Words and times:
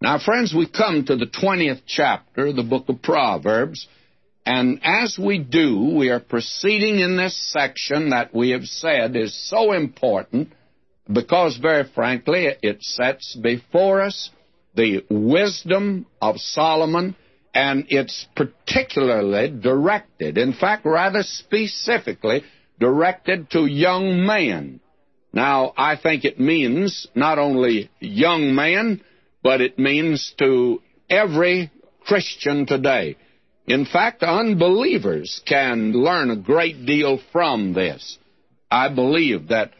Now, 0.00 0.18
friends, 0.18 0.52
we 0.54 0.66
come 0.68 1.04
to 1.06 1.16
the 1.16 1.26
20th 1.26 1.82
chapter 1.86 2.48
of 2.48 2.56
the 2.56 2.62
book 2.62 2.88
of 2.88 3.00
Proverbs, 3.00 3.86
and 4.44 4.80
as 4.82 5.18
we 5.18 5.38
do, 5.38 5.94
we 5.96 6.10
are 6.10 6.20
proceeding 6.20 6.98
in 6.98 7.16
this 7.16 7.36
section 7.52 8.10
that 8.10 8.34
we 8.34 8.50
have 8.50 8.64
said 8.64 9.16
is 9.16 9.48
so 9.48 9.72
important 9.72 10.52
because, 11.10 11.56
very 11.56 11.84
frankly, 11.94 12.48
it 12.62 12.82
sets 12.82 13.34
before 13.36 14.02
us 14.02 14.30
the 14.74 15.04
wisdom 15.08 16.06
of 16.20 16.38
Solomon, 16.38 17.16
and 17.54 17.86
it's 17.88 18.26
particularly 18.34 19.48
directed, 19.48 20.36
in 20.36 20.52
fact, 20.52 20.84
rather 20.84 21.22
specifically, 21.22 22.42
directed 22.78 23.48
to 23.50 23.64
young 23.64 24.26
men. 24.26 24.80
Now, 25.32 25.72
I 25.76 25.96
think 25.96 26.24
it 26.24 26.38
means 26.38 27.06
not 27.14 27.38
only 27.38 27.90
young 28.00 28.54
men, 28.54 29.00
but 29.44 29.60
it 29.60 29.78
means 29.78 30.34
to 30.38 30.80
every 31.08 31.70
Christian 32.06 32.66
today. 32.66 33.16
In 33.66 33.84
fact, 33.84 34.22
unbelievers 34.22 35.40
can 35.46 35.92
learn 35.92 36.30
a 36.30 36.36
great 36.36 36.84
deal 36.86 37.20
from 37.30 37.74
this. 37.74 38.18
I 38.70 38.88
believe 38.88 39.48
that 39.48 39.72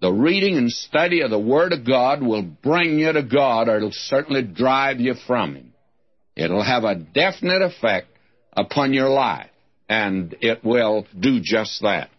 the 0.00 0.12
reading 0.12 0.56
and 0.56 0.70
study 0.70 1.22
of 1.22 1.30
the 1.30 1.38
Word 1.38 1.72
of 1.72 1.86
God 1.86 2.22
will 2.22 2.42
bring 2.42 2.98
you 2.98 3.12
to 3.12 3.22
God, 3.22 3.68
or 3.68 3.76
it'll 3.76 3.92
certainly 3.92 4.42
drive 4.42 5.00
you 5.00 5.14
from 5.26 5.54
Him. 5.54 5.72
It'll 6.34 6.62
have 6.62 6.84
a 6.84 6.96
definite 6.96 7.62
effect 7.62 8.08
upon 8.52 8.92
your 8.92 9.08
life, 9.08 9.50
and 9.88 10.34
it 10.40 10.64
will 10.64 11.06
do 11.18 11.40
just 11.40 11.82
that. 11.82 12.10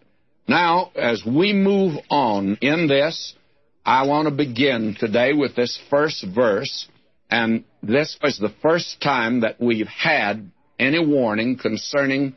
Now, 0.48 0.90
as 0.94 1.22
we 1.26 1.52
move 1.52 1.96
on 2.10 2.56
in 2.60 2.88
this, 2.88 3.34
I 3.84 4.06
want 4.06 4.28
to 4.28 4.34
begin 4.34 4.96
today 4.98 5.34
with 5.34 5.54
this 5.54 5.78
first 5.90 6.24
verse, 6.34 6.88
and 7.34 7.64
this 7.82 8.16
was 8.22 8.38
the 8.38 8.54
first 8.62 9.00
time 9.00 9.40
that 9.40 9.60
we've 9.60 9.88
had 9.88 10.52
any 10.78 11.04
warning 11.04 11.58
concerning 11.58 12.36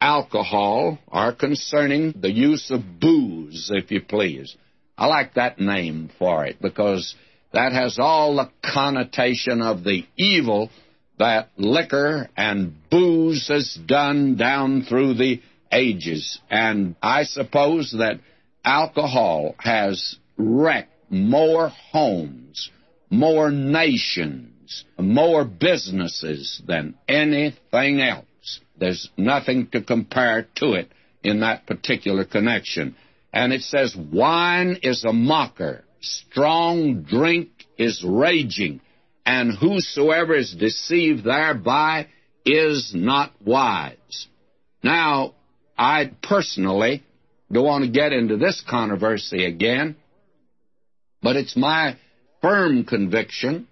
alcohol 0.00 0.98
or 1.06 1.32
concerning 1.32 2.12
the 2.20 2.32
use 2.32 2.72
of 2.72 2.98
booze, 2.98 3.70
if 3.72 3.92
you 3.92 4.00
please. 4.02 4.56
I 4.98 5.06
like 5.06 5.34
that 5.34 5.60
name 5.60 6.10
for 6.18 6.44
it 6.44 6.60
because 6.60 7.14
that 7.52 7.70
has 7.72 8.00
all 8.00 8.34
the 8.34 8.50
connotation 8.64 9.62
of 9.62 9.84
the 9.84 10.04
evil 10.16 10.70
that 11.20 11.50
liquor 11.56 12.28
and 12.36 12.74
booze 12.90 13.46
has 13.46 13.78
done 13.86 14.34
down 14.34 14.82
through 14.82 15.14
the 15.14 15.40
ages. 15.70 16.40
And 16.50 16.96
I 17.00 17.22
suppose 17.22 17.94
that 17.96 18.18
alcohol 18.64 19.54
has 19.60 20.16
wrecked 20.36 20.90
more 21.10 21.68
homes, 21.68 22.70
more 23.12 23.52
nations, 23.52 24.84
more 24.98 25.44
businesses 25.44 26.60
than 26.66 26.96
anything 27.06 28.00
else. 28.00 28.60
There's 28.76 29.08
nothing 29.16 29.68
to 29.68 29.82
compare 29.82 30.48
to 30.56 30.72
it 30.72 30.90
in 31.22 31.40
that 31.40 31.66
particular 31.66 32.24
connection 32.24 32.96
and 33.32 33.52
it 33.52 33.62
says, 33.62 33.96
Wine 33.96 34.78
is 34.82 35.04
a 35.04 35.12
mocker, 35.12 35.84
strong 36.00 37.02
drink 37.02 37.48
is 37.78 38.04
raging, 38.06 38.80
and 39.24 39.56
whosoever 39.56 40.34
is 40.34 40.54
deceived 40.54 41.24
thereby 41.24 42.08
is 42.44 42.92
not 42.94 43.32
wise. 43.42 44.26
Now, 44.82 45.34
I 45.78 46.10
personally 46.22 47.02
don't 47.50 47.64
want 47.64 47.84
to 47.84 47.90
get 47.90 48.12
into 48.12 48.36
this 48.36 48.62
controversy 48.68 49.46
again, 49.46 49.96
but 51.22 51.36
it's 51.36 51.56
my 51.56 51.96
firm 52.42 52.84
conviction 52.84 53.68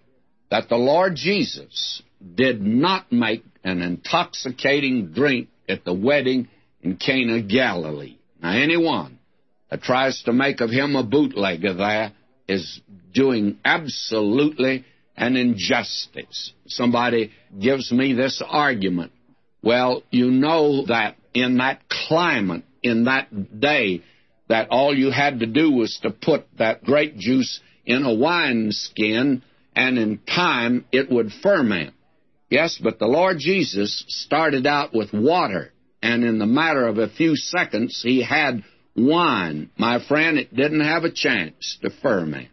that 0.50 0.68
the 0.68 0.76
Lord 0.76 1.16
Jesus 1.16 2.02
did 2.34 2.62
not 2.62 3.10
make 3.12 3.44
an 3.64 3.82
intoxicating 3.82 5.12
drink 5.12 5.48
at 5.68 5.84
the 5.84 5.92
wedding 5.92 6.48
in 6.82 6.96
Cana 6.96 7.42
Galilee. 7.42 8.16
Now, 8.42 8.52
anyone 8.52 9.18
that 9.70 9.82
tries 9.82 10.22
to 10.24 10.32
make 10.32 10.60
of 10.60 10.70
him 10.70 10.96
a 10.96 11.02
bootlegger 11.02 11.74
there 11.74 12.12
is 12.48 12.80
doing 13.12 13.58
absolutely 13.64 14.84
an 15.16 15.36
injustice. 15.36 16.52
Somebody 16.66 17.32
gives 17.60 17.92
me 17.92 18.14
this 18.14 18.42
argument. 18.46 19.12
Well, 19.62 20.02
you 20.10 20.30
know 20.30 20.86
that 20.86 21.16
in 21.34 21.58
that 21.58 21.82
climate, 21.88 22.64
in 22.82 23.04
that 23.04 23.60
day, 23.60 24.02
that 24.48 24.68
all 24.70 24.96
you 24.96 25.10
had 25.10 25.40
to 25.40 25.46
do 25.46 25.70
was 25.70 25.98
to 26.02 26.10
put 26.10 26.46
that 26.58 26.82
grape 26.82 27.16
juice 27.16 27.60
in 27.90 28.04
a 28.04 28.14
wine 28.14 28.68
skin, 28.70 29.42
and 29.74 29.98
in 29.98 30.18
time 30.18 30.84
it 30.92 31.10
would 31.10 31.32
ferment. 31.42 31.94
Yes, 32.48 32.80
but 32.82 32.98
the 32.98 33.06
Lord 33.06 33.38
Jesus 33.38 34.04
started 34.08 34.66
out 34.66 34.94
with 34.94 35.12
water, 35.12 35.72
and 36.02 36.24
in 36.24 36.38
the 36.38 36.46
matter 36.46 36.86
of 36.86 36.98
a 36.98 37.08
few 37.08 37.36
seconds, 37.36 38.00
he 38.02 38.22
had 38.22 38.62
wine, 38.96 39.70
my 39.76 40.04
friend, 40.06 40.38
it 40.38 40.54
didn't 40.54 40.80
have 40.80 41.04
a 41.04 41.12
chance 41.12 41.78
to 41.82 41.90
ferment. 42.02 42.48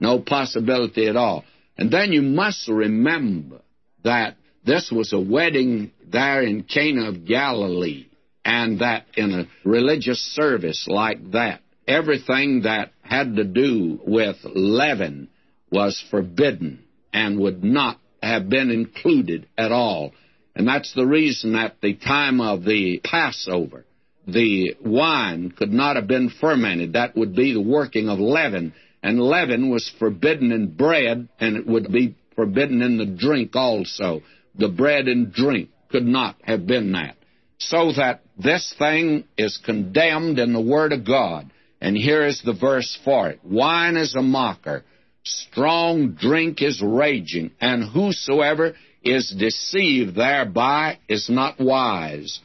No 0.00 0.20
possibility 0.20 1.06
at 1.08 1.16
all. 1.16 1.44
And 1.76 1.90
then 1.90 2.12
you 2.12 2.22
must 2.22 2.68
remember 2.68 3.60
that 4.04 4.36
this 4.64 4.90
was 4.92 5.12
a 5.12 5.20
wedding 5.20 5.92
there 6.06 6.42
in 6.42 6.64
Cana 6.64 7.08
of 7.08 7.24
Galilee, 7.24 8.06
and 8.44 8.80
that 8.80 9.06
in 9.16 9.32
a 9.32 9.68
religious 9.68 10.20
service 10.34 10.86
like 10.88 11.32
that, 11.32 11.60
everything 11.88 12.62
that 12.62 12.92
had 13.02 13.36
to 13.36 13.44
do 13.44 13.98
with 14.06 14.36
leaven 14.44 15.28
was 15.72 16.02
forbidden 16.10 16.84
and 17.12 17.40
would 17.40 17.64
not 17.64 17.98
have 18.22 18.48
been 18.48 18.70
included 18.70 19.46
at 19.56 19.72
all. 19.72 20.12
And 20.54 20.68
that's 20.68 20.92
the 20.94 21.06
reason 21.06 21.54
at 21.56 21.80
the 21.80 21.94
time 21.94 22.40
of 22.40 22.64
the 22.64 23.00
Passover, 23.02 23.84
the 24.26 24.76
wine 24.84 25.50
could 25.50 25.72
not 25.72 25.96
have 25.96 26.06
been 26.06 26.30
fermented. 26.40 26.92
That 26.92 27.16
would 27.16 27.34
be 27.34 27.54
the 27.54 27.60
working 27.60 28.08
of 28.08 28.18
leaven. 28.18 28.74
And 29.02 29.20
leaven 29.20 29.70
was 29.70 29.90
forbidden 29.98 30.52
in 30.52 30.74
bread, 30.74 31.28
and 31.40 31.56
it 31.56 31.66
would 31.66 31.90
be 31.90 32.16
forbidden 32.34 32.82
in 32.82 32.98
the 32.98 33.06
drink 33.06 33.54
also. 33.54 34.22
The 34.56 34.68
bread 34.68 35.06
and 35.06 35.32
drink 35.32 35.70
could 35.90 36.04
not 36.04 36.36
have 36.42 36.66
been 36.66 36.92
that. 36.92 37.16
So 37.58 37.92
that 37.92 38.22
this 38.36 38.74
thing 38.78 39.24
is 39.36 39.58
condemned 39.64 40.38
in 40.38 40.52
the 40.52 40.60
Word 40.60 40.92
of 40.92 41.06
God. 41.06 41.50
And 41.80 41.96
here 41.96 42.26
is 42.26 42.42
the 42.42 42.54
verse 42.54 42.98
for 43.04 43.28
it 43.30 43.40
Wine 43.44 43.96
is 43.96 44.14
a 44.14 44.22
mocker, 44.22 44.84
strong 45.24 46.12
drink 46.12 46.62
is 46.62 46.82
raging, 46.82 47.52
and 47.60 47.84
whosoever 47.84 48.74
is 49.02 49.34
deceived 49.38 50.16
thereby 50.16 50.98
is 51.08 51.28
not 51.30 51.60
wise. 51.60 52.40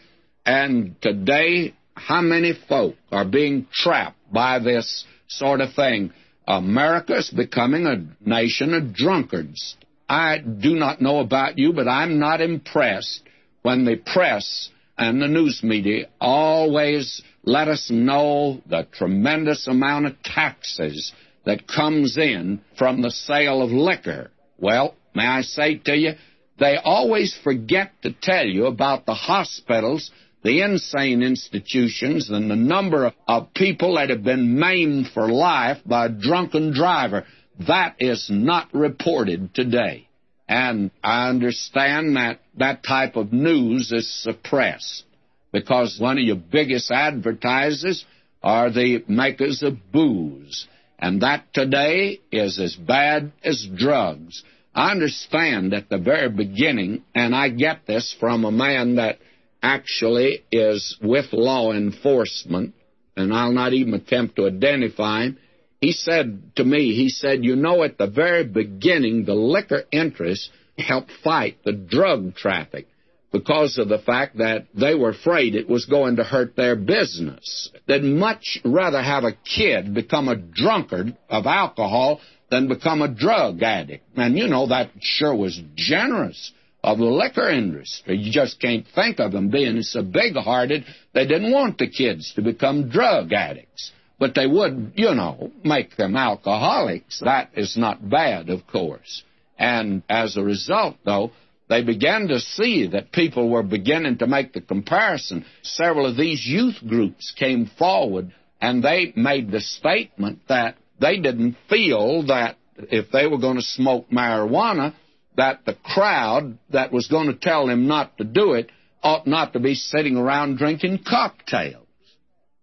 And 0.45 1.01
today, 1.01 1.73
how 1.95 2.21
many 2.21 2.53
folk 2.67 2.95
are 3.11 3.25
being 3.25 3.67
trapped 3.71 4.17
by 4.31 4.59
this 4.59 5.05
sort 5.27 5.61
of 5.61 5.73
thing? 5.73 6.11
America 6.47 7.15
is 7.15 7.29
becoming 7.29 7.85
a 7.85 8.05
nation 8.27 8.73
of 8.73 8.93
drunkards. 8.93 9.77
I 10.09 10.37
do 10.39 10.75
not 10.75 11.01
know 11.01 11.19
about 11.19 11.57
you, 11.57 11.73
but 11.73 11.87
I'm 11.87 12.19
not 12.19 12.41
impressed 12.41 13.21
when 13.61 13.85
the 13.85 13.95
press 13.95 14.69
and 14.97 15.21
the 15.21 15.27
news 15.27 15.61
media 15.63 16.07
always 16.19 17.21
let 17.43 17.67
us 17.67 17.89
know 17.91 18.61
the 18.67 18.87
tremendous 18.91 19.67
amount 19.67 20.05
of 20.05 20.21
taxes 20.23 21.11
that 21.45 21.67
comes 21.67 22.17
in 22.17 22.61
from 22.77 23.01
the 23.01 23.11
sale 23.11 23.61
of 23.61 23.71
liquor. 23.71 24.31
Well, 24.57 24.95
may 25.13 25.25
I 25.25 25.41
say 25.41 25.75
to 25.75 25.95
you, 25.95 26.13
they 26.59 26.77
always 26.77 27.37
forget 27.43 27.91
to 28.03 28.13
tell 28.13 28.45
you 28.45 28.67
about 28.67 29.05
the 29.05 29.13
hospitals 29.13 30.11
the 30.43 30.61
insane 30.61 31.23
institutions 31.23 32.29
and 32.29 32.51
the 32.51 32.55
number 32.55 33.13
of 33.27 33.53
people 33.53 33.95
that 33.95 34.09
have 34.09 34.23
been 34.23 34.59
maimed 34.59 35.07
for 35.13 35.31
life 35.31 35.77
by 35.85 36.05
a 36.05 36.09
drunken 36.09 36.73
driver. 36.73 37.25
That 37.65 37.95
is 37.99 38.27
not 38.29 38.73
reported 38.73 39.55
today. 39.55 40.09
And 40.47 40.91
I 41.01 41.29
understand 41.29 42.17
that 42.17 42.41
that 42.57 42.83
type 42.83 43.15
of 43.15 43.31
news 43.31 43.91
is 43.93 44.13
suppressed 44.21 45.05
because 45.53 45.99
one 45.99 46.17
of 46.17 46.23
your 46.23 46.35
biggest 46.35 46.91
advertisers 46.91 48.03
are 48.41 48.69
the 48.71 49.05
makers 49.07 49.63
of 49.63 49.77
booze. 49.91 50.67
And 50.99 51.21
that 51.21 51.53
today 51.53 52.19
is 52.31 52.59
as 52.59 52.75
bad 52.75 53.31
as 53.43 53.65
drugs. 53.73 54.43
I 54.75 54.91
understand 54.91 55.73
at 55.73 55.89
the 55.89 55.99
very 55.99 56.29
beginning, 56.29 57.03
and 57.13 57.35
I 57.35 57.49
get 57.49 57.85
this 57.85 58.15
from 58.19 58.43
a 58.43 58.51
man 58.51 58.95
that 58.95 59.19
actually 59.61 60.43
is 60.51 60.97
with 61.01 61.31
law 61.31 61.71
enforcement, 61.71 62.73
and 63.15 63.31
I'll 63.31 63.53
not 63.53 63.73
even 63.73 63.93
attempt 63.93 64.35
to 64.37 64.47
identify 64.47 65.25
him. 65.25 65.37
He 65.79 65.91
said 65.91 66.55
to 66.55 66.63
me, 66.63 66.95
he 66.95 67.09
said, 67.09 67.45
You 67.45 67.55
know, 67.55 67.83
at 67.83 67.97
the 67.97 68.07
very 68.07 68.45
beginning, 68.45 69.25
the 69.25 69.35
liquor 69.35 69.83
interests 69.91 70.49
helped 70.77 71.11
fight 71.23 71.57
the 71.63 71.73
drug 71.73 72.35
traffic 72.35 72.87
because 73.33 73.79
of 73.79 73.89
the 73.89 73.97
fact 73.97 74.37
that 74.37 74.67
they 74.75 74.93
were 74.93 75.09
afraid 75.09 75.55
it 75.55 75.67
was 75.67 75.85
going 75.85 76.17
to 76.17 76.23
hurt 76.23 76.55
their 76.55 76.75
business. 76.75 77.71
They'd 77.87 78.03
much 78.03 78.59
rather 78.63 79.01
have 79.01 79.23
a 79.23 79.33
kid 79.33 79.93
become 79.93 80.29
a 80.29 80.37
drunkard 80.37 81.17
of 81.29 81.47
alcohol 81.47 82.21
than 82.51 82.67
become 82.67 83.01
a 83.01 83.13
drug 83.13 83.63
addict. 83.63 84.05
And 84.15 84.37
you 84.37 84.47
know, 84.47 84.67
that 84.67 84.91
sure 85.01 85.35
was 85.35 85.59
generous 85.75 86.53
of 86.83 86.99
the 86.99 87.05
liquor 87.05 87.49
industry. 87.49 88.17
You 88.17 88.31
just 88.31 88.61
can't 88.61 88.85
think 88.93 89.19
of 89.19 89.31
them 89.31 89.49
being 89.49 89.81
so 89.81 90.03
big 90.03 90.35
hearted. 90.35 90.85
They 91.13 91.25
didn't 91.25 91.51
want 91.51 91.79
the 91.79 91.89
kids 91.89 92.33
to 92.35 92.43
become 92.43 92.89
drug 92.89 93.33
addicts. 93.33 93.91
But 94.19 94.35
they 94.35 94.45
would, 94.45 94.93
you 94.95 95.15
know, 95.15 95.51
make 95.63 95.97
them 95.97 96.15
alcoholics. 96.15 97.19
That 97.21 97.49
is 97.55 97.75
not 97.75 98.07
bad, 98.07 98.49
of 98.49 98.67
course. 98.67 99.23
And 99.57 100.03
as 100.07 100.37
a 100.37 100.43
result, 100.43 100.97
though, 101.03 101.31
they 101.73 101.81
began 101.81 102.27
to 102.27 102.39
see 102.39 102.87
that 102.91 103.11
people 103.11 103.49
were 103.49 103.63
beginning 103.63 104.19
to 104.19 104.27
make 104.27 104.53
the 104.53 104.61
comparison. 104.61 105.43
Several 105.63 106.05
of 106.05 106.15
these 106.15 106.45
youth 106.45 106.75
groups 106.87 107.33
came 107.35 107.65
forward 107.79 108.31
and 108.61 108.83
they 108.83 109.11
made 109.15 109.49
the 109.49 109.59
statement 109.59 110.41
that 110.49 110.75
they 111.01 111.17
didn't 111.17 111.57
feel 111.71 112.27
that 112.27 112.57
if 112.77 113.09
they 113.11 113.25
were 113.25 113.39
going 113.39 113.55
to 113.55 113.63
smoke 113.63 114.07
marijuana, 114.11 114.93
that 115.35 115.65
the 115.65 115.73
crowd 115.73 116.59
that 116.69 116.91
was 116.91 117.07
going 117.07 117.25
to 117.25 117.33
tell 117.33 117.65
them 117.65 117.87
not 117.87 118.19
to 118.19 118.23
do 118.23 118.53
it 118.53 118.69
ought 119.01 119.25
not 119.25 119.53
to 119.53 119.59
be 119.59 119.73
sitting 119.73 120.15
around 120.15 120.59
drinking 120.59 120.99
cocktails. 121.09 121.87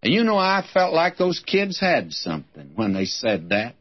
And 0.01 0.13
you 0.13 0.23
know, 0.23 0.37
I 0.37 0.65
felt 0.73 0.93
like 0.93 1.17
those 1.17 1.43
kids 1.45 1.77
had 1.81 2.13
something 2.13 2.71
when 2.75 2.93
they 2.93 3.05
said 3.05 3.49
that. 3.49 3.75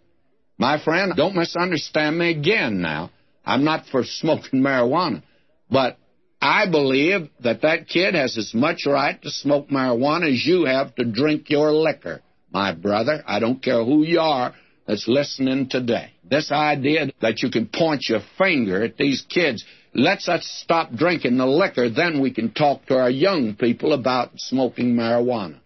My 0.59 0.83
friend, 0.83 1.13
don't 1.17 1.37
misunderstand 1.37 2.19
me 2.19 2.33
again 2.33 2.81
now. 2.83 3.11
I'm 3.51 3.65
not 3.65 3.87
for 3.87 4.05
smoking 4.05 4.61
marijuana. 4.61 5.25
But 5.69 5.99
I 6.41 6.71
believe 6.71 7.29
that 7.41 7.63
that 7.63 7.89
kid 7.89 8.15
has 8.15 8.39
as 8.39 8.55
much 8.55 8.87
right 8.87 9.21
to 9.23 9.31
smoke 9.31 9.69
marijuana 9.69 10.33
as 10.33 10.47
you 10.47 10.67
have 10.67 10.95
to 10.95 11.05
drink 11.05 11.51
your 11.51 11.73
liquor, 11.73 12.23
my 12.53 12.73
brother. 12.73 13.25
I 13.27 13.41
don't 13.41 13.61
care 13.61 13.85
who 13.85 14.05
you 14.05 14.21
are 14.21 14.55
that's 14.87 15.09
listening 15.09 15.69
today. 15.69 16.13
This 16.23 16.53
idea 16.53 17.11
that 17.21 17.43
you 17.43 17.51
can 17.51 17.67
point 17.67 18.09
your 18.09 18.21
finger 18.39 18.85
at 18.85 18.97
these 18.97 19.27
kids, 19.29 19.65
let's 19.95 20.29
us 20.29 20.47
stop 20.63 20.93
drinking 20.93 21.37
the 21.37 21.47
liquor, 21.47 21.91
then 21.91 22.23
we 22.23 22.33
can 22.33 22.53
talk 22.53 22.87
to 22.87 22.99
our 22.99 23.11
young 23.11 23.57
people 23.57 23.93
about 23.93 24.31
smoking 24.37 24.95
marijuana. 24.95 25.59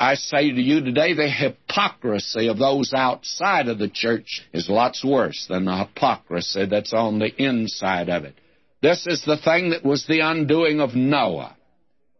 I 0.00 0.14
say 0.14 0.50
to 0.50 0.62
you 0.62 0.82
today, 0.82 1.12
the 1.12 1.28
hypocrisy 1.28 2.48
of 2.48 2.56
those 2.56 2.94
outside 2.94 3.68
of 3.68 3.78
the 3.78 3.90
church 3.90 4.40
is 4.50 4.66
lots 4.70 5.04
worse 5.04 5.46
than 5.46 5.66
the 5.66 5.76
hypocrisy 5.76 6.64
that's 6.64 6.94
on 6.94 7.18
the 7.18 7.30
inside 7.36 8.08
of 8.08 8.24
it. 8.24 8.34
This 8.80 9.06
is 9.06 9.22
the 9.26 9.36
thing 9.36 9.70
that 9.70 9.84
was 9.84 10.06
the 10.06 10.20
undoing 10.20 10.80
of 10.80 10.94
Noah. 10.94 11.54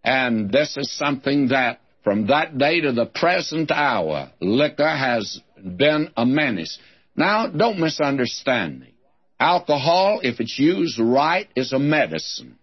And 0.04 0.52
this 0.52 0.76
is 0.76 0.94
something 0.94 1.48
that 1.48 1.80
from 2.04 2.26
that 2.26 2.58
day 2.58 2.82
to 2.82 2.92
the 2.92 3.06
present 3.06 3.70
hour, 3.70 4.30
liquor 4.42 4.86
has 4.86 5.40
been 5.56 6.10
a 6.18 6.26
menace. 6.26 6.78
Now, 7.16 7.46
don't 7.46 7.80
misunderstand 7.80 8.80
me. 8.80 8.92
Alcohol, 9.38 10.20
if 10.22 10.38
it's 10.38 10.58
used 10.58 10.98
right, 10.98 11.48
is 11.56 11.72
a 11.72 11.78
medicine. 11.78 12.58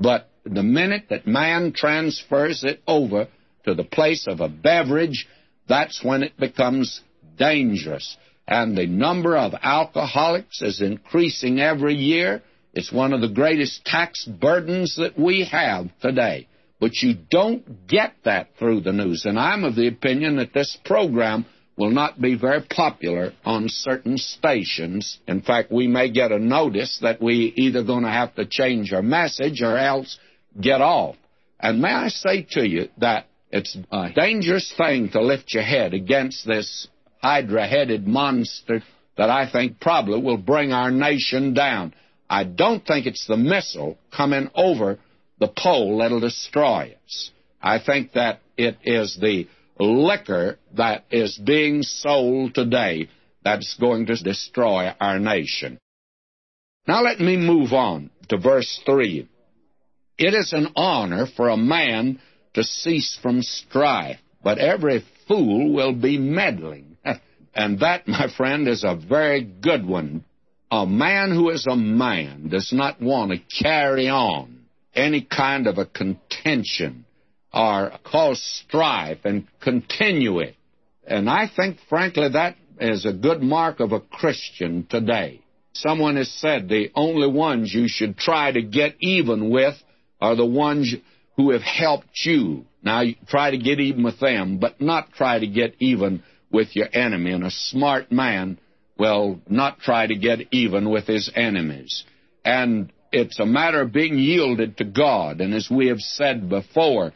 But 0.00 0.30
the 0.44 0.62
minute 0.62 1.08
that 1.10 1.26
man 1.26 1.74
transfers 1.74 2.64
it 2.64 2.80
over 2.86 3.28
to 3.66 3.74
the 3.74 3.84
place 3.84 4.26
of 4.26 4.40
a 4.40 4.48
beverage, 4.48 5.26
that's 5.68 6.02
when 6.02 6.22
it 6.22 6.36
becomes 6.38 7.00
dangerous. 7.36 8.16
And 8.48 8.76
the 8.76 8.86
number 8.86 9.36
of 9.36 9.54
alcoholics 9.60 10.62
is 10.62 10.80
increasing 10.80 11.60
every 11.60 11.94
year. 11.94 12.42
It's 12.72 12.92
one 12.92 13.12
of 13.12 13.20
the 13.20 13.28
greatest 13.28 13.84
tax 13.84 14.24
burdens 14.24 14.96
that 14.96 15.18
we 15.18 15.44
have 15.50 15.86
today. 16.00 16.48
But 16.78 16.94
you 17.02 17.14
don't 17.30 17.88
get 17.88 18.12
that 18.24 18.50
through 18.58 18.82
the 18.82 18.92
news. 18.92 19.24
And 19.24 19.38
I'm 19.38 19.64
of 19.64 19.74
the 19.74 19.88
opinion 19.88 20.36
that 20.36 20.52
this 20.52 20.76
program 20.84 21.46
will 21.76 21.90
not 21.90 22.20
be 22.20 22.36
very 22.36 22.62
popular 22.62 23.32
on 23.44 23.68
certain 23.68 24.18
stations. 24.18 25.18
In 25.26 25.42
fact, 25.42 25.72
we 25.72 25.86
may 25.86 26.10
get 26.10 26.32
a 26.32 26.38
notice 26.38 26.98
that 27.02 27.20
we 27.20 27.52
either 27.56 27.82
going 27.82 28.04
to 28.04 28.10
have 28.10 28.34
to 28.36 28.46
change 28.46 28.92
our 28.92 29.02
message 29.02 29.62
or 29.62 29.76
else 29.76 30.18
get 30.58 30.80
off. 30.80 31.16
And 31.58 31.80
may 31.80 31.92
I 31.92 32.08
say 32.08 32.46
to 32.50 32.66
you 32.66 32.88
that 32.98 33.26
it's 33.50 33.76
a 33.90 34.10
dangerous 34.14 34.72
thing 34.76 35.10
to 35.10 35.22
lift 35.22 35.54
your 35.54 35.62
head 35.62 35.94
against 35.94 36.46
this 36.46 36.88
hydra-headed 37.22 38.06
monster 38.06 38.82
that 39.16 39.30
I 39.30 39.50
think 39.50 39.80
probably 39.80 40.20
will 40.20 40.36
bring 40.36 40.72
our 40.72 40.90
nation 40.90 41.54
down. 41.54 41.94
I 42.28 42.44
don't 42.44 42.84
think 42.84 43.06
it's 43.06 43.26
the 43.26 43.36
missile 43.36 43.98
coming 44.14 44.50
over 44.54 44.98
the 45.38 45.48
pole 45.48 45.98
that'll 45.98 46.20
destroy 46.20 46.96
us. 47.04 47.30
I 47.62 47.78
think 47.78 48.12
that 48.12 48.40
it 48.56 48.78
is 48.84 49.16
the 49.20 49.46
liquor 49.78 50.58
that 50.76 51.04
is 51.10 51.38
being 51.38 51.82
sold 51.82 52.54
today 52.54 53.08
that's 53.44 53.76
going 53.78 54.06
to 54.06 54.16
destroy 54.16 54.92
our 55.00 55.18
nation. 55.18 55.78
Now 56.86 57.02
let 57.02 57.20
me 57.20 57.36
move 57.36 57.72
on 57.72 58.10
to 58.28 58.38
verse 58.38 58.80
3. 58.86 59.28
It 60.18 60.34
is 60.34 60.52
an 60.52 60.68
honor 60.76 61.26
for 61.36 61.48
a 61.48 61.56
man 61.56 62.20
to 62.56 62.64
cease 62.64 63.18
from 63.20 63.42
strife, 63.42 64.18
but 64.42 64.56
every 64.56 65.04
fool 65.28 65.74
will 65.74 65.92
be 65.92 66.16
meddling. 66.16 66.96
and 67.54 67.80
that, 67.80 68.08
my 68.08 68.28
friend, 68.34 68.66
is 68.66 68.82
a 68.82 68.96
very 68.96 69.42
good 69.42 69.86
one. 69.86 70.24
A 70.70 70.86
man 70.86 71.32
who 71.32 71.50
is 71.50 71.66
a 71.66 71.76
man 71.76 72.48
does 72.48 72.72
not 72.72 73.00
want 73.00 73.30
to 73.30 73.62
carry 73.62 74.08
on 74.08 74.64
any 74.94 75.20
kind 75.20 75.66
of 75.66 75.76
a 75.76 75.84
contention 75.84 77.04
or 77.52 77.92
cause 78.02 78.42
strife 78.64 79.18
and 79.24 79.46
continue 79.60 80.38
it. 80.38 80.56
And 81.06 81.28
I 81.28 81.50
think, 81.54 81.76
frankly, 81.90 82.30
that 82.30 82.56
is 82.80 83.04
a 83.04 83.12
good 83.12 83.42
mark 83.42 83.80
of 83.80 83.92
a 83.92 84.00
Christian 84.00 84.86
today. 84.88 85.42
Someone 85.74 86.16
has 86.16 86.32
said 86.32 86.70
the 86.70 86.90
only 86.94 87.28
ones 87.28 87.72
you 87.74 87.86
should 87.86 88.16
try 88.16 88.50
to 88.50 88.62
get 88.62 88.94
even 89.00 89.50
with 89.50 89.74
are 90.22 90.34
the 90.34 90.46
ones 90.46 90.94
who 91.36 91.50
have 91.50 91.62
helped 91.62 92.24
you. 92.24 92.64
Now, 92.82 93.02
you 93.02 93.16
try 93.28 93.50
to 93.50 93.58
get 93.58 93.80
even 93.80 94.02
with 94.02 94.20
them, 94.20 94.58
but 94.58 94.80
not 94.80 95.12
try 95.12 95.38
to 95.38 95.46
get 95.46 95.74
even 95.78 96.22
with 96.50 96.74
your 96.74 96.88
enemy. 96.92 97.32
And 97.32 97.44
a 97.44 97.50
smart 97.50 98.10
man 98.10 98.58
will 98.98 99.40
not 99.48 99.80
try 99.80 100.06
to 100.06 100.16
get 100.16 100.40
even 100.52 100.90
with 100.90 101.06
his 101.06 101.30
enemies. 101.34 102.04
And 102.44 102.92
it's 103.12 103.38
a 103.38 103.46
matter 103.46 103.82
of 103.82 103.92
being 103.92 104.18
yielded 104.18 104.78
to 104.78 104.84
God. 104.84 105.40
And 105.40 105.52
as 105.52 105.68
we 105.70 105.88
have 105.88 106.00
said 106.00 106.48
before, 106.48 107.12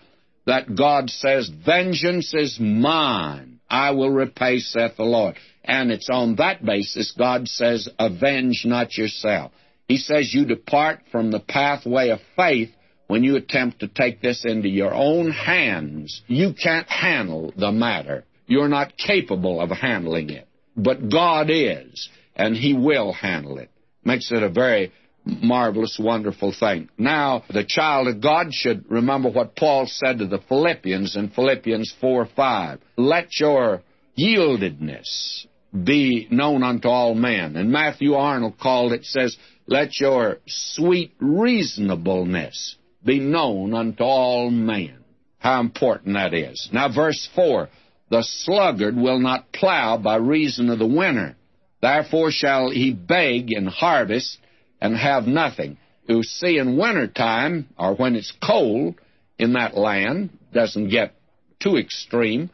that 0.46 0.75
God 0.75 1.11
says, 1.11 1.50
Vengeance 1.64 2.34
is 2.34 2.58
mine. 2.61 3.61
I 3.69 3.93
will 3.93 4.11
repay, 4.11 4.58
saith 4.58 4.96
the 4.96 5.05
Lord. 5.05 5.37
And 5.64 5.93
it's 5.93 6.08
on 6.11 6.37
that 6.37 6.64
basis 6.64 7.14
God 7.16 7.46
says, 7.46 7.88
Avenge 7.99 8.64
not 8.64 8.96
yourself. 8.96 9.52
He 9.87 9.96
says, 9.96 10.34
You 10.34 10.44
depart 10.44 11.00
from 11.12 11.30
the 11.30 11.40
pathway 11.40 12.11
of 12.11 12.21
faith 12.37 12.71
when 13.11 13.25
you 13.25 13.35
attempt 13.35 13.81
to 13.81 13.88
take 13.88 14.23
this 14.23 14.45
into 14.45 14.69
your 14.69 14.95
own 14.95 15.33
hands. 15.33 16.23
You 16.29 16.55
can't 16.55 16.88
handle 16.88 17.52
the 17.57 17.73
matter. 17.73 18.25
You're 18.47 18.69
not 18.69 18.97
capable 18.97 19.61
of 19.61 19.71
handling 19.71 20.31
it. 20.31 20.47
But 20.76 21.11
God 21.11 21.49
is, 21.50 22.09
and 22.37 22.57
He 22.57 22.73
will 22.73 23.12
handle 23.12 23.59
it. 23.59 23.69
Makes 24.05 24.31
it 24.31 24.45
a 24.45 24.49
very 24.49 24.93
marvelous, 25.25 25.99
wonderful 26.00 26.55
thing. 26.59 26.88
Now, 26.97 27.43
the 27.50 27.64
child 27.64 28.07
of 28.07 28.21
God 28.21 28.55
should 28.55 28.85
remember 28.88 29.29
what 29.29 29.57
Paul 29.57 29.87
said 29.88 30.19
to 30.19 30.29
the 30.29 30.40
Philippians 30.49 31.17
in 31.17 31.31
Philippians 31.31 31.93
4 32.00 32.29
5. 32.37 32.79
Let 32.97 33.40
your 33.40 33.83
yieldedness 34.17 35.47
be 35.73 36.29
known 36.31 36.62
unto 36.62 36.87
all 36.87 37.17
men. 37.17 37.57
And 37.57 37.73
Matthew 37.73 38.14
Arnold 38.14 38.61
called 38.61 38.93
it, 38.93 39.05
says, 39.05 39.37
Let 39.67 39.99
your 39.99 40.38
sweet 40.47 41.12
reasonableness 41.19 42.76
be 43.04 43.19
known 43.19 43.75
unto 43.75 44.02
all 44.02 44.50
men. 44.50 44.99
How 45.38 45.61
important 45.61 46.14
that 46.14 46.35
is. 46.35 46.69
Now, 46.73 46.92
verse 46.92 47.28
4 47.35 47.69
The 48.11 48.23
sluggard 48.23 48.97
will 48.97 49.19
not 49.19 49.52
plow 49.52 49.97
by 49.97 50.16
reason 50.16 50.69
of 50.71 50.78
the 50.78 50.87
winter. 50.87 51.37
Therefore 51.80 52.30
shall 52.30 52.71
he 52.71 52.92
beg 52.92 53.50
in 53.50 53.66
harvest 53.66 54.38
and 54.80 54.97
have 54.97 55.26
nothing. 55.26 55.78
You 56.07 56.23
see, 56.23 56.59
in 56.59 56.76
winter 56.76 57.07
time, 57.07 57.69
or 57.78 57.95
when 57.95 58.16
it's 58.16 58.33
cold 58.42 58.97
in 59.38 59.54
that 59.54 59.76
land, 59.76 60.30
doesn't 60.52 60.88
get 60.88 61.14
too 61.61 61.76
extreme, 61.76 62.50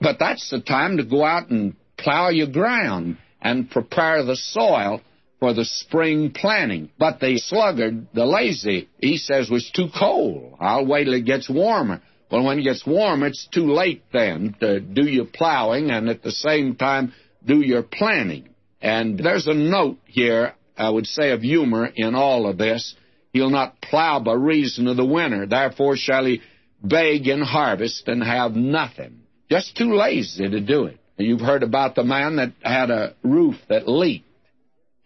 but 0.00 0.18
that's 0.18 0.50
the 0.50 0.60
time 0.60 0.96
to 0.98 1.04
go 1.04 1.24
out 1.24 1.50
and 1.50 1.76
plow 1.96 2.28
your 2.28 2.48
ground 2.48 3.16
and 3.40 3.70
prepare 3.70 4.24
the 4.24 4.36
soil 4.36 5.00
for 5.46 5.54
the 5.54 5.64
spring 5.64 6.32
planting. 6.32 6.90
But 6.98 7.20
the 7.20 7.38
sluggard, 7.38 8.08
the 8.12 8.26
lazy, 8.26 8.88
he 8.98 9.16
says 9.16 9.48
was 9.48 9.70
too 9.70 9.86
cold. 9.96 10.56
I'll 10.58 10.84
wait 10.84 11.04
till 11.04 11.14
it 11.14 11.24
gets 11.24 11.48
warmer. 11.48 12.02
Well, 12.32 12.42
when 12.42 12.58
it 12.58 12.64
gets 12.64 12.84
warm, 12.84 13.22
it's 13.22 13.46
too 13.54 13.72
late 13.72 14.02
then 14.12 14.56
to 14.58 14.80
do 14.80 15.04
your 15.04 15.26
plowing 15.26 15.92
and 15.92 16.08
at 16.08 16.24
the 16.24 16.32
same 16.32 16.74
time 16.74 17.12
do 17.44 17.60
your 17.60 17.84
planting. 17.84 18.48
And 18.82 19.20
there's 19.20 19.46
a 19.46 19.54
note 19.54 19.98
here 20.06 20.54
I 20.76 20.90
would 20.90 21.06
say, 21.06 21.30
of 21.30 21.42
humor 21.42 21.88
in 21.94 22.14
all 22.14 22.48
of 22.48 22.58
this. 22.58 22.94
He'll 23.32 23.50
not 23.50 23.80
plow 23.80 24.20
by 24.20 24.34
reason 24.34 24.88
of 24.88 24.96
the 24.96 25.06
winter. 25.06 25.46
Therefore 25.46 25.96
shall 25.96 26.24
he 26.24 26.42
beg 26.82 27.28
in 27.28 27.40
harvest 27.40 28.08
and 28.08 28.22
have 28.22 28.56
nothing. 28.56 29.20
Just 29.48 29.76
too 29.76 29.94
lazy 29.94 30.48
to 30.48 30.60
do 30.60 30.86
it. 30.86 30.98
You've 31.18 31.40
heard 31.40 31.62
about 31.62 31.94
the 31.94 32.04
man 32.04 32.36
that 32.36 32.52
had 32.62 32.90
a 32.90 33.14
roof 33.22 33.56
that 33.68 33.88
leaked. 33.88 34.25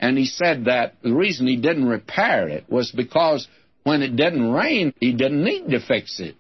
And 0.01 0.17
he 0.17 0.25
said 0.25 0.65
that 0.65 0.95
the 1.03 1.15
reason 1.15 1.47
he 1.47 1.57
didn't 1.57 1.87
repair 1.87 2.49
it 2.49 2.65
was 2.69 2.91
because 2.91 3.47
when 3.85 4.03
it 4.03 4.17
didn't 4.17 4.51
rain, 4.51 4.95
he 4.99 5.13
didn't 5.13 5.45
need 5.45 5.69
to 5.71 5.81
fix 5.81 6.19
it. 6.21 6.37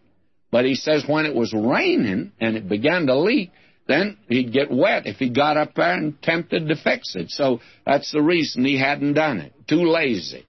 But 0.50 0.64
he 0.64 0.74
says 0.74 1.04
when 1.06 1.26
it 1.26 1.34
was 1.34 1.52
raining 1.52 2.32
and 2.40 2.56
it 2.56 2.68
began 2.68 3.06
to 3.06 3.18
leak, 3.18 3.52
then 3.86 4.16
he'd 4.28 4.52
get 4.52 4.70
wet 4.70 5.06
if 5.06 5.16
he 5.16 5.30
got 5.30 5.56
up 5.56 5.74
there 5.74 5.92
and 5.92 6.14
attempted 6.14 6.68
to 6.68 6.76
fix 6.76 7.14
it. 7.14 7.30
So 7.30 7.60
that's 7.84 8.10
the 8.12 8.22
reason 8.22 8.64
he 8.64 8.78
hadn't 8.78 9.14
done 9.14 9.38
it. 9.38 9.52
Too 9.68 9.84
lazy. 9.84 10.46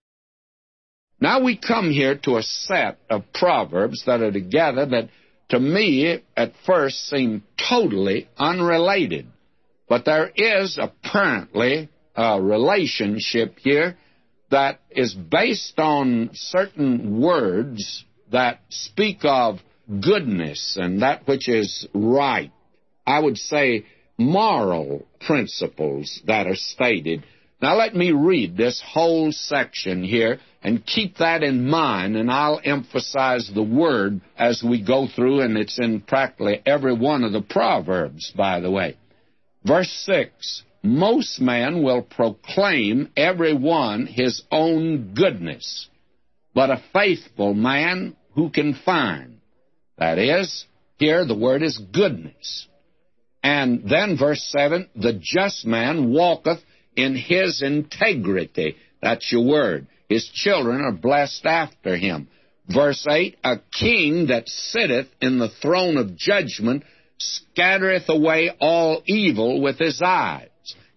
Now 1.20 1.44
we 1.44 1.58
come 1.58 1.92
here 1.92 2.18
to 2.24 2.38
a 2.38 2.44
set 2.44 2.98
of 3.10 3.32
proverbs 3.34 4.04
that 4.06 4.22
are 4.22 4.32
together 4.32 4.86
that 4.88 5.10
to 5.50 5.60
me 5.60 6.24
at 6.36 6.54
first 6.66 7.10
seem 7.10 7.44
totally 7.70 8.30
unrelated. 8.38 9.28
But 9.88 10.06
there 10.06 10.32
is 10.34 10.80
apparently 10.82 11.90
a 12.16 12.42
relationship 12.42 13.58
here 13.60 13.98
that 14.50 14.80
is 14.90 15.14
based 15.14 15.80
on 15.80 16.32
certain 16.34 17.22
words 17.22 18.06
that 18.32 18.60
speak 18.70 19.20
of 19.24 19.60
goodness 19.88 20.78
and 20.80 21.02
that 21.02 21.28
which 21.28 21.50
is 21.50 21.88
right. 21.94 22.52
I 23.06 23.20
would 23.20 23.38
say 23.38 23.86
moral 24.18 25.08
principles 25.26 26.22
that 26.28 26.48
are 26.48 26.56
stated. 26.56 27.24
Now 27.62 27.76
let 27.76 27.96
me 27.96 28.12
read 28.12 28.58
this 28.58 28.82
whole 28.86 29.32
section 29.32 30.04
here 30.04 30.40
and 30.64 30.86
keep 30.86 31.18
that 31.18 31.42
in 31.44 31.68
mind, 31.68 32.16
and 32.16 32.30
I'll 32.30 32.62
emphasize 32.64 33.50
the 33.54 33.64
word 33.64 34.22
as 34.38 34.64
we 34.64 34.84
go 34.84 35.08
through, 35.08 35.42
and 35.42 35.58
it's 35.58 35.80
in 35.80 36.02
practically 36.02 36.62
every 36.66 36.94
one 36.94 37.24
of 37.24 37.32
the 37.32 37.42
Proverbs, 37.42 38.32
by 38.36 38.60
the 38.60 38.70
way. 38.70 38.98
Verse 39.66 39.92
6 40.06 40.64
Most 40.84 41.40
men 41.40 41.84
will 41.84 42.02
proclaim 42.02 43.10
every 43.16 43.54
one 43.54 44.08
his 44.08 44.42
own 44.52 45.14
goodness, 45.14 45.88
but 46.56 46.72
a 46.72 46.84
faithful 46.92 47.54
man 47.54 48.16
who 48.34 48.50
can 48.50 48.74
find? 48.74 49.42
That 49.98 50.18
is, 50.18 50.66
here 50.98 51.26
the 51.26 51.38
word 51.38 51.62
is 51.62 51.78
goodness. 51.78 52.68
And 53.44 53.90
then 53.90 54.18
verse 54.18 54.44
7 54.52 54.90
The 54.96 55.14
just 55.22 55.66
man 55.66 56.12
walketh 56.12 56.60
in 56.96 57.16
his 57.16 57.62
integrity. 57.62 58.76
That's 59.02 59.32
your 59.32 59.46
word. 59.46 59.88
His 60.10 60.28
children 60.28 60.82
are 60.82 60.92
blessed 60.92 61.46
after 61.46 61.96
him. 61.96 62.28
Verse 62.68 63.06
8 63.08 63.38
A 63.44 63.60
king 63.72 64.28
that 64.28 64.48
sitteth 64.48 65.08
in 65.22 65.40
the 65.40 65.50
throne 65.50 65.98
of 65.98 66.16
judgment 66.16 66.84
scattereth 67.18 68.10
away 68.10 68.52
all 68.60 69.04
evil 69.06 69.62
with 69.62 69.78
his 69.78 70.02
eyes. 70.04 70.51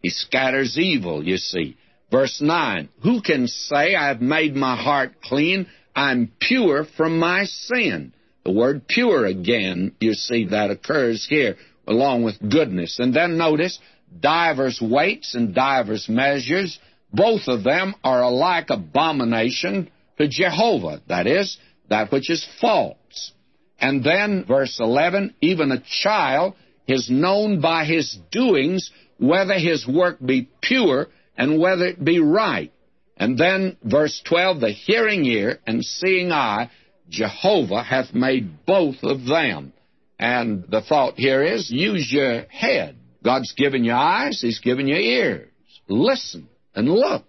He 0.04 0.11
scatters 0.11 0.76
evil, 0.76 1.25
you 1.25 1.38
see. 1.38 1.78
Verse 2.11 2.42
9 2.42 2.90
Who 3.02 3.23
can 3.23 3.49
say, 3.49 3.94
I 3.94 4.08
have 4.08 4.20
made 4.20 4.54
my 4.54 4.76
heart 4.76 5.23
clean? 5.23 5.66
I'm 5.96 6.30
pure 6.38 6.84
from 6.99 7.18
my 7.18 7.44
sin. 7.44 8.12
The 8.44 8.52
word 8.52 8.87
pure 8.87 9.25
again, 9.25 9.92
you 10.00 10.12
see, 10.12 10.49
that 10.49 10.70
occurs 10.70 11.26
here 11.26 11.56
along 11.87 12.23
with 12.23 12.50
goodness. 12.50 12.99
And 12.99 13.14
then 13.14 13.38
notice 13.38 13.78
divers 14.20 14.78
weights 14.78 15.34
and 15.34 15.54
divers 15.54 16.06
measures. 16.06 16.78
Both 17.11 17.49
of 17.49 17.64
them 17.64 17.94
are 18.04 18.20
alike 18.20 18.66
abomination 18.68 19.90
to 20.18 20.28
Jehovah. 20.28 21.00
That 21.08 21.26
is, 21.26 21.56
that 21.88 22.12
which 22.12 22.28
is 22.28 22.46
false. 22.61 23.32
And 23.80 24.04
then, 24.04 24.44
verse 24.46 24.78
11, 24.80 25.34
even 25.40 25.73
a 25.73 25.82
child 26.02 26.56
is 26.87 27.08
known 27.08 27.62
by 27.62 27.87
his 27.87 28.18
doings 28.30 28.90
whether 29.18 29.54
his 29.54 29.87
work 29.87 30.18
be 30.25 30.49
pure 30.61 31.09
and 31.37 31.61
whether 31.61 31.87
it 31.87 32.04
be 32.04 32.21
right. 32.21 32.73
And 33.16 33.38
then, 33.38 33.76
verse 33.83 34.21
12, 34.25 34.61
the 34.61 34.71
hearing 34.71 35.25
ear 35.25 35.61
and 35.66 35.85
seeing 35.85 36.33
eye, 36.33 36.71
Jehovah 37.09 37.83
hath 37.83 38.12
made 38.12 38.66
both 38.66 38.97
of 39.02 39.25
them. 39.25 39.73
And 40.18 40.64
the 40.68 40.80
thought 40.80 41.14
here 41.16 41.42
is 41.42 41.71
use 41.71 42.11
your 42.12 42.42
head. 42.42 42.97
God's 43.23 43.52
given 43.52 43.85
you 43.85 43.92
eyes, 43.92 44.40
He's 44.40 44.61
given 44.61 44.87
you 44.87 44.97
ears. 44.97 45.50
Listen 45.88 46.49
and 46.75 46.88
look. 46.88 47.25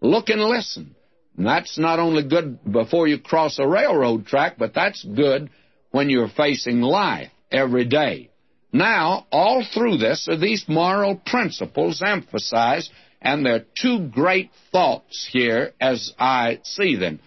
Look 0.00 0.28
and 0.28 0.40
listen. 0.40 0.94
And 1.36 1.46
that's 1.46 1.78
not 1.78 1.98
only 1.98 2.22
good 2.22 2.60
before 2.70 3.08
you 3.08 3.18
cross 3.18 3.58
a 3.58 3.66
railroad 3.66 4.26
track, 4.26 4.54
but 4.58 4.74
that's 4.74 5.02
good 5.02 5.50
when 5.90 6.10
you're 6.10 6.28
facing 6.28 6.80
life 6.80 7.30
every 7.50 7.84
day. 7.84 8.30
Now, 8.74 9.28
all 9.30 9.64
through 9.72 9.98
this 9.98 10.26
are 10.28 10.36
these 10.36 10.64
moral 10.66 11.14
principles 11.14 12.02
emphasized, 12.04 12.90
and 13.22 13.46
there 13.46 13.54
are 13.54 13.66
two 13.80 14.08
great 14.08 14.50
thoughts 14.72 15.28
here 15.30 15.70
as 15.80 16.12
I 16.18 16.58
see 16.64 16.96
them. 16.96 17.20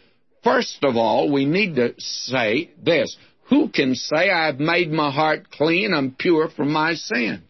First 0.43 0.79
of 0.83 0.97
all, 0.97 1.31
we 1.31 1.45
need 1.45 1.75
to 1.77 1.93
say 1.99 2.71
this 2.83 3.15
Who 3.45 3.69
can 3.69 3.95
say, 3.95 4.29
I've 4.29 4.59
made 4.59 4.91
my 4.91 5.09
heart 5.09 5.49
clean, 5.49 5.93
I'm 5.93 6.15
pure 6.19 6.49
from 6.49 6.73
my 6.73 6.95
sin? 6.95 7.43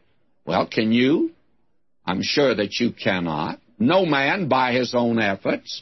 Well, 0.46 0.68
can 0.68 0.92
you? 0.92 1.32
I'm 2.06 2.22
sure 2.22 2.54
that 2.54 2.80
you 2.80 2.92
cannot. 2.92 3.60
No 3.80 4.06
man 4.06 4.48
by 4.48 4.74
his 4.74 4.94
own 4.94 5.20
efforts. 5.20 5.82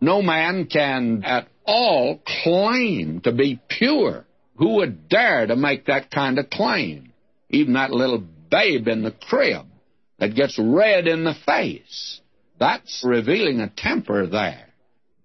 No 0.00 0.20
man 0.20 0.66
can 0.66 1.22
at 1.24 1.46
all 1.64 2.20
claim 2.42 3.20
to 3.20 3.30
be 3.30 3.60
pure. 3.68 4.24
Who 4.56 4.74
would 4.78 5.08
dare 5.08 5.46
to 5.46 5.54
make 5.54 5.86
that 5.86 6.10
kind 6.10 6.40
of 6.40 6.50
claim? 6.50 7.11
Even 7.52 7.74
that 7.74 7.92
little 7.92 8.24
babe 8.50 8.88
in 8.88 9.02
the 9.02 9.12
crib 9.12 9.66
that 10.18 10.34
gets 10.34 10.58
red 10.58 11.06
in 11.06 11.24
the 11.24 11.34
face. 11.46 12.20
That's 12.58 13.02
revealing 13.04 13.60
a 13.60 13.68
temper 13.68 14.26
there. 14.26 14.68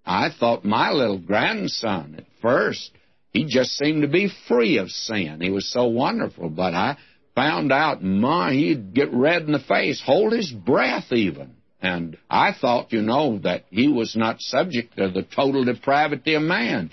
I 0.04 0.30
thought 0.30 0.64
my 0.64 0.90
little 0.90 1.18
grandson 1.18 2.14
at 2.18 2.24
first, 2.40 2.90
he 3.32 3.44
just 3.44 3.72
seemed 3.72 4.02
to 4.02 4.08
be 4.08 4.30
free 4.48 4.78
of 4.78 4.90
sin. 4.90 5.40
He 5.40 5.50
was 5.50 5.70
so 5.70 5.86
wonderful, 5.86 6.48
but 6.48 6.74
I 6.74 6.96
found 7.34 7.70
out, 7.70 8.02
my, 8.02 8.52
he'd 8.52 8.94
get 8.94 9.12
red 9.12 9.42
in 9.42 9.52
the 9.52 9.60
face, 9.60 10.02
hold 10.04 10.32
his 10.32 10.50
breath 10.50 11.12
even. 11.12 11.54
And 11.80 12.16
I 12.28 12.52
thought, 12.58 12.92
you 12.92 13.02
know, 13.02 13.38
that 13.44 13.66
he 13.70 13.86
was 13.86 14.16
not 14.16 14.40
subject 14.40 14.96
to 14.96 15.08
the 15.10 15.22
total 15.22 15.64
depravity 15.64 16.34
of 16.34 16.42
man. 16.42 16.90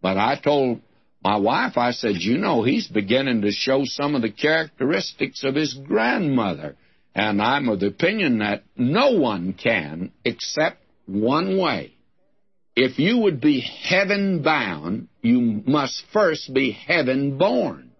But 0.00 0.16
I 0.16 0.38
told 0.38 0.80
my 1.22 1.36
wife, 1.36 1.76
I 1.76 1.90
said, 1.90 2.16
you 2.16 2.38
know, 2.38 2.62
he's 2.62 2.86
beginning 2.86 3.42
to 3.42 3.50
show 3.50 3.82
some 3.84 4.14
of 4.14 4.22
the 4.22 4.30
characteristics 4.30 5.42
of 5.44 5.54
his 5.54 5.74
grandmother. 5.74 6.76
And 7.14 7.42
I'm 7.42 7.68
of 7.68 7.80
the 7.80 7.88
opinion 7.88 8.38
that 8.38 8.62
no 8.76 9.12
one 9.12 9.52
can 9.54 10.12
except 10.24 10.78
one 11.06 11.58
way. 11.58 11.94
If 12.76 13.00
you 13.00 13.18
would 13.18 13.40
be 13.40 13.60
heaven 13.60 14.42
bound, 14.42 15.08
you 15.20 15.62
must 15.66 16.04
first 16.12 16.54
be 16.54 16.70
heaven 16.70 17.36
born. 17.36 17.90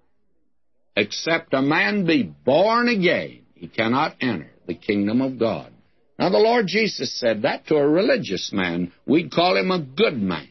Except 0.95 1.53
a 1.53 1.63
man 1.63 2.07
be 2.07 2.23
born 2.23 2.89
again, 2.89 3.41
he 3.55 3.67
cannot 3.67 4.17
enter 4.21 4.51
the 4.69 4.75
kingdom 4.75 5.21
of 5.21 5.39
God. 5.39 5.73
Now, 6.19 6.31
the 6.31 6.39
Lord 6.39 6.67
Jesus 6.69 7.19
said 7.19 7.43
that 7.43 7.67
to 7.67 7.77
a 7.77 7.89
religious 7.89 8.53
man. 8.53 8.93
We'd 9.07 9.33
call 9.33 9.57
him 9.57 9.73
a 9.73 9.81
good 9.81 10.21
man. 10.21 10.49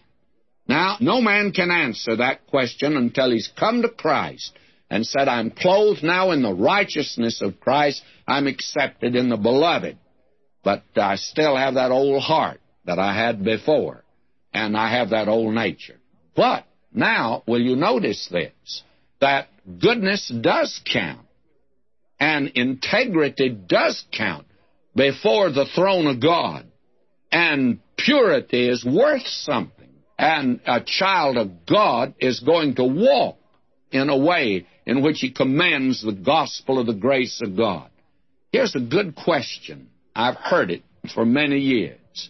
Now, 0.67 0.97
no 0.99 1.21
man 1.21 1.51
can 1.51 1.71
answer 1.71 2.17
that 2.17 2.47
question 2.47 2.97
until 2.97 3.31
he's 3.31 3.49
come 3.57 3.81
to 3.83 3.89
Christ 3.89 4.53
and 4.89 5.05
said, 5.05 5.27
I'm 5.27 5.51
clothed 5.51 6.03
now 6.03 6.31
in 6.31 6.41
the 6.41 6.53
righteousness 6.53 7.41
of 7.41 7.59
Christ. 7.59 8.01
I'm 8.27 8.47
accepted 8.47 9.15
in 9.15 9.29
the 9.29 9.37
beloved. 9.37 9.97
But 10.63 10.83
I 10.95 11.15
still 11.15 11.55
have 11.55 11.75
that 11.75 11.91
old 11.91 12.21
heart 12.21 12.59
that 12.85 12.99
I 12.99 13.15
had 13.15 13.43
before 13.43 14.03
and 14.53 14.75
I 14.75 14.97
have 14.97 15.11
that 15.11 15.27
old 15.27 15.53
nature. 15.53 15.97
But 16.35 16.65
now, 16.93 17.43
will 17.47 17.61
you 17.61 17.75
notice 17.75 18.27
this? 18.31 18.83
That 19.21 19.49
goodness 19.79 20.31
does 20.41 20.79
count, 20.91 21.25
and 22.19 22.49
integrity 22.55 23.49
does 23.49 24.03
count 24.11 24.47
before 24.95 25.51
the 25.51 25.67
throne 25.75 26.07
of 26.07 26.19
God, 26.19 26.65
and 27.31 27.79
purity 27.97 28.67
is 28.67 28.83
worth 28.83 29.27
something, 29.27 29.76
and 30.17 30.59
a 30.65 30.81
child 30.81 31.37
of 31.37 31.65
God 31.65 32.15
is 32.19 32.39
going 32.39 32.75
to 32.75 32.83
walk 32.83 33.37
in 33.91 34.09
a 34.09 34.17
way 34.17 34.65
in 34.85 35.01
which 35.01 35.19
he 35.19 35.31
commends 35.31 36.01
the 36.01 36.13
gospel 36.13 36.79
of 36.79 36.87
the 36.87 36.93
grace 36.93 37.41
of 37.41 37.55
God. 37.55 37.89
Here's 38.51 38.75
a 38.75 38.79
good 38.79 39.15
question. 39.15 39.89
I've 40.15 40.35
heard 40.35 40.71
it 40.71 40.83
for 41.13 41.25
many 41.25 41.59
years. 41.59 42.29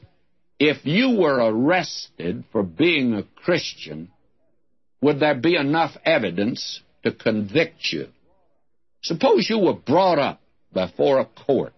If 0.59 0.85
you 0.85 1.17
were 1.19 1.37
arrested 1.37 2.43
for 2.51 2.63
being 2.63 3.13
a 3.13 3.23
Christian, 3.23 4.11
would 5.01 5.19
there 5.19 5.35
be 5.35 5.55
enough 5.55 5.95
evidence 6.03 6.81
to 7.03 7.11
convict 7.11 7.91
you? 7.91 8.07
Suppose 9.03 9.47
you 9.49 9.59
were 9.59 9.75
brought 9.75 10.19
up 10.19 10.41
before 10.73 11.19
a 11.19 11.25
court 11.25 11.73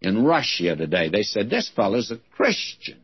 in 0.00 0.24
Russia 0.24 0.76
today. 0.76 1.08
They 1.08 1.22
said, 1.22 1.48
This 1.48 1.70
fellow's 1.74 2.10
a 2.10 2.18
Christian. 2.36 2.98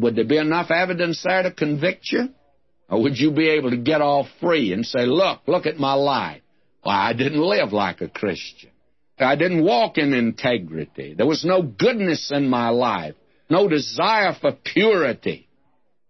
Would 0.00 0.16
there 0.16 0.24
be 0.24 0.38
enough 0.38 0.70
evidence 0.70 1.22
there 1.26 1.42
to 1.42 1.52
convict 1.52 2.10
you? 2.10 2.28
Or 2.88 3.02
would 3.02 3.18
you 3.18 3.30
be 3.30 3.50
able 3.50 3.70
to 3.70 3.76
get 3.76 4.00
off 4.00 4.26
free 4.40 4.72
and 4.72 4.84
say, 4.84 5.04
Look, 5.04 5.40
look 5.46 5.66
at 5.66 5.78
my 5.78 5.94
life? 5.94 6.42
Well, 6.84 6.96
I 6.96 7.12
didn't 7.12 7.40
live 7.40 7.72
like 7.72 8.00
a 8.00 8.08
Christian. 8.08 8.70
I 9.18 9.36
didn't 9.36 9.64
walk 9.64 9.98
in 9.98 10.14
integrity. 10.14 11.14
There 11.14 11.26
was 11.26 11.44
no 11.44 11.60
goodness 11.62 12.30
in 12.32 12.48
my 12.48 12.68
life, 12.68 13.14
no 13.50 13.68
desire 13.68 14.34
for 14.40 14.52
purity. 14.52 15.48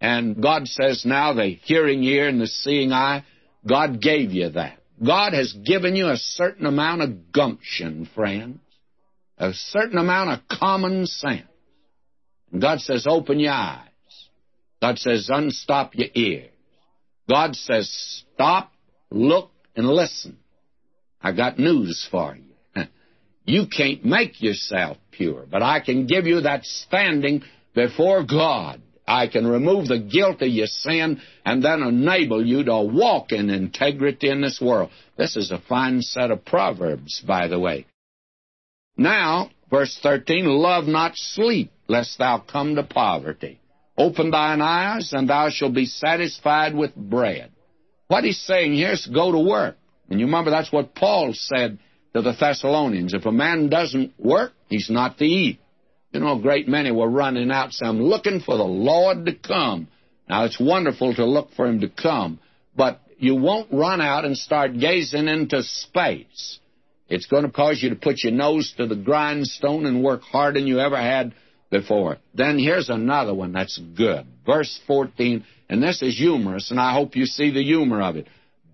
And 0.01 0.41
God 0.41 0.69
says 0.69 1.05
now, 1.05 1.33
the 1.33 1.59
hearing 1.63 2.05
ear 2.05 2.29
and 2.29 2.41
the 2.41 2.47
seeing 2.47 2.93
eye, 2.93 3.25
God 3.67 4.01
gave 4.01 4.31
you 4.33 4.51
that. 4.51 4.79
God 5.05 5.33
has 5.33 5.53
given 5.53 5.97
you 5.97 6.09
a 6.09 6.17
certain 6.17 6.67
amount 6.67 7.03
of 7.03 7.33
gumption, 7.33 8.09
friends, 8.15 8.61
a 9.39 9.53
certain 9.53 9.99
amount 9.99 10.31
of 10.31 10.59
common 10.59 11.07
sense. 11.07 11.47
God 12.57 12.81
says, 12.81 13.07
open 13.09 13.41
your 13.41 13.53
eyes. 13.53 13.89
God 14.81 14.99
says, 14.99 15.29
unstop 15.31 15.95
your 15.95 16.09
ears. 16.15 16.51
God 17.29 17.55
says, 17.57 18.25
stop, 18.35 18.73
look, 19.11 19.51
and 19.77 19.87
listen. 19.87 20.39
I 21.21 21.33
got 21.33 21.59
news 21.59 22.07
for 22.11 22.37
you. 22.37 22.85
You 23.45 23.67
can't 23.67 24.05
make 24.05 24.43
yourself 24.43 24.99
pure, 25.11 25.47
but 25.51 25.63
I 25.63 25.81
can 25.81 26.07
give 26.07 26.27
you 26.27 26.43
that 26.43 26.67
standing 26.67 27.43
before 27.75 28.23
God. 28.23 28.83
I 29.07 29.27
can 29.29 29.47
remove 29.47 29.89
the 29.89 29.99
guilt 29.99 30.43
of 30.43 30.49
your 30.49 30.67
sin 30.67 31.23
and 31.47 31.65
then 31.65 31.83
enable 31.83 32.45
you 32.45 32.65
to 32.65 32.83
walk 32.83 33.33
in 33.33 33.49
integrity 33.49 34.29
in 34.29 34.43
this 34.43 34.61
world. 34.61 34.91
This 35.17 35.35
is 35.35 35.51
a 35.51 35.63
fine 35.67 36.03
set 36.03 36.31
of 36.31 36.45
Proverbs, 36.45 37.23
by 37.27 37.49
the 37.49 37.59
way. 37.59 37.87
Now, 38.99 39.49
verse 39.71 39.99
13, 40.03 40.45
love 40.47 40.87
not 40.87 41.17
sleep, 41.17 41.71
lest 41.89 42.19
thou 42.19 42.39
come 42.39 42.75
to 42.77 42.83
poverty. 42.83 43.61
Open 43.97 44.31
thine 44.31 44.61
eyes, 44.61 45.13
and 45.13 45.29
thou 45.29 45.51
shalt 45.51 45.75
be 45.75 45.87
satisfied 45.87 46.75
with 46.75 46.95
bread. 46.95 47.51
What 48.07 48.25
he's 48.25 48.41
saying 48.41 48.75
here 48.75 48.93
is 48.93 49.07
go 49.07 49.33
to 49.33 49.39
work. 49.39 49.77
And 50.09 50.21
you 50.21 50.27
remember 50.27 50.51
that's 50.51 50.73
what 50.73 50.95
Paul 50.95 51.33
said 51.35 51.79
to 52.15 52.23
the 52.23 52.33
Thessalonians. 52.33 53.13
If 53.13 53.27
a 53.27 53.33
man 53.33 53.69
doesn't 53.69 54.15
work, 54.19 54.53
he's 54.69 54.89
not 54.89 55.19
to 55.19 55.25
eat. 55.25 55.61
You 56.13 56.21
know, 56.21 56.39
a 56.39 56.41
great 56.41 56.69
many 56.69 56.91
were 56.91 57.11
running 57.11 57.51
out 57.51 57.73
some 57.73 58.01
looking 58.01 58.41
for 58.41 58.57
the 58.57 58.65
Lord 58.65 59.27
to 59.27 59.35
come. 59.35 59.89
Now, 60.29 60.45
it's 60.45 60.59
wonderful 60.59 61.15
to 61.15 61.25
look 61.25 61.53
for 61.55 61.67
him 61.67 61.81
to 61.81 61.89
come, 61.89 62.39
but 62.75 63.01
you 63.19 63.35
won't 63.35 63.73
run 63.73 64.01
out 64.01 64.25
and 64.25 64.37
start 64.37 64.79
gazing 64.79 65.29
into 65.29 65.63
space. 65.63 66.61
It's 67.09 67.27
going 67.27 67.45
to 67.45 67.51
cause 67.51 67.83
you 67.83 67.91
to 67.91 67.97
put 67.97 68.23
your 68.23 68.33
nose 68.33 68.73
to 68.77 68.87
the 68.87 68.97
grindstone 68.97 69.87
and 69.87 70.03
work 70.03 70.23
harder 70.23 70.59
than 70.59 70.67
you 70.67 70.79
ever 70.79 70.97
had 70.97 71.35
before. 71.71 72.19
Then 72.35 72.59
here's 72.59 72.91
another 72.91 73.35
one 73.35 73.53
that's 73.53 73.79
good. 73.97 74.27
Verse 74.45 74.79
14, 74.87 75.45
and 75.69 75.83
this 75.83 76.03
is 76.03 76.19
humorous, 76.19 76.71
and 76.71 76.81
I 76.81 76.93
hope 76.93 77.17
you 77.17 77.27
see 77.27 77.51
the 77.51 77.63
humor 77.63 78.03
of 78.03 78.17
it. 78.17 78.27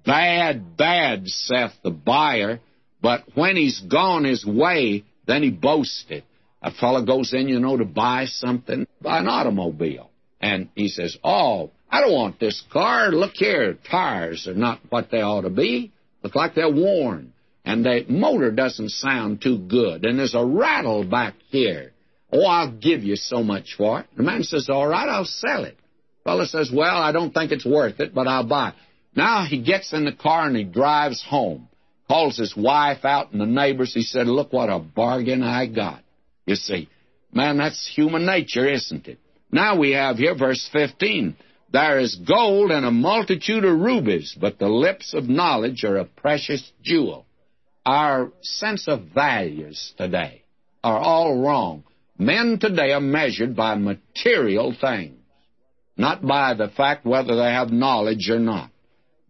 Bad, 0.05 0.77
bad, 0.77 1.29
saith 1.29 1.73
the 1.83 1.91
buyer, 1.91 2.61
but 3.01 3.25
when 3.35 3.57
he's 3.57 3.81
gone 3.81 4.25
his 4.25 4.45
way, 4.45 5.05
then 5.27 5.43
he 5.43 5.51
boasted. 5.51 6.25
A 6.63 6.73
fellow 6.73 7.05
goes 7.05 7.35
in, 7.35 7.49
you 7.49 7.61
know, 7.61 7.77
to 7.77 7.85
buy 7.85 8.25
something, 8.25 8.87
buy 9.01 9.19
an 9.19 9.29
automobile. 9.29 10.11
And 10.41 10.71
he 10.75 10.89
says, 10.89 11.17
Oh, 11.23 11.71
I 11.91 12.01
don't 12.01 12.13
want 12.13 12.41
this 12.41 12.63
car. 12.73 13.11
Look 13.11 13.33
here, 13.35 13.77
tires 13.91 14.49
are 14.49 14.55
not 14.55 14.81
what 14.89 15.11
they 15.11 15.21
ought 15.21 15.43
to 15.43 15.51
be. 15.51 15.93
Look 16.23 16.35
like 16.35 16.55
they're 16.55 16.73
worn. 16.73 17.34
And 17.65 17.85
the 17.85 18.05
motor 18.09 18.51
doesn't 18.51 18.91
sound 18.91 19.41
too 19.41 19.59
good. 19.59 20.05
And 20.05 20.19
there's 20.19 20.35
a 20.35 20.45
rattle 20.45 21.05
back 21.05 21.35
here. 21.49 21.93
Oh, 22.31 22.45
I'll 22.45 22.73
give 22.73 23.03
you 23.03 23.17
so 23.17 23.43
much 23.43 23.75
for 23.77 24.01
it. 24.01 24.07
The 24.17 24.23
man 24.23 24.43
says, 24.43 24.69
All 24.69 24.87
right, 24.87 25.09
I'll 25.09 25.25
sell 25.25 25.65
it. 25.65 25.79
Fellow 26.25 26.45
says, 26.45 26.71
Well, 26.73 26.97
I 26.97 27.13
don't 27.13 27.33
think 27.33 27.53
it's 27.53 27.65
worth 27.65 28.01
it, 28.01 28.15
but 28.15 28.27
I'll 28.27 28.47
buy 28.47 28.71
it. 28.71 28.75
Now 29.15 29.47
he 29.49 29.63
gets 29.63 29.93
in 29.93 30.05
the 30.05 30.13
car 30.13 30.47
and 30.47 30.57
he 30.57 30.65
drives 30.65 31.23
home. 31.23 31.69
Calls 32.09 32.37
his 32.37 32.55
wife 32.57 33.05
out 33.05 33.33
and 33.33 33.41
the 33.41 33.47
neighbors. 33.47 33.95
He 33.95 34.03
said, 34.03 34.27
Look 34.27 34.53
what 34.53 34.69
a 34.69 34.79
bargain 34.79 35.43
I 35.43 35.67
got. 35.67 36.03
You 36.47 36.57
see, 36.57 36.89
man, 37.33 37.57
that's 37.57 37.91
human 37.95 38.27
nature, 38.27 38.69
isn't 38.69 39.07
it? 39.07 39.19
Now 39.51 39.79
we 39.79 39.93
have 39.93 40.17
here 40.17 40.35
verse 40.37 40.69
15. 40.73 41.37
There 41.73 41.99
is 41.99 42.17
gold 42.17 42.71
and 42.71 42.85
a 42.85 42.91
multitude 42.91 43.65
of 43.65 43.79
rubies, 43.79 44.37
but 44.39 44.59
the 44.59 44.69
lips 44.69 45.15
of 45.15 45.29
knowledge 45.29 45.85
are 45.85 45.97
a 45.97 46.05
precious 46.05 46.73
jewel. 46.83 47.27
Our 47.87 48.33
sense 48.41 48.89
of 48.89 49.09
values 49.15 49.93
today 49.99 50.43
are 50.83 50.99
all 50.99 51.39
wrong. 51.39 51.85
Men 52.19 52.59
today 52.59 52.93
are 52.93 53.01
measured 53.01 53.55
by 53.55 53.75
material 53.75 54.75
things, 54.81 55.19
not 55.97 56.25
by 56.25 56.55
the 56.55 56.69
fact 56.69 57.05
whether 57.05 57.37
they 57.37 57.51
have 57.51 57.71
knowledge 57.71 58.31
or 58.31 58.39
not. 58.39 58.71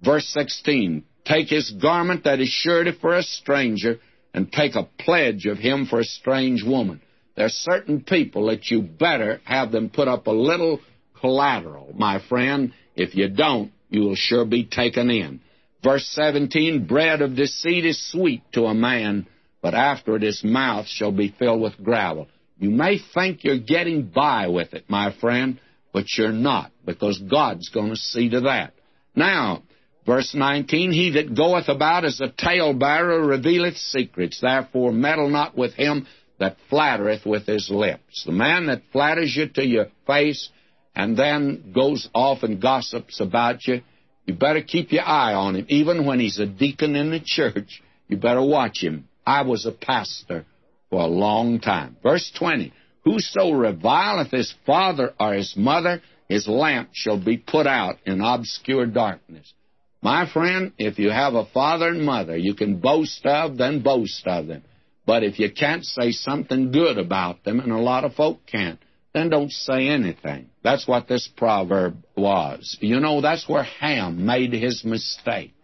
Verse 0.03 0.27
16 0.29 1.05
Take 1.25 1.49
his 1.49 1.71
garment 1.71 2.25
that 2.25 2.41
is 2.41 2.49
surety 2.49 2.93
for 3.01 3.15
a 3.15 3.23
stranger, 3.23 3.99
and 4.35 4.53
take 4.53 4.75
a 4.75 4.89
pledge 4.99 5.47
of 5.47 5.59
him 5.59 5.87
for 5.87 6.01
a 6.01 6.05
strange 6.05 6.63
woman. 6.63 7.01
There 7.35 7.47
are 7.47 7.51
certain 7.51 8.03
people 8.03 8.47
that 8.47 8.71
you 8.71 8.83
better 8.83 9.41
have 9.45 9.73
them 9.73 9.91
put 9.91 10.07
up 10.07 10.27
a 10.27 10.33
little 10.33 10.81
collateral, 11.19 11.93
my 11.97 12.21
friend. 12.29 12.73
If 12.95 13.15
you 13.15 13.29
don't, 13.29 13.73
you 13.89 14.03
will 14.03 14.17
sure 14.17 14.45
be 14.45 14.65
taken 14.65 15.11
in. 15.11 15.41
Verse 15.85 16.09
17 16.13 16.87
Bread 16.87 17.21
of 17.21 17.37
deceit 17.37 17.85
is 17.85 18.11
sweet 18.11 18.43
to 18.53 18.65
a 18.65 18.75
man, 18.75 19.27
but 19.61 19.75
after 19.75 20.17
it 20.17 20.23
his 20.23 20.43
mouth 20.43 20.87
shall 20.89 21.13
be 21.13 21.29
filled 21.39 21.61
with 21.61 21.85
gravel. 21.85 22.27
You 22.59 22.71
may 22.71 22.99
think 22.99 23.45
you're 23.45 23.59
getting 23.59 24.05
by 24.07 24.49
with 24.49 24.73
it, 24.73 24.85
my 24.89 25.13
friend, 25.21 25.61
but 25.93 26.07
you're 26.17 26.33
not, 26.33 26.73
because 26.87 27.19
God's 27.19 27.69
going 27.69 27.91
to 27.91 27.97
see 27.97 28.31
to 28.31 28.41
that. 28.43 28.73
Now, 29.15 29.63
verse 30.07 30.35
19, 30.35 30.91
He 30.91 31.11
that 31.13 31.37
goeth 31.37 31.69
about 31.69 32.07
as 32.07 32.21
a 32.21 32.29
talebearer 32.29 33.21
revealeth 33.21 33.77
secrets, 33.77 34.41
therefore 34.41 34.91
meddle 34.91 35.29
not 35.29 35.57
with 35.57 35.75
him 35.75 36.07
that 36.39 36.57
flattereth 36.71 37.27
with 37.27 37.47
his 37.47 37.69
lips. 37.69 38.25
The 38.25 38.33
man 38.33 38.67
that 38.67 38.83
flatters 38.91 39.37
you 39.37 39.49
to 39.51 39.65
your 39.65 39.89
face 40.07 40.49
and 40.97 41.17
then 41.17 41.73
goes 41.75 42.09
off 42.15 42.43
and 42.43 42.63
gossips 42.63 43.21
about 43.21 43.67
you, 43.67 43.83
you 44.27 44.35
better 44.35 44.63
keep 44.63 44.93
your 44.93 45.05
eye 45.05 45.35
on 45.35 45.57
him. 45.57 45.67
Even 45.69 46.07
when 46.07 46.21
he's 46.21 46.39
a 46.39 46.47
deacon 46.47 46.97
in 46.97 47.11
the 47.11 47.21
church, 47.21 47.83
you 48.09 48.17
better 48.17 48.43
watch 48.43 48.83
him. 48.83 49.09
I 49.27 49.43
was 49.43 49.67
a 49.67 49.73
pastor 49.73 50.45
for 50.91 51.03
a 51.03 51.07
long 51.07 51.61
time. 51.61 51.97
Verse 52.03 52.31
20 52.39 52.73
Whoso 53.05 53.53
revileth 53.53 54.31
his 54.31 54.55
father 54.65 55.13
or 55.21 55.35
his 55.35 55.55
mother, 55.57 56.01
his 56.29 56.49
lamp 56.49 56.91
shall 56.93 57.23
be 57.23 57.37
put 57.37 57.67
out 57.67 57.99
in 58.07 58.23
obscure 58.23 58.87
darkness. 58.87 59.53
My 60.01 60.27
friend, 60.31 60.73
if 60.79 60.99
you 60.99 61.11
have 61.11 61.35
a 61.35 61.47
father 61.47 61.89
and 61.89 62.03
mother 62.03 62.37
you 62.37 62.55
can 62.55 62.79
boast 62.79 63.25
of, 63.27 63.59
then 63.59 63.83
boast 63.83 64.27
of 64.27 64.47
them. 64.47 64.63
But 65.07 65.23
if 65.23 65.39
you 65.39 65.53
can't 65.53 65.85
say 65.85 66.13
something 66.13 66.73
good 66.73 66.99
about 66.99 67.45
them, 67.45 67.61
and 67.61 67.73
a 67.73 67.79
lot 67.79 68.05
of 68.05 68.15
folk 68.15 68.41
can't, 68.47 68.79
then 69.15 69.31
don't 69.31 69.53
say 69.53 69.89
anything. 69.89 70.51
That's 70.63 70.89
what 70.89 71.07
this 71.07 71.29
proverb 71.37 72.05
was. 72.17 72.77
You 72.81 72.99
know, 72.99 73.21
that's 73.21 73.49
where 73.49 73.63
Ham 73.63 74.27
made 74.27 74.53
his 74.53 74.85
mistake. 74.85 75.55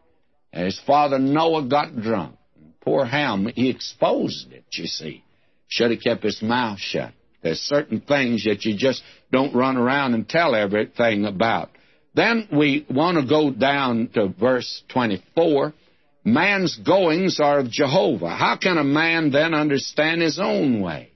His 0.52 0.80
father 0.86 1.18
Noah 1.18 1.66
got 1.66 2.00
drunk. 2.00 2.36
Poor 2.80 3.04
Ham, 3.04 3.50
he 3.54 3.68
exposed 3.68 4.52
it, 4.52 4.64
you 4.72 4.86
see. 4.86 5.24
Should 5.68 5.90
have 5.90 6.00
kept 6.00 6.22
his 6.22 6.40
mouth 6.40 6.78
shut. 6.78 7.12
There's 7.42 7.58
certain 7.60 8.00
things 8.00 8.44
that 8.44 8.64
you 8.64 8.76
just 8.76 9.02
don't 9.32 9.54
run 9.54 9.76
around 9.76 10.14
and 10.14 10.28
tell 10.28 10.54
everything 10.54 11.24
about. 11.24 11.70
Then 12.14 12.48
we 12.52 12.86
want 12.88 13.18
to 13.18 13.26
go 13.26 13.50
down 13.50 14.10
to 14.14 14.28
verse 14.28 14.82
24. 14.88 15.72
Man's 16.24 16.78
goings 16.78 17.40
are 17.40 17.60
of 17.60 17.70
Jehovah. 17.70 18.30
How 18.30 18.56
can 18.56 18.78
a 18.78 18.84
man 18.84 19.30
then 19.30 19.54
understand 19.54 20.22
his 20.22 20.38
own 20.38 20.80
way? 20.80 21.09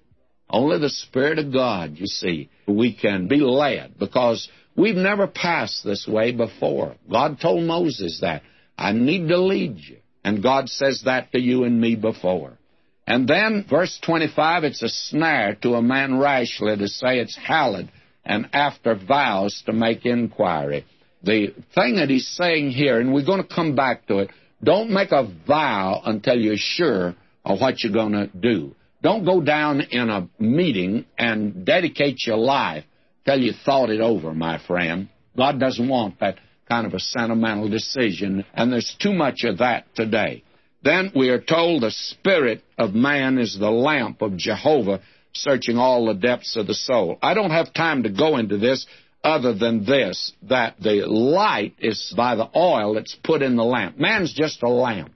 Only 0.48 0.78
the 0.78 0.90
Spirit 0.90 1.38
of 1.38 1.52
God, 1.52 1.96
you 1.96 2.06
see, 2.06 2.50
we 2.66 2.94
can 2.94 3.28
be 3.28 3.38
led 3.38 3.98
because 3.98 4.48
we've 4.76 4.94
never 4.94 5.26
passed 5.26 5.84
this 5.84 6.06
way 6.06 6.32
before. 6.32 6.96
God 7.10 7.40
told 7.40 7.64
Moses 7.64 8.20
that. 8.20 8.42
I 8.76 8.92
need 8.92 9.28
to 9.28 9.38
lead 9.38 9.78
you. 9.78 9.98
And 10.24 10.42
God 10.42 10.68
says 10.68 11.02
that 11.04 11.32
to 11.32 11.40
you 11.40 11.64
and 11.64 11.80
me 11.80 11.96
before. 11.96 12.58
And 13.06 13.28
then, 13.28 13.66
verse 13.68 13.98
25, 14.02 14.64
it's 14.64 14.82
a 14.82 14.88
snare 14.88 15.56
to 15.62 15.74
a 15.74 15.82
man 15.82 16.18
rashly 16.18 16.76
to 16.76 16.88
say 16.88 17.18
it's 17.18 17.36
hallowed, 17.36 17.90
and 18.24 18.48
after 18.54 18.94
vows 18.94 19.62
to 19.66 19.74
make 19.74 20.06
inquiry. 20.06 20.86
The 21.22 21.54
thing 21.74 21.96
that 21.96 22.08
he's 22.08 22.28
saying 22.28 22.70
here, 22.70 22.98
and 23.00 23.12
we're 23.12 23.26
going 23.26 23.42
to 23.42 23.54
come 23.54 23.74
back 23.74 24.06
to 24.06 24.20
it, 24.20 24.30
don't 24.62 24.90
make 24.90 25.12
a 25.12 25.30
vow 25.46 26.00
until 26.04 26.38
you're 26.38 26.56
sure 26.56 27.14
of 27.44 27.60
what 27.60 27.82
you're 27.82 27.92
going 27.92 28.12
to 28.12 28.26
do. 28.28 28.74
Don't 29.04 29.26
go 29.26 29.42
down 29.42 29.82
in 29.82 30.08
a 30.08 30.30
meeting 30.38 31.04
and 31.18 31.66
dedicate 31.66 32.26
your 32.26 32.38
life 32.38 32.84
till 33.26 33.38
you 33.38 33.52
thought 33.52 33.90
it 33.90 34.00
over, 34.00 34.32
my 34.32 34.56
friend. 34.66 35.10
God 35.36 35.60
doesn't 35.60 35.88
want 35.90 36.20
that 36.20 36.38
kind 36.70 36.86
of 36.86 36.94
a 36.94 36.98
sentimental 36.98 37.68
decision, 37.68 38.46
and 38.54 38.72
there's 38.72 38.96
too 38.98 39.12
much 39.12 39.44
of 39.44 39.58
that 39.58 39.94
today. 39.94 40.42
Then 40.82 41.12
we 41.14 41.28
are 41.28 41.40
told 41.40 41.82
the 41.82 41.90
spirit 41.90 42.62
of 42.78 42.94
man 42.94 43.36
is 43.36 43.58
the 43.58 43.70
lamp 43.70 44.22
of 44.22 44.38
Jehovah, 44.38 45.02
searching 45.34 45.76
all 45.76 46.06
the 46.06 46.14
depths 46.14 46.56
of 46.56 46.66
the 46.66 46.74
soul. 46.74 47.18
I 47.20 47.34
don't 47.34 47.50
have 47.50 47.74
time 47.74 48.04
to 48.04 48.10
go 48.10 48.38
into 48.38 48.56
this 48.56 48.86
other 49.22 49.52
than 49.52 49.84
this 49.84 50.32
that 50.44 50.76
the 50.80 51.04
light 51.06 51.74
is 51.78 52.14
by 52.16 52.36
the 52.36 52.48
oil 52.56 52.94
that's 52.94 53.16
put 53.22 53.42
in 53.42 53.56
the 53.56 53.64
lamp. 53.64 53.98
Man's 53.98 54.32
just 54.32 54.62
a 54.62 54.68
lamp. 54.68 55.13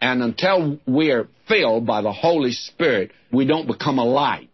And 0.00 0.22
until 0.22 0.78
we're 0.86 1.28
filled 1.46 1.86
by 1.86 2.02
the 2.02 2.12
Holy 2.12 2.52
Spirit, 2.52 3.12
we 3.32 3.46
don't 3.46 3.66
become 3.66 3.98
a 3.98 4.04
light. 4.04 4.48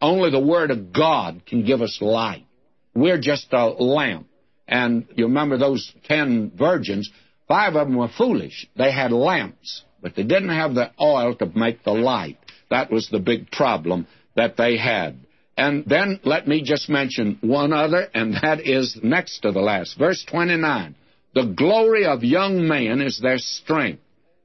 Only 0.00 0.30
the 0.30 0.40
Word 0.40 0.70
of 0.70 0.92
God 0.92 1.42
can 1.46 1.64
give 1.64 1.82
us 1.82 1.98
light. 2.00 2.46
We're 2.94 3.20
just 3.20 3.52
a 3.52 3.66
lamp. 3.66 4.26
And 4.68 5.06
you 5.14 5.26
remember 5.26 5.58
those 5.58 5.92
ten 6.04 6.50
virgins, 6.56 7.10
five 7.46 7.76
of 7.76 7.86
them 7.86 7.96
were 7.96 8.08
foolish. 8.08 8.66
They 8.76 8.90
had 8.90 9.12
lamps, 9.12 9.84
but 10.00 10.16
they 10.16 10.24
didn't 10.24 10.48
have 10.48 10.74
the 10.74 10.90
oil 11.00 11.34
to 11.36 11.46
make 11.54 11.84
the 11.84 11.92
light. 11.92 12.38
That 12.70 12.90
was 12.90 13.08
the 13.08 13.20
big 13.20 13.50
problem 13.50 14.06
that 14.34 14.56
they 14.56 14.76
had. 14.76 15.18
And 15.56 15.84
then 15.86 16.20
let 16.24 16.46
me 16.46 16.62
just 16.62 16.88
mention 16.88 17.38
one 17.40 17.72
other, 17.72 18.08
and 18.12 18.34
that 18.42 18.60
is 18.66 18.98
next 19.02 19.40
to 19.40 19.52
the 19.52 19.60
last. 19.60 19.98
Verse 19.98 20.24
29. 20.28 20.94
The 21.34 21.54
glory 21.56 22.04
of 22.06 22.24
young 22.24 22.66
men 22.66 23.00
is 23.00 23.18
their 23.20 23.38
strength, 23.38 24.02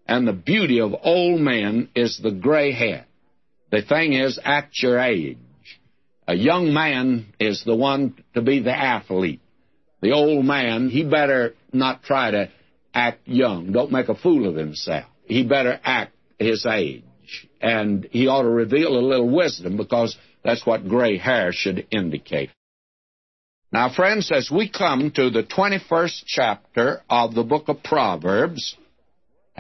and 0.08 0.28
the 0.28 0.34
beauty 0.34 0.82
of 0.82 0.94
old 1.04 1.40
men 1.40 1.90
is 1.96 2.20
the 2.22 2.32
gray 2.32 2.72
hair. 2.72 3.06
The 3.72 3.82
thing 3.82 4.14
is, 4.14 4.40
at 4.44 4.70
your 4.82 5.00
age. 5.00 5.38
A 6.28 6.36
young 6.36 6.74
man 6.74 7.28
is 7.40 7.64
the 7.64 7.76
one 7.76 8.22
to 8.34 8.42
be 8.42 8.60
the 8.60 8.78
athlete. 8.78 9.42
The 10.02 10.12
old 10.12 10.46
man, 10.46 10.90
he 10.90 11.04
better 11.04 11.54
not 11.72 12.04
try 12.04 12.32
to 12.32 12.50
act 12.94 13.28
young. 13.28 13.72
Don't 13.72 13.92
make 13.92 14.10
a 14.10 14.16
fool 14.16 14.48
of 14.48 14.56
himself. 14.56 15.06
He 15.26 15.44
better 15.44 15.80
act 15.84 16.14
his 16.40 16.66
age. 16.66 17.04
And 17.62 18.08
he 18.12 18.28
ought 18.28 18.42
to 18.42 18.50
reveal 18.50 18.98
a 18.98 19.00
little 19.00 19.30
wisdom 19.30 19.78
because 19.78 20.18
that's 20.44 20.66
what 20.66 20.88
gray 20.88 21.18
hair 21.18 21.52
should 21.54 21.88
indicate. 21.92 22.50
Now, 23.72 23.94
friends, 23.94 24.32
as 24.32 24.52
we 24.52 24.70
come 24.70 25.12
to 25.12 25.30
the 25.30 25.44
21st 25.44 26.24
chapter 26.26 27.04
of 27.10 27.34
the 27.34 27.44
book 27.44 27.70
of 27.70 27.82
Proverbs, 27.84 28.76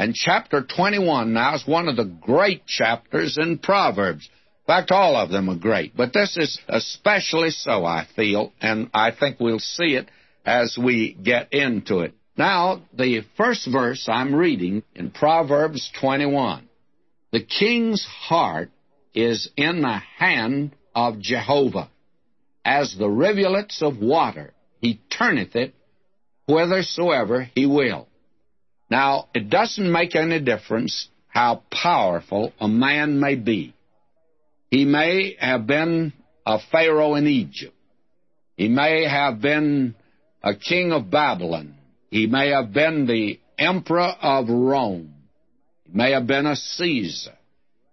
and 0.02 0.16
chapter 0.16 0.64
21 0.64 1.32
now 1.32 1.54
is 1.54 1.68
one 1.68 1.88
of 1.88 1.96
the 1.96 2.06
great 2.06 2.66
chapters 2.66 3.38
in 3.40 3.60
Proverbs. 3.60 4.28
In 4.62 4.66
fact, 4.66 4.90
all 4.90 5.16
of 5.16 5.30
them 5.30 5.48
are 5.48 5.56
great, 5.56 5.96
but 5.96 6.12
this 6.12 6.38
is 6.38 6.60
especially 6.68 7.52
so, 7.52 7.86
I 7.86 8.08
feel, 8.16 8.52
and 8.60 8.90
I 8.96 9.12
think 9.12 9.40
we'll 9.40 9.60
see 9.60 9.94
it 9.94 10.10
as 10.44 10.76
we 10.76 11.14
get 11.14 11.54
into 11.54 12.00
it. 12.00 12.16
Now, 12.36 12.82
the 12.92 13.22
first 13.38 13.72
verse 13.72 14.10
I'm 14.12 14.34
reading 14.34 14.82
in 14.96 15.12
Proverbs 15.12 15.92
21 16.00 16.68
The 17.32 17.44
king's 17.44 18.04
heart 18.04 18.72
is 19.14 19.52
in 19.56 19.84
the 19.84 20.02
hand 20.18 20.76
of 20.96 21.20
Jehovah. 21.20 21.92
As 22.66 22.96
the 22.98 23.10
rivulets 23.10 23.84
of 23.84 24.00
water, 24.00 24.56
he 24.80 25.00
turneth 25.16 25.56
it 25.56 25.76
whithersoever 26.48 27.52
he 27.54 27.68
will. 27.68 28.08
Now, 28.92 29.30
it 29.34 29.50
doesn't 29.50 29.90
make 29.90 30.18
any 30.18 30.42
difference 30.42 31.08
how 31.30 31.64
powerful 31.72 32.52
a 32.60 32.68
man 32.68 33.22
may 33.22 33.36
be. 33.36 33.74
He 34.70 34.84
may 34.84 35.38
have 35.40 35.66
been 35.66 36.12
a 36.46 36.60
Pharaoh 36.60 37.16
in 37.16 37.26
Egypt. 37.26 37.74
He 38.58 38.68
may 38.68 39.08
have 39.08 39.40
been 39.40 39.96
a 40.44 40.56
king 40.56 40.92
of 40.92 41.10
Babylon. 41.10 41.76
He 42.10 42.28
may 42.28 42.50
have 42.50 42.74
been 42.74 43.06
the 43.06 43.40
emperor 43.58 44.14
of 44.22 44.50
Rome. 44.50 45.14
He 45.86 45.98
may 45.98 46.12
have 46.12 46.28
been 46.28 46.46
a 46.46 46.58
Caesar. 46.58 47.38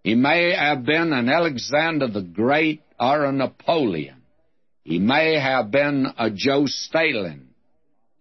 He 0.03 0.17
may 0.17 0.53
have 0.53 0.85
been 0.85 1.13
an 1.13 1.29
Alexander 1.29 2.09
the 2.09 2.23
Great 2.23 2.83
or 2.99 3.25
a 3.25 3.31
Napoleon. 3.31 4.23
He 4.83 4.99
may 4.99 5.39
have 5.39 5.71
been 5.71 6.09
a 6.19 6.29
Joe 6.29 6.67
Stalin 6.67 7.51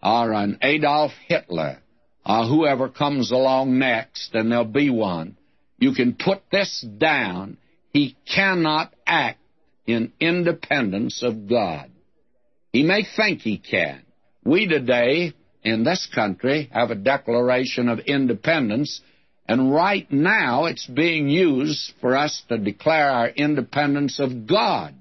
or 0.04 0.32
an 0.34 0.60
Adolf 0.62 1.14
Hitler 1.28 1.82
or 2.28 2.46
whoever 2.46 2.90
comes 2.90 3.32
along 3.32 3.80
next, 3.80 4.34
and 4.34 4.52
there'll 4.52 4.66
be 4.66 4.90
one. 4.90 5.38
You 5.80 5.94
can 5.94 6.16
put 6.16 6.42
this 6.52 6.86
down. 6.98 7.58
He 7.94 8.18
cannot 8.26 8.94
act 9.06 9.40
in 9.86 10.12
independence 10.20 11.24
of 11.24 11.48
God. 11.48 11.90
He 12.74 12.84
may 12.84 13.04
think 13.16 13.42
he 13.42 13.58
can. 13.58 14.04
We 14.44 14.68
today 14.68 15.34
in 15.64 15.84
this 15.84 16.08
country 16.14 16.70
have 16.74 16.92
a 16.92 16.96
Declaration 16.96 17.88
of 17.88 18.00
Independence 18.00 19.02
and 19.48 19.72
right 19.72 20.12
now, 20.12 20.66
it's 20.66 20.86
being 20.86 21.30
used 21.30 21.94
for 22.02 22.18
us 22.18 22.44
to 22.50 22.58
declare 22.58 23.10
our 23.10 23.30
independence 23.30 24.20
of 24.20 24.46
God. 24.46 24.94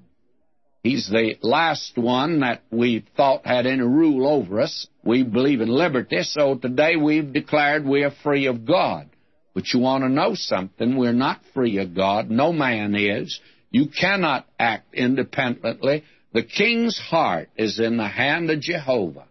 He's 0.87 1.09
the 1.09 1.35
last 1.43 1.99
one 1.99 2.41
that 2.41 2.63
we 2.71 3.05
thought 3.17 3.45
had 3.45 3.67
any 3.67 3.83
rule 3.83 4.25
over 4.25 4.61
us. 4.61 4.87
We 5.03 5.25
believe 5.25 5.61
in 5.61 5.69
liberty, 5.69 6.23
so 6.23 6.55
today 6.55 6.95
we've 6.95 7.33
declared 7.33 7.85
we 7.85 8.05
are 8.05 8.13
free 8.23 8.47
of 8.47 8.65
God. 8.65 9.11
But 9.53 9.65
you 9.75 9.81
want 9.81 10.05
to 10.05 10.09
know 10.09 10.37
something? 10.37 10.97
We're 10.97 11.13
not 11.13 11.41
free 11.55 11.79
of 11.79 11.97
God. 11.97 12.31
No 12.31 12.53
man 12.53 12.95
is. 12.95 13.41
You 13.73 13.89
cannot 13.89 14.47
act 14.61 14.95
independently. 14.95 16.05
The 16.33 16.45
king's 16.45 16.97
heart 16.97 17.49
is 17.57 17.81
in 17.81 17.97
the 17.97 18.07
hand 18.07 18.49
of 18.53 18.61
Jehovah. 18.61 19.27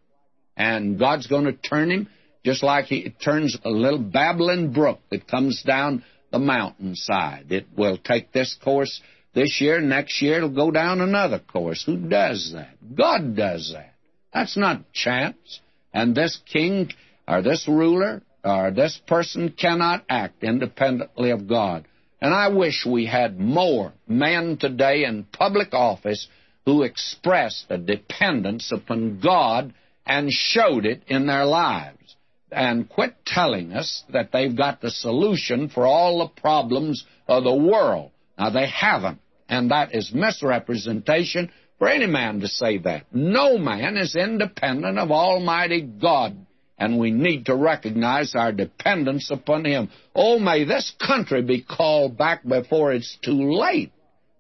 And 0.58 1.00
God's 1.00 1.28
going 1.28 1.46
to 1.46 1.54
turn 1.54 1.90
him 1.90 2.10
just 2.44 2.64
like 2.64 2.92
it 2.92 3.22
turns 3.22 3.58
a 3.64 3.70
little 3.70 4.00
babbling 4.00 4.74
brook 4.74 5.00
that 5.10 5.26
comes 5.26 5.64
down 5.64 6.04
the 6.34 6.40
mountainside. 6.40 7.50
It 7.54 7.68
will 7.78 7.98
take 7.98 8.34
this 8.34 8.58
course 8.62 9.00
this 9.36 9.60
year, 9.60 9.82
next 9.82 10.22
year 10.22 10.38
it'll 10.38 10.50
go 10.50 10.72
down 10.72 11.02
another 11.02 11.40
course. 11.40 11.84
Who 11.86 11.98
does 11.98 12.54
that? 12.54 12.76
God 12.96 13.36
does 13.36 13.72
that. 13.74 13.94
That's 14.34 14.58
not 14.58 14.92
chance. 14.94 15.60
And 15.94 16.16
this 16.16 16.40
king 16.52 16.92
or 17.28 17.42
this 17.42 17.68
ruler 17.68 18.24
or 18.44 18.72
this 18.72 19.00
person 19.06 19.54
cannot 19.58 20.06
act 20.10 20.44
independently 20.44 21.32
of 21.32 21.48
God. 21.48 21.86
And 22.22 22.34
I 22.34 22.48
wish 22.48 22.86
we 22.86 23.06
had 23.06 23.40
more 23.40 23.92
men 24.08 24.58
today 24.58 25.04
in 25.04 25.26
public 25.26 25.74
office 25.74 26.28
who 26.66 26.84
expressed 26.84 27.66
a 27.70 27.78
dependence 27.78 28.72
upon 28.72 29.20
God 29.20 29.74
and 30.06 30.32
showed 30.32 30.86
it 30.86 31.04
in 31.08 31.28
their 31.28 31.46
lives 31.46 32.16
and 32.52 32.90
quit 32.90 33.16
telling 33.26 33.74
us 33.74 34.04
that 34.14 34.32
they've 34.32 34.56
got 34.56 34.82
the 34.82 34.92
solution 34.92 35.68
for 35.68 35.86
all 35.86 36.20
the 36.20 36.42
problems 36.42 37.06
of 37.28 37.44
the 37.44 37.56
world. 37.56 38.12
Now, 38.38 38.50
they 38.50 38.68
haven't, 38.68 39.20
and 39.50 39.72
that 39.72 39.94
is 39.94 40.14
misrepresentation 40.14 41.52
for 41.78 41.88
any 41.88 42.08
man 42.08 42.40
to 42.40 42.48
say 42.48 42.78
that. 42.80 43.06
No 43.12 43.58
man 43.58 43.98
is 43.98 44.16
independent 44.16 44.98
of 44.98 45.12
Almighty 45.12 45.82
God, 45.82 46.46
and 46.78 47.00
we 47.00 47.12
need 47.12 47.46
to 47.46 47.56
recognize 47.56 48.36
our 48.36 48.52
dependence 48.52 49.30
upon 49.32 49.66
Him. 49.66 49.90
Oh, 50.14 50.40
may 50.40 50.64
this 50.64 50.94
country 51.06 51.42
be 51.42 51.62
called 51.62 52.18
back 52.18 52.44
before 52.48 52.94
it's 52.94 53.18
too 53.24 53.54
late 53.54 53.92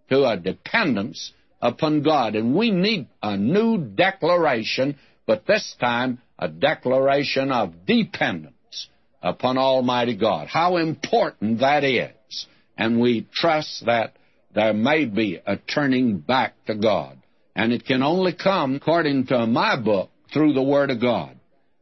to 0.10 0.26
a 0.26 0.38
dependence 0.38 1.32
upon 1.62 2.04
God. 2.04 2.36
And 2.36 2.56
we 2.56 2.72
need 2.72 3.08
a 3.22 3.38
new 3.38 3.78
declaration, 3.78 4.98
but 5.26 5.46
this 5.46 5.76
time 5.80 6.20
a 6.38 6.48
declaration 6.48 7.52
of 7.52 7.86
dependence 7.86 8.90
upon 9.22 9.58
Almighty 9.58 10.16
God. 10.16 10.48
How 10.48 10.78
important 10.78 11.60
that 11.60 11.84
is. 11.84 12.46
And 12.78 13.00
we 13.00 13.28
trust 13.34 13.86
that 13.86 14.16
there 14.56 14.74
may 14.74 15.06
be 15.06 15.40
a 15.46 15.58
turning 15.58 16.18
back 16.18 16.54
to 16.66 16.76
God. 16.76 17.22
And 17.56 17.72
it 17.72 17.86
can 17.86 18.02
only 18.02 18.34
come, 18.34 18.76
according 18.76 19.28
to 19.28 19.46
my 19.46 19.80
book, 19.80 20.10
through 20.34 20.54
the 20.54 20.64
Word 20.64 20.90
of 20.90 21.02
God. 21.02 21.38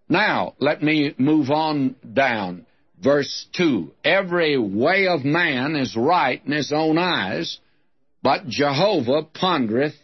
Now, 0.09 0.55
let 0.59 0.83
me 0.83 1.15
move 1.17 1.49
on 1.49 1.95
down. 2.13 2.65
Verse 3.01 3.47
2 3.55 3.91
Every 4.03 4.57
way 4.57 5.07
of 5.07 5.23
man 5.23 5.75
is 5.75 5.95
right 5.95 6.41
in 6.45 6.51
his 6.51 6.71
own 6.71 6.97
eyes, 6.97 7.59
but 8.21 8.47
Jehovah 8.47 9.23
pondereth 9.23 9.95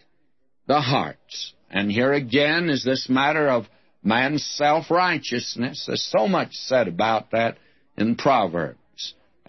the 0.67 0.81
hearts. 0.81 1.53
And 1.69 1.91
here 1.91 2.13
again 2.13 2.69
is 2.69 2.83
this 2.83 3.07
matter 3.09 3.49
of 3.49 3.65
man's 4.03 4.43
self 4.43 4.89
righteousness. 4.89 5.85
There's 5.85 6.03
so 6.03 6.27
much 6.27 6.53
said 6.53 6.87
about 6.87 7.31
that 7.31 7.57
in 7.97 8.15
Proverbs. 8.15 8.78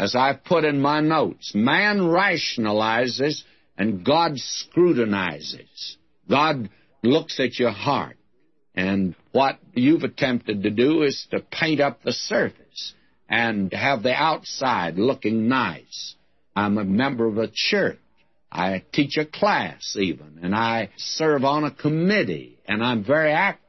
As 0.01 0.15
I 0.17 0.33
put 0.33 0.65
in 0.65 0.81
my 0.81 1.01
notes, 1.01 1.53
man 1.55 1.99
rationalizes 1.99 3.43
and 3.77 4.03
God 4.05 4.39
scrutinizes. 4.39 5.97
God 6.29 6.71
looks 7.03 7.39
at 7.39 7.59
your 7.59 7.71
heart. 7.71 8.17
And 8.75 9.15
what 9.33 9.59
you've 9.75 10.05
attempted 10.05 10.63
to 10.63 10.71
do 10.71 11.03
is 11.03 11.27
to 11.33 11.41
paint 11.41 11.81
up 11.81 12.03
the 12.03 12.13
surface 12.13 12.95
and 13.29 13.71
have 13.75 14.03
the 14.03 14.15
outside 14.15 14.97
looking 14.97 15.49
nice. 15.49 16.15
I'm 16.57 16.79
a 16.79 16.85
member 16.85 17.27
of 17.27 17.37
a 17.37 17.51
church. 17.53 17.99
I 18.51 18.83
teach 18.93 19.19
a 19.19 19.27
class 19.27 19.97
even, 19.99 20.41
and 20.43 20.55
I 20.55 20.89
serve 20.97 21.45
on 21.45 21.65
a 21.65 21.71
committee, 21.71 22.59
and 22.67 22.83
I'm 22.83 23.05
very 23.05 23.33
active 23.33 23.61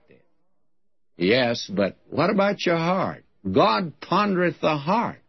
Yes, 1.21 1.69
but 1.71 1.97
what 2.09 2.31
about 2.31 2.65
your 2.65 2.77
heart? 2.77 3.23
God 3.49 3.93
pondereth 4.01 4.59
the 4.59 4.75
heart. 4.75 5.20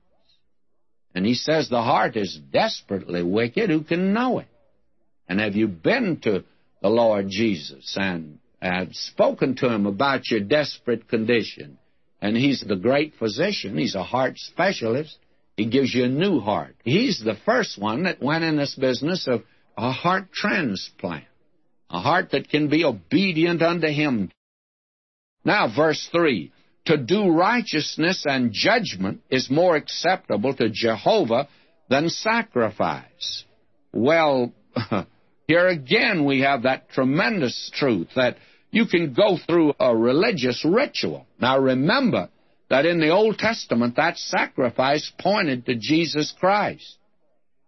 And 1.14 1.26
he 1.26 1.34
says 1.34 1.68
the 1.68 1.82
heart 1.82 2.16
is 2.16 2.38
desperately 2.52 3.22
wicked. 3.22 3.70
Who 3.70 3.82
can 3.82 4.12
know 4.12 4.38
it? 4.38 4.48
And 5.28 5.40
have 5.40 5.54
you 5.54 5.68
been 5.68 6.20
to 6.22 6.44
the 6.80 6.88
Lord 6.88 7.28
Jesus 7.28 7.96
and 7.98 8.38
have 8.60 8.94
spoken 8.94 9.56
to 9.56 9.68
him 9.68 9.86
about 9.86 10.30
your 10.30 10.40
desperate 10.40 11.08
condition? 11.08 11.78
And 12.20 12.36
he's 12.36 12.60
the 12.60 12.76
great 12.76 13.14
physician. 13.18 13.76
He's 13.76 13.94
a 13.94 14.02
heart 14.02 14.38
specialist. 14.38 15.18
He 15.56 15.66
gives 15.66 15.94
you 15.94 16.04
a 16.04 16.08
new 16.08 16.40
heart. 16.40 16.76
He's 16.84 17.20
the 17.22 17.36
first 17.44 17.78
one 17.78 18.04
that 18.04 18.22
went 18.22 18.44
in 18.44 18.56
this 18.56 18.74
business 18.74 19.26
of 19.26 19.42
a 19.76 19.90
heart 19.90 20.32
transplant, 20.32 21.24
a 21.90 22.00
heart 22.00 22.30
that 22.30 22.48
can 22.48 22.68
be 22.68 22.84
obedient 22.84 23.62
unto 23.62 23.88
Him. 23.88 24.30
Now, 25.44 25.74
verse 25.74 26.08
3 26.12 26.52
To 26.86 26.96
do 26.96 27.30
righteousness 27.30 28.24
and 28.26 28.52
judgment 28.52 29.20
is 29.30 29.50
more 29.50 29.76
acceptable 29.76 30.54
to 30.54 30.68
Jehovah 30.68 31.48
than 31.88 32.08
sacrifice. 32.08 33.44
Well, 33.92 34.52
here 35.46 35.68
again 35.68 36.24
we 36.24 36.40
have 36.40 36.62
that 36.62 36.90
tremendous 36.90 37.70
truth 37.74 38.08
that 38.16 38.36
you 38.70 38.86
can 38.86 39.12
go 39.12 39.36
through 39.46 39.74
a 39.78 39.94
religious 39.94 40.64
ritual. 40.64 41.26
Now 41.40 41.58
remember 41.58 42.30
that 42.68 42.86
in 42.86 43.00
the 43.00 43.10
Old 43.10 43.38
Testament, 43.38 43.96
that 43.96 44.16
sacrifice 44.16 45.12
pointed 45.20 45.66
to 45.66 45.74
Jesus 45.76 46.32
Christ. 46.40 46.96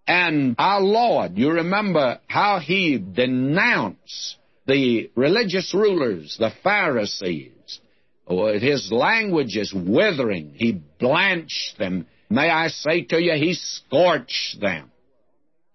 And 0.06 0.54
our 0.58 0.80
Lord, 0.80 1.36
you 1.36 1.50
remember 1.50 2.20
how 2.26 2.58
he 2.58 2.98
denounced 2.98 4.36
the 4.66 5.10
religious 5.14 5.74
rulers, 5.74 6.36
the 6.38 6.52
Pharisees. 6.62 7.80
Oh, 8.26 8.58
his 8.58 8.90
language 8.90 9.56
is 9.56 9.72
withering. 9.74 10.52
He 10.54 10.80
blanched 10.98 11.78
them. 11.78 12.06
May 12.30 12.48
I 12.48 12.68
say 12.68 13.02
to 13.02 13.20
you, 13.20 13.34
he 13.34 13.54
scorched 13.54 14.60
them. 14.60 14.90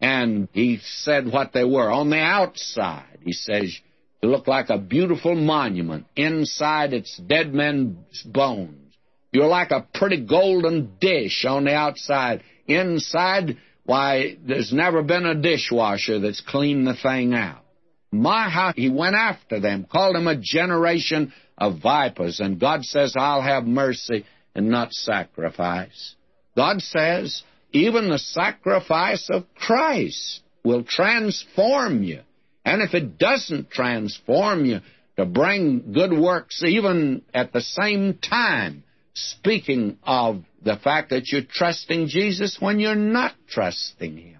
And 0.01 0.47
he 0.53 0.79
said 0.81 1.31
what 1.31 1.53
they 1.53 1.63
were. 1.63 1.91
On 1.91 2.09
the 2.09 2.19
outside, 2.19 3.19
he 3.23 3.33
says, 3.33 3.77
you 4.21 4.29
look 4.29 4.47
like 4.47 4.69
a 4.69 4.77
beautiful 4.77 5.35
monument. 5.35 6.05
Inside, 6.15 6.93
it's 6.93 7.17
dead 7.17 7.53
men's 7.53 8.23
bones. 8.23 8.93
You're 9.31 9.47
like 9.47 9.71
a 9.71 9.88
pretty 9.93 10.25
golden 10.25 10.97
dish 10.99 11.45
on 11.45 11.65
the 11.65 11.73
outside. 11.73 12.41
Inside, 12.67 13.57
why, 13.83 14.38
there's 14.45 14.73
never 14.73 15.03
been 15.03 15.25
a 15.25 15.35
dishwasher 15.35 16.19
that's 16.19 16.41
cleaned 16.41 16.88
the 16.88 16.95
thing 16.95 17.33
out. 17.33 17.63
My, 18.11 18.49
how 18.49 18.73
he 18.75 18.89
went 18.89 19.15
after 19.15 19.59
them, 19.59 19.85
called 19.89 20.15
them 20.15 20.27
a 20.27 20.35
generation 20.35 21.33
of 21.57 21.81
vipers, 21.81 22.39
and 22.39 22.59
God 22.59 22.83
says, 22.83 23.13
I'll 23.15 23.41
have 23.41 23.65
mercy 23.65 24.25
and 24.55 24.69
not 24.69 24.93
sacrifice. 24.93 26.15
God 26.55 26.81
says, 26.81 27.43
even 27.71 28.09
the 28.09 28.17
sacrifice 28.17 29.29
of 29.29 29.45
Christ 29.55 30.41
will 30.63 30.83
transform 30.83 32.03
you. 32.03 32.21
And 32.65 32.81
if 32.81 32.93
it 32.93 33.17
doesn't 33.17 33.69
transform 33.69 34.65
you 34.65 34.79
to 35.17 35.25
bring 35.25 35.91
good 35.93 36.11
works, 36.11 36.63
even 36.63 37.23
at 37.33 37.53
the 37.53 37.61
same 37.61 38.17
time, 38.17 38.83
speaking 39.13 39.97
of 40.03 40.43
the 40.63 40.77
fact 40.77 41.09
that 41.11 41.31
you're 41.31 41.41
trusting 41.49 42.07
Jesus 42.07 42.57
when 42.59 42.79
you're 42.79 42.95
not 42.95 43.33
trusting 43.47 44.17
Him. 44.17 44.39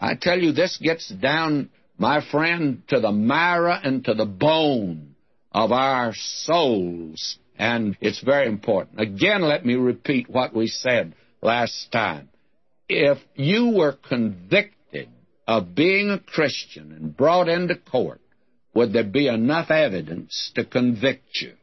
I 0.00 0.14
tell 0.14 0.38
you, 0.38 0.52
this 0.52 0.78
gets 0.80 1.08
down, 1.08 1.70
my 1.98 2.24
friend, 2.30 2.82
to 2.88 3.00
the 3.00 3.12
marrow 3.12 3.76
and 3.82 4.04
to 4.04 4.14
the 4.14 4.24
bone 4.24 5.16
of 5.52 5.72
our 5.72 6.12
souls, 6.14 7.38
and 7.58 7.96
it's 8.00 8.20
very 8.20 8.46
important. 8.46 9.00
Again, 9.00 9.42
let 9.42 9.66
me 9.66 9.74
repeat 9.74 10.30
what 10.30 10.54
we 10.54 10.68
said 10.68 11.14
last 11.42 11.90
time. 11.90 12.28
If 12.88 13.18
you 13.34 13.70
were 13.70 13.92
convicted 14.08 15.08
of 15.46 15.74
being 15.74 16.10
a 16.10 16.20
Christian 16.20 16.92
and 16.92 17.16
brought 17.16 17.48
into 17.48 17.74
court, 17.74 18.20
would 18.74 18.92
there 18.92 19.04
be 19.04 19.26
enough 19.26 19.70
evidence 19.70 20.52
to 20.54 20.64
convict 20.64 21.40
you? 21.40 21.54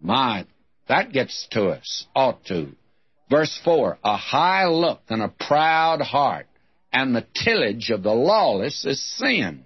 My, 0.00 0.46
that 0.88 1.12
gets 1.12 1.46
to 1.52 1.68
us, 1.68 2.06
ought 2.16 2.44
to. 2.46 2.72
Verse 3.30 3.58
4 3.64 3.98
A 4.02 4.16
high 4.16 4.66
look 4.66 5.02
and 5.08 5.22
a 5.22 5.28
proud 5.28 6.00
heart, 6.00 6.46
and 6.92 7.14
the 7.14 7.26
tillage 7.44 7.90
of 7.90 8.02
the 8.02 8.12
lawless 8.12 8.84
is 8.84 9.02
sin. 9.16 9.64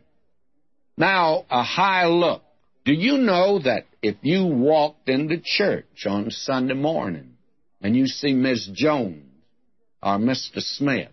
Now, 0.98 1.44
a 1.48 1.62
high 1.62 2.06
look. 2.06 2.42
Do 2.84 2.92
you 2.92 3.18
know 3.18 3.60
that 3.60 3.86
if 4.02 4.16
you 4.22 4.44
walked 4.44 5.08
into 5.08 5.40
church 5.42 6.06
on 6.06 6.32
Sunday 6.32 6.74
morning 6.74 7.36
and 7.80 7.96
you 7.96 8.08
see 8.08 8.32
Miss 8.32 8.68
Jones 8.74 9.24
or 10.02 10.18
Mr. 10.18 10.60
Smith, 10.60 11.12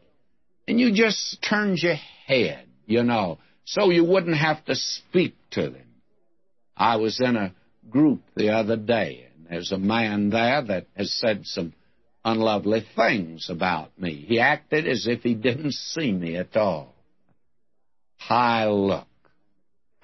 and 0.67 0.79
you 0.79 0.91
just 0.91 1.37
turned 1.47 1.77
your 1.77 1.97
head, 2.25 2.65
you 2.87 3.03
know, 3.03 3.37
so 3.65 3.91
you 3.91 4.03
wouldn't 4.03 4.37
have 4.37 4.65
to 4.65 4.75
speak 4.75 5.35
to 5.51 5.69
them. 5.69 5.87
I 6.75 6.95
was 6.95 7.19
in 7.19 7.35
a 7.35 7.53
group 7.87 8.21
the 8.35 8.49
other 8.49 8.77
day, 8.77 9.27
and 9.35 9.47
there's 9.49 9.71
a 9.71 9.77
man 9.77 10.31
there 10.31 10.63
that 10.63 10.87
has 10.95 11.13
said 11.13 11.45
some 11.45 11.73
unlovely 12.23 12.83
things 12.95 13.51
about 13.51 13.99
me. 13.99 14.25
He 14.27 14.39
acted 14.39 14.87
as 14.87 15.05
if 15.05 15.21
he 15.21 15.35
didn't 15.35 15.73
see 15.73 16.11
me 16.11 16.37
at 16.37 16.57
all. 16.57 16.95
High 18.17 18.67
look, 18.67 19.07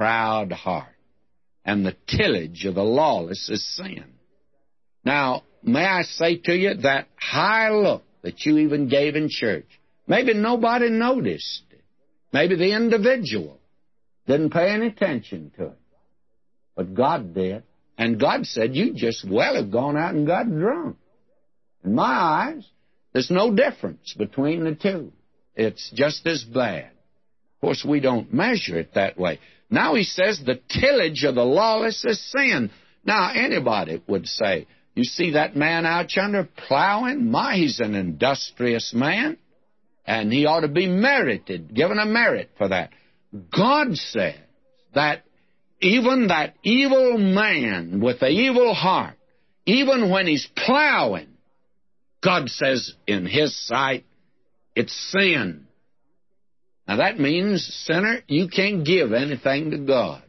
proud 0.01 0.51
heart, 0.51 0.97
and 1.63 1.85
the 1.85 1.95
tillage 2.07 2.65
of 2.65 2.73
the 2.73 2.81
lawless 2.81 3.47
is 3.49 3.63
sin. 3.75 4.05
Now, 5.05 5.43
may 5.61 5.85
I 5.85 6.01
say 6.01 6.37
to 6.37 6.55
you 6.55 6.73
that 6.81 7.07
high 7.19 7.69
look 7.69 8.01
that 8.23 8.43
you 8.43 8.57
even 8.57 8.89
gave 8.89 9.15
in 9.15 9.29
church, 9.29 9.67
maybe 10.07 10.33
nobody 10.33 10.89
noticed 10.89 11.65
it. 11.69 11.83
Maybe 12.33 12.55
the 12.55 12.75
individual 12.75 13.59
didn't 14.25 14.49
pay 14.49 14.71
any 14.71 14.87
attention 14.87 15.51
to 15.57 15.65
it. 15.67 15.79
But 16.75 16.95
God 16.95 17.35
did. 17.35 17.61
And 17.95 18.19
God 18.19 18.47
said, 18.47 18.75
You 18.75 18.95
just 18.95 19.23
well 19.29 19.53
have 19.53 19.69
gone 19.69 19.97
out 19.97 20.15
and 20.15 20.25
got 20.25 20.49
drunk. 20.49 20.97
In 21.85 21.93
my 21.93 22.55
eyes, 22.55 22.67
there's 23.13 23.29
no 23.29 23.53
difference 23.53 24.15
between 24.17 24.63
the 24.63 24.73
two. 24.73 25.13
It's 25.55 25.91
just 25.93 26.25
as 26.25 26.43
bad. 26.43 26.85
Of 26.85 27.61
course, 27.61 27.85
we 27.87 27.99
don't 27.99 28.33
measure 28.33 28.79
it 28.79 28.95
that 28.95 29.19
way. 29.19 29.39
Now 29.71 29.95
he 29.95 30.03
says 30.03 30.39
the 30.45 30.59
tillage 30.69 31.23
of 31.23 31.35
the 31.35 31.45
lawless 31.45 32.03
is 32.03 32.21
sin. 32.31 32.69
Now, 33.05 33.31
anybody 33.33 34.03
would 34.05 34.27
say, 34.27 34.67
you 34.93 35.05
see 35.05 35.31
that 35.31 35.55
man 35.55 35.85
out 35.85 36.13
yonder 36.15 36.47
plowing? 36.67 37.31
My, 37.31 37.55
he's 37.55 37.79
an 37.79 37.95
industrious 37.95 38.93
man. 38.93 39.37
And 40.05 40.31
he 40.31 40.45
ought 40.45 40.61
to 40.61 40.67
be 40.67 40.87
merited, 40.87 41.73
given 41.73 41.97
a 41.97 42.05
merit 42.05 42.51
for 42.57 42.67
that. 42.67 42.89
God 43.55 43.95
says 43.95 44.35
that 44.93 45.23
even 45.79 46.27
that 46.27 46.55
evil 46.63 47.17
man 47.17 48.01
with 48.01 48.19
the 48.19 48.29
evil 48.29 48.73
heart, 48.73 49.15
even 49.65 50.09
when 50.09 50.27
he's 50.27 50.47
plowing, 50.55 51.29
God 52.21 52.49
says 52.49 52.93
in 53.07 53.25
his 53.25 53.55
sight, 53.67 54.05
it's 54.75 54.93
sin. 55.11 55.67
Now 56.87 56.97
that 56.97 57.19
means, 57.19 57.65
sinner, 57.85 58.21
you 58.27 58.47
can't 58.47 58.85
give 58.85 59.13
anything 59.13 59.71
to 59.71 59.77
God. 59.77 60.23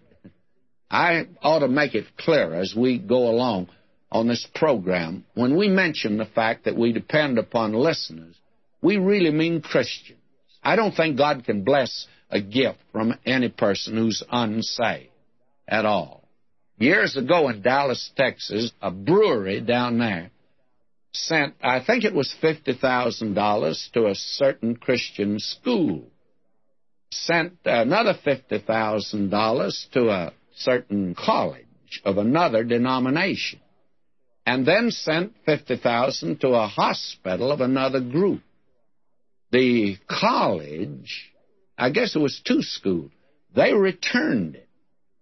I 0.91 1.27
ought 1.43 1.61
to 1.61 1.69
make 1.69 1.95
it 1.95 2.17
clear 2.19 2.55
as 2.55 2.75
we 2.77 2.99
go 2.99 3.29
along 3.31 3.69
on 4.11 4.29
this 4.29 4.47
program. 4.55 5.25
When 5.35 5.57
we 5.57 5.69
mention 5.69 6.19
the 6.19 6.27
fact 6.27 6.67
that 6.67 6.77
we 6.77 6.93
depend 6.93 7.39
upon 7.39 7.73
listeners, 7.73 8.37
we 8.83 8.99
really 8.99 9.31
mean 9.31 9.63
Christians. 9.63 10.19
I 10.63 10.77
don't 10.77 10.95
think 10.95 11.17
God 11.17 11.45
can 11.45 11.65
bless 11.65 12.07
a 12.31 12.41
gift 12.41 12.79
from 12.93 13.19
any 13.25 13.49
person 13.49 13.97
who's 13.97 14.23
unsaved 14.31 15.09
at 15.67 15.87
all. 15.87 16.29
Years 16.79 17.17
ago 17.17 17.49
in 17.49 17.63
Dallas, 17.63 18.11
Texas, 18.17 18.73
a 18.81 18.91
brewery 18.91 19.61
down 19.61 19.99
there 19.99 20.31
sent, 21.13 21.55
I 21.63 21.83
think 21.85 22.05
it 22.05 22.15
was 22.15 22.35
$50,000 22.43 23.93
to 23.93 24.07
a 24.07 24.15
certain 24.15 24.77
Christian 24.77 25.39
school. 25.39 26.12
Sent 27.13 27.59
another 27.67 28.15
$50,000 28.25 29.91
to 29.93 30.09
a 30.09 30.33
certain 30.57 31.15
college 31.15 32.01
of 32.07 32.17
another 32.17 32.65
denomination. 32.65 33.61
And 34.47 34.67
then 34.67 34.91
sent 34.91 35.35
50,000 35.45 36.41
to 36.41 36.49
a 36.49 36.67
hospital 36.67 37.53
of 37.53 37.61
another 37.61 38.01
group. 38.01 38.41
The 39.51 39.99
college, 40.09 41.31
I 41.77 41.91
guess 41.91 42.17
it 42.17 42.19
was 42.19 42.41
two 42.43 42.63
schools, 42.63 43.11
they 43.55 43.75
returned 43.75 44.57
it 44.57 44.69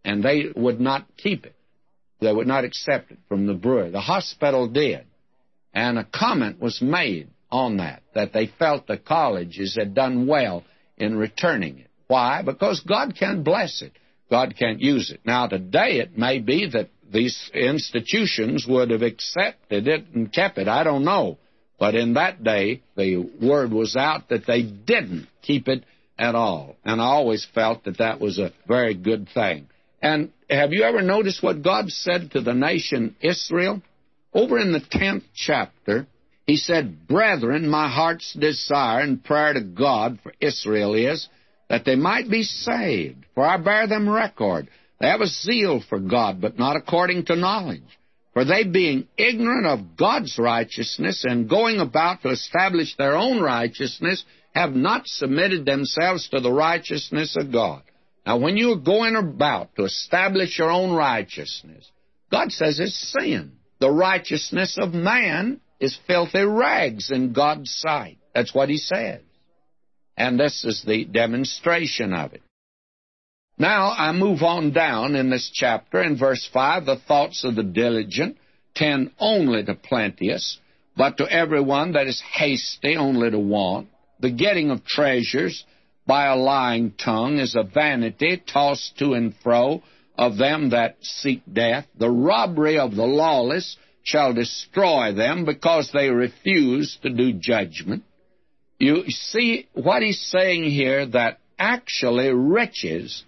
and 0.04 0.22
they 0.22 0.44
would 0.54 0.80
not 0.80 1.06
keep 1.16 1.44
it. 1.44 1.56
They 2.20 2.32
would 2.32 2.46
not 2.46 2.64
accept 2.64 3.10
it 3.10 3.18
from 3.28 3.46
the 3.46 3.54
brewer. 3.54 3.90
The 3.90 4.00
hospital 4.00 4.68
did. 4.68 5.06
And 5.74 5.98
a 5.98 6.04
comment 6.04 6.60
was 6.60 6.80
made 6.80 7.30
on 7.50 7.78
that, 7.78 8.04
that 8.14 8.32
they 8.32 8.46
felt 8.46 8.86
the 8.86 8.96
colleges 8.96 9.76
had 9.76 9.92
done 9.92 10.28
well 10.28 10.62
in 11.00 11.16
returning 11.16 11.78
it. 11.78 11.86
Why? 12.06 12.42
Because 12.42 12.80
God 12.80 13.14
can 13.18 13.42
bless 13.42 13.82
it. 13.82 13.92
God 14.30 14.54
can't 14.58 14.80
use 14.80 15.10
it. 15.10 15.20
Now, 15.24 15.46
today 15.48 15.98
it 15.98 16.16
may 16.16 16.38
be 16.38 16.68
that 16.72 16.90
these 17.12 17.50
institutions 17.52 18.66
would 18.68 18.90
have 18.90 19.02
accepted 19.02 19.88
it 19.88 20.06
and 20.14 20.32
kept 20.32 20.58
it. 20.58 20.68
I 20.68 20.84
don't 20.84 21.04
know. 21.04 21.38
But 21.78 21.94
in 21.94 22.14
that 22.14 22.44
day, 22.44 22.82
the 22.96 23.16
word 23.42 23.72
was 23.72 23.96
out 23.96 24.28
that 24.28 24.46
they 24.46 24.62
didn't 24.62 25.28
keep 25.42 25.66
it 25.66 25.84
at 26.18 26.34
all. 26.34 26.76
And 26.84 27.00
I 27.00 27.06
always 27.06 27.46
felt 27.54 27.84
that 27.84 27.98
that 27.98 28.20
was 28.20 28.38
a 28.38 28.52
very 28.68 28.94
good 28.94 29.28
thing. 29.32 29.68
And 30.02 30.30
have 30.48 30.72
you 30.72 30.82
ever 30.82 31.02
noticed 31.02 31.42
what 31.42 31.62
God 31.62 31.88
said 31.88 32.32
to 32.32 32.40
the 32.40 32.54
nation 32.54 33.16
Israel? 33.20 33.82
Over 34.32 34.58
in 34.58 34.72
the 34.72 34.80
10th 34.80 35.24
chapter, 35.34 36.06
He 36.50 36.56
said, 36.56 37.06
Brethren, 37.06 37.68
my 37.68 37.88
heart's 37.88 38.32
desire 38.32 39.02
and 39.02 39.22
prayer 39.22 39.52
to 39.52 39.60
God 39.60 40.18
for 40.20 40.32
Israel 40.40 40.94
is 40.94 41.28
that 41.68 41.84
they 41.84 41.94
might 41.94 42.28
be 42.28 42.42
saved. 42.42 43.24
For 43.36 43.46
I 43.46 43.56
bear 43.56 43.86
them 43.86 44.08
record. 44.08 44.68
They 44.98 45.06
have 45.06 45.20
a 45.20 45.28
zeal 45.28 45.80
for 45.88 46.00
God, 46.00 46.40
but 46.40 46.58
not 46.58 46.74
according 46.74 47.26
to 47.26 47.36
knowledge. 47.36 47.84
For 48.32 48.44
they, 48.44 48.64
being 48.64 49.06
ignorant 49.16 49.64
of 49.64 49.96
God's 49.96 50.36
righteousness 50.40 51.22
and 51.24 51.48
going 51.48 51.78
about 51.78 52.22
to 52.22 52.30
establish 52.30 52.96
their 52.96 53.14
own 53.14 53.40
righteousness, 53.40 54.24
have 54.52 54.72
not 54.72 55.06
submitted 55.06 55.64
themselves 55.64 56.28
to 56.30 56.40
the 56.40 56.52
righteousness 56.52 57.36
of 57.38 57.52
God. 57.52 57.82
Now, 58.26 58.38
when 58.38 58.56
you're 58.56 58.74
going 58.74 59.14
about 59.14 59.76
to 59.76 59.84
establish 59.84 60.58
your 60.58 60.72
own 60.72 60.90
righteousness, 60.90 61.88
God 62.28 62.50
says 62.50 62.80
it's 62.80 63.14
sin. 63.20 63.52
The 63.78 63.92
righteousness 63.92 64.76
of 64.80 64.92
man 64.92 65.60
is 65.80 65.98
filthy 66.06 66.42
rags 66.42 67.10
in 67.10 67.32
God's 67.32 67.70
sight. 67.70 68.18
That's 68.34 68.54
what 68.54 68.68
he 68.68 68.76
says. 68.76 69.20
And 70.16 70.38
this 70.38 70.64
is 70.64 70.82
the 70.86 71.04
demonstration 71.06 72.12
of 72.12 72.34
it. 72.34 72.42
Now 73.58 73.90
I 73.90 74.12
move 74.12 74.42
on 74.42 74.72
down 74.72 75.16
in 75.16 75.30
this 75.30 75.50
chapter 75.52 76.02
in 76.02 76.16
verse 76.16 76.48
5 76.52 76.86
the 76.86 76.96
thoughts 76.96 77.44
of 77.44 77.56
the 77.56 77.62
diligent 77.62 78.36
tend 78.74 79.10
only 79.18 79.64
to 79.64 79.74
plenteous, 79.74 80.58
but 80.96 81.18
to 81.18 81.30
everyone 81.30 81.92
that 81.92 82.06
is 82.06 82.22
hasty 82.32 82.96
only 82.96 83.30
to 83.30 83.38
want. 83.38 83.88
The 84.20 84.30
getting 84.30 84.70
of 84.70 84.84
treasures 84.84 85.64
by 86.06 86.26
a 86.26 86.36
lying 86.36 86.92
tongue 86.92 87.38
is 87.38 87.54
a 87.54 87.62
vanity 87.62 88.42
tossed 88.46 88.98
to 88.98 89.14
and 89.14 89.34
fro 89.42 89.82
of 90.16 90.36
them 90.36 90.70
that 90.70 90.96
seek 91.00 91.42
death. 91.50 91.86
The 91.98 92.10
robbery 92.10 92.78
of 92.78 92.94
the 92.94 93.06
lawless 93.06 93.76
shall 94.02 94.32
destroy 94.32 95.12
them 95.12 95.44
because 95.44 95.90
they 95.92 96.08
refuse 96.08 96.98
to 97.02 97.10
do 97.10 97.32
judgment. 97.32 98.02
You 98.78 99.04
see 99.08 99.68
what 99.74 100.02
he's 100.02 100.20
saying 100.20 100.64
here 100.64 101.06
that 101.06 101.38
actually 101.58 102.32
riches 102.32 103.24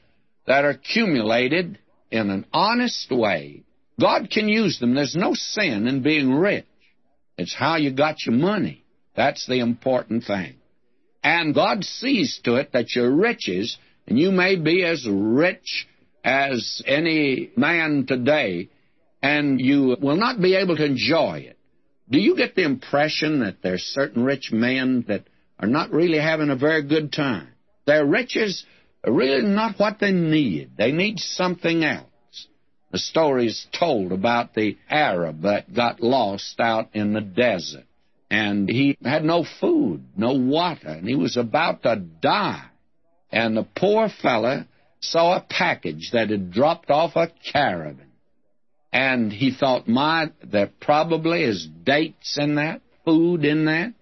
that 0.47 0.65
are 0.65 0.71
accumulated 0.71 1.79
in 2.11 2.31
an 2.31 2.47
honest 2.53 3.11
way, 3.11 3.63
God 4.01 4.31
can 4.31 4.49
use 4.49 4.79
them. 4.79 4.95
There's 4.95 5.15
no 5.15 5.35
sin 5.35 5.87
in 5.87 6.03
being 6.03 6.33
rich. 6.35 6.67
It's 7.37 7.55
how 7.55 7.77
you 7.77 7.93
got 7.93 8.25
your 8.25 8.35
money. 8.35 8.85
That's 9.15 9.47
the 9.47 9.61
important 9.61 10.25
thing. 10.25 10.55
And 11.23 11.55
God 11.55 11.85
sees 11.85 12.41
to 12.45 12.57
it 12.57 12.73
that 12.73 12.95
your 12.95 13.11
riches, 13.11 13.77
and 14.07 14.19
you 14.19 14.33
may 14.33 14.57
be 14.57 14.85
as 14.85 15.07
rich 15.09 15.87
as 16.25 16.83
any 16.87 17.51
man 17.57 18.07
today, 18.07 18.69
and 19.23 19.61
you 19.61 19.97
will 20.01 20.17
not 20.17 20.41
be 20.41 20.57
able 20.57 20.77
to 20.77 20.85
enjoy 20.85 21.47
it. 21.49 21.59
Do 22.11 22.19
you 22.19 22.37
get 22.37 22.55
the 22.55 22.65
impression 22.65 23.41
that 23.41 23.63
there's 23.63 23.83
certain 23.83 24.25
rich 24.25 24.51
men 24.53 25.05
that 25.09 25.25
are 25.59 25.69
not 25.69 25.93
really 25.93 26.19
having 26.19 26.51
a 26.51 26.57
very 26.57 26.83
good 26.83 27.13
time? 27.13 27.49
Their 27.87 28.05
riches 28.05 28.67
are 29.05 29.13
really 29.13 29.43
not 29.43 29.79
what 29.79 29.99
they 30.01 30.13
need. 30.13 30.73
They 30.77 30.93
need 30.93 31.19
something 31.21 31.85
else. 31.85 32.07
The 32.91 32.99
story 32.99 33.47
is 33.47 33.67
told 33.73 34.13
about 34.13 34.55
the 34.55 34.77
Arab 34.91 35.43
that 35.43 35.73
got 35.73 36.01
lost 36.01 36.61
out 36.61 36.91
in 36.93 37.15
the 37.15 37.23
desert. 37.23 37.85
And 38.31 38.69
he 38.69 38.99
had 39.03 39.25
no 39.25 39.45
food, 39.61 40.05
no 40.17 40.35
water, 40.35 40.89
and 40.89 41.09
he 41.09 41.15
was 41.15 41.37
about 41.37 41.83
to 41.85 41.97
die. 41.97 42.67
And 43.31 43.57
the 43.57 43.67
poor 43.77 44.09
fellow 44.09 44.65
saw 45.01 45.37
a 45.37 45.47
package 45.49 46.11
that 46.13 46.31
had 46.31 46.51
dropped 46.51 46.91
off 46.91 47.17
a 47.17 47.31
caravan 47.53 48.12
and 48.93 49.33
he 49.33 49.53
thought, 49.53 49.89
my, 49.89 50.31
there 50.45 50.71
probably 50.81 51.45
is 51.45 51.67
dates 51.85 52.37
in 52.39 52.57
that, 52.57 52.83
food 53.05 53.45
in 53.45 53.65
that, 53.65 53.95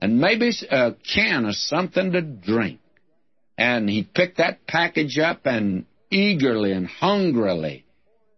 and 0.00 0.20
maybe 0.20 0.52
a 0.70 0.94
can 1.14 1.44
of 1.46 1.54
something 1.54 2.12
to 2.12 2.22
drink. 2.22 2.80
And 3.56 3.88
he 3.88 4.04
picked 4.04 4.38
that 4.38 4.66
package 4.66 5.18
up 5.18 5.40
and 5.44 5.86
eagerly 6.10 6.72
and 6.72 6.86
hungrily 6.86 7.84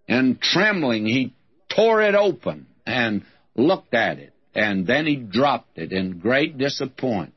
and 0.09 0.41
trembling, 0.41 1.07
he 1.07 1.35
tore 1.69 2.03
it 2.03 2.15
open 2.15 2.67
and 2.87 3.25
looked 3.55 3.95
at 3.95 4.19
it. 4.19 4.33
And 4.55 4.87
then 4.87 5.07
he 5.07 5.17
dropped 5.17 5.79
it 5.79 5.93
in 5.93 6.19
great 6.19 6.59
disappointment. 6.59 7.35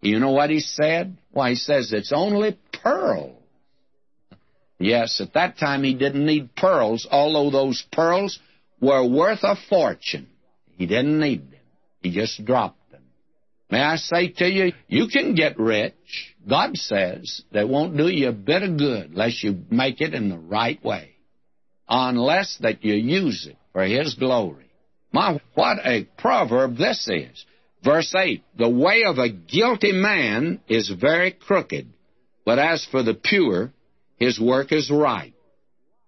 You 0.00 0.18
know 0.18 0.32
what 0.32 0.50
he 0.50 0.60
said? 0.60 1.16
Why, 1.30 1.50
he 1.50 1.54
says, 1.56 1.92
it's 1.92 2.12
only 2.12 2.58
pearls. 2.72 3.35
Yes, 4.78 5.20
at 5.20 5.34
that 5.34 5.58
time 5.58 5.84
he 5.84 5.94
didn't 5.94 6.26
need 6.26 6.54
pearls, 6.54 7.06
although 7.10 7.50
those 7.50 7.82
pearls 7.92 8.38
were 8.80 9.06
worth 9.06 9.42
a 9.42 9.56
fortune. 9.68 10.28
He 10.76 10.86
didn't 10.86 11.18
need 11.18 11.50
them. 11.50 11.60
He 12.02 12.10
just 12.10 12.44
dropped 12.44 12.90
them. 12.90 13.02
May 13.70 13.80
I 13.80 13.96
say 13.96 14.28
to 14.28 14.46
you, 14.46 14.72
you 14.86 15.08
can 15.08 15.34
get 15.34 15.58
rich. 15.58 15.94
God 16.48 16.76
says 16.76 17.42
that 17.52 17.68
won't 17.68 17.96
do 17.96 18.06
you 18.08 18.28
a 18.28 18.32
bit 18.32 18.62
of 18.62 18.78
good 18.78 19.10
unless 19.10 19.42
you 19.42 19.64
make 19.70 20.00
it 20.00 20.14
in 20.14 20.28
the 20.28 20.38
right 20.38 20.82
way. 20.84 21.10
Unless 21.88 22.58
that 22.60 22.84
you 22.84 22.94
use 22.94 23.46
it 23.46 23.56
for 23.72 23.82
His 23.82 24.14
glory. 24.14 24.70
My, 25.12 25.40
what 25.54 25.78
a 25.84 26.06
proverb 26.18 26.76
this 26.76 27.08
is. 27.08 27.44
Verse 27.82 28.14
8, 28.14 28.42
the 28.58 28.68
way 28.68 29.04
of 29.04 29.18
a 29.18 29.30
guilty 29.30 29.92
man 29.92 30.60
is 30.68 30.90
very 30.90 31.30
crooked, 31.30 31.86
but 32.44 32.58
as 32.58 32.84
for 32.90 33.02
the 33.02 33.14
pure, 33.14 33.72
his 34.16 34.40
work 34.40 34.72
is 34.72 34.90
right. 34.90 35.34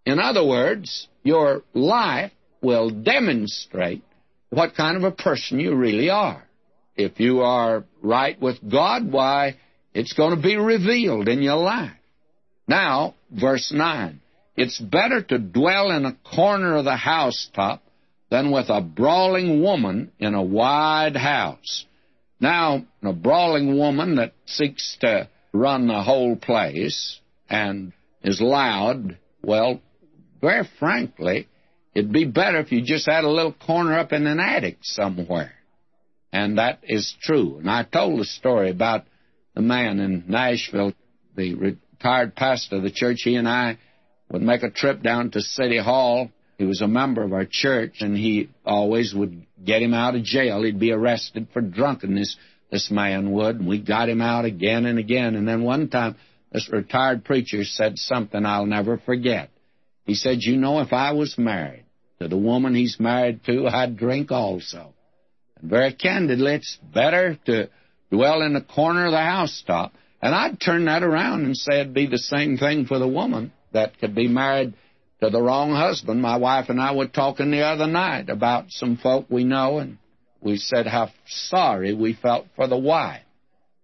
In 0.05 0.19
other 0.19 0.45
words, 0.45 1.09
your 1.23 1.63
life 1.75 2.33
will 2.63 2.91
demonstrate 2.91 4.03
what 4.51 4.75
kind 4.75 4.97
of 4.97 5.05
a 5.05 5.11
person 5.11 5.61
you 5.61 5.75
really 5.75 6.11
are. 6.11 6.43
If 6.97 7.21
you 7.21 7.41
are 7.43 7.85
right 8.03 8.41
with 8.41 8.57
God, 8.69 9.13
why, 9.13 9.57
it's 9.95 10.15
going 10.15 10.35
to 10.35 10.43
be 10.43 10.57
revealed 10.57 11.29
in 11.29 11.43
your 11.43 11.57
life. 11.57 11.93
Now, 12.67 13.15
verse 13.31 13.73
9. 13.73 14.21
It's 14.57 14.79
better 14.81 15.23
to 15.23 15.39
dwell 15.39 15.91
in 15.91 16.05
a 16.05 16.17
corner 16.35 16.77
of 16.77 16.85
the 16.85 16.97
housetop 16.97 17.83
than 18.31 18.51
with 18.51 18.69
a 18.69 18.81
brawling 18.81 19.63
woman 19.63 20.11
in 20.19 20.35
a 20.35 20.43
wide 20.43 21.17
house. 21.17 21.85
Now, 22.41 22.85
a 23.03 23.13
brawling 23.13 23.79
woman 23.79 24.17
that 24.17 24.33
seeks 24.47 24.97
to 25.01 25.29
run 25.53 25.87
the 25.87 26.03
whole 26.03 26.37
place 26.37 27.21
and 27.49 27.93
is 28.23 28.41
loud, 28.41 29.19
well, 29.43 29.81
very 30.41 30.69
frankly, 30.79 31.49
it'd 31.95 32.13
be 32.13 32.25
better 32.25 32.59
if 32.59 32.73
you 32.73 32.83
just 32.83 33.09
had 33.09 33.25
a 33.25 33.31
little 33.31 33.53
corner 33.53 33.99
up 33.99 34.13
in 34.13 34.27
an 34.27 34.41
attic 34.41 34.79
somewhere. 34.83 35.53
And 36.33 36.59
that 36.59 36.81
is 36.83 37.15
true. 37.23 37.59
And 37.59 37.71
I 37.71 37.85
told 37.85 38.21
a 38.21 38.25
story 38.25 38.71
about 38.71 39.05
the 39.55 39.63
man 39.63 39.99
in 39.99 40.25
Nashville, 40.29 40.93
the 41.37 41.55
retired 41.55 42.37
pastor 42.37 42.77
of 42.77 42.83
the 42.83 42.91
church. 42.91 43.23
He 43.25 43.37
and 43.37 43.49
I 43.49 43.79
would 44.31 44.43
make 44.43 44.63
a 44.63 44.71
trip 44.71 45.03
down 45.03 45.31
to 45.31 45.41
City 45.41 45.79
Hall. 45.79 46.31
He 46.59 46.65
was 46.65 46.83
a 46.83 46.89
member 46.89 47.23
of 47.23 47.33
our 47.33 47.47
church, 47.49 47.97
and 48.01 48.17
he 48.17 48.51
always 48.67 49.15
would 49.15 49.47
get 49.65 49.81
him 49.81 49.95
out 49.95 50.17
of 50.17 50.25
jail. 50.25 50.63
He'd 50.63 50.79
be 50.79 50.93
arrested 50.93 51.49
for 51.53 51.63
drunkenness, 51.63 52.37
this 52.71 52.91
man 52.91 53.31
would, 53.33 53.61
and 53.61 53.69
we 53.69 53.81
got 53.81 54.09
him 54.09 54.21
out 54.21 54.45
again 54.45 54.85
and 54.85 54.99
again. 54.99 55.35
And 55.35 55.49
then 55.49 55.63
one 55.63 55.89
time, 55.89 56.17
this 56.53 56.69
retired 56.73 57.25
preacher 57.25 57.65
said 57.65 57.99
something 57.99 58.45
I'll 58.45 58.67
never 58.67 58.99
forget. 58.99 59.51
He 60.05 60.15
said, 60.15 60.39
You 60.41 60.57
know, 60.57 60.81
if 60.81 60.93
I 60.93 61.13
was 61.13 61.37
married 61.37 61.85
to 62.21 62.29
the 62.29 62.37
woman 62.37 62.75
he's 62.75 62.99
married 62.99 63.45
to, 63.45 63.67
I'd 63.67 63.97
drink 63.97 64.33
also. 64.33 64.95
And 65.61 65.71
very 65.71 65.93
candidly, 65.93 66.55
it's 66.55 66.79
better 66.95 67.39
to 67.47 67.69
dwell 68.11 68.43
in 68.43 68.55
the 68.55 68.63
corner 68.63 69.07
of 69.07 69.13
the 69.13 69.19
housetop. 69.19 69.93
And 70.21 70.35
I'd 70.35 70.61
turn 70.61 70.87
that 70.87 71.03
around 71.03 71.45
and 71.45 71.57
say 71.57 71.81
it'd 71.81 71.95
be 71.95 72.07
the 72.07 72.19
same 72.19 72.57
thing 72.57 72.87
for 72.87 72.99
the 72.99 73.07
woman 73.07 73.53
that 73.73 73.99
could 73.99 74.15
be 74.15 74.29
married 74.29 74.75
to 75.23 75.31
the 75.31 75.43
wrong 75.43 75.73
husband. 75.73 76.23
My 76.23 76.37
wife 76.37 76.69
and 76.69 76.81
I 76.81 76.95
were 76.95 77.07
talking 77.07 77.51
the 77.51 77.63
other 77.63 77.87
night 77.87 78.29
about 78.31 78.71
some 78.71 78.97
folk 78.97 79.27
we 79.29 79.45
know, 79.45 79.79
and 79.79 79.99
we 80.41 80.57
said 80.57 80.87
how 80.87 81.11
sorry 81.27 81.95
we 81.95 82.15
felt 82.15 82.47
for 82.57 82.67
the 82.67 82.79
wife 82.79 83.23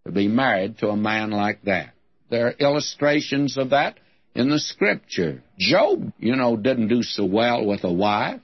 to 0.07 0.13
be 0.13 0.29
married 0.29 0.79
to 0.79 0.89
a 0.89 0.97
man 0.97 1.31
like 1.31 1.63
that. 1.63 1.94
There 2.35 2.49
are 2.49 2.51
illustrations 2.59 3.57
of 3.57 3.71
that 3.71 3.97
in 4.35 4.51
the 4.51 4.59
Scripture. 4.59 5.41
Job, 5.57 6.13
you 6.19 6.35
know, 6.35 6.57
didn't 6.57 6.89
do 6.89 7.05
so 7.05 7.25
well 7.25 7.65
with 7.65 7.85
a 7.85 7.93
wife. 7.93 8.41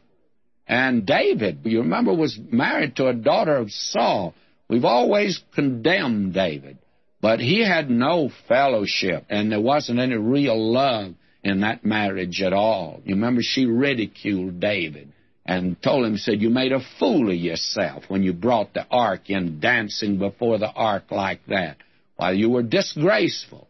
And 0.68 1.04
David, 1.04 1.62
you 1.64 1.80
remember, 1.80 2.14
was 2.14 2.38
married 2.52 2.94
to 2.96 3.08
a 3.08 3.14
daughter 3.14 3.56
of 3.56 3.72
Saul. 3.72 4.32
We've 4.68 4.84
always 4.84 5.42
condemned 5.56 6.34
David, 6.34 6.78
but 7.20 7.40
he 7.40 7.66
had 7.66 7.90
no 7.90 8.30
fellowship, 8.46 9.24
and 9.28 9.50
there 9.50 9.60
wasn't 9.60 9.98
any 9.98 10.14
real 10.14 10.72
love 10.72 11.14
in 11.42 11.62
that 11.62 11.84
marriage 11.84 12.40
at 12.42 12.52
all. 12.52 13.00
You 13.04 13.16
remember, 13.16 13.40
she 13.42 13.66
ridiculed 13.66 14.60
David 14.60 15.12
and 15.44 15.82
told 15.82 16.06
him, 16.06 16.16
said, 16.16 16.40
You 16.40 16.50
made 16.50 16.70
a 16.70 16.86
fool 17.00 17.28
of 17.28 17.36
yourself 17.36 18.04
when 18.06 18.22
you 18.22 18.34
brought 18.34 18.72
the 18.72 18.86
ark 18.88 19.30
in 19.30 19.58
dancing 19.58 20.18
before 20.18 20.58
the 20.58 20.70
ark 20.70 21.10
like 21.10 21.44
that. 21.48 21.78
Why, 22.14 22.30
you 22.30 22.50
were 22.50 22.62
disgraceful. 22.62 23.66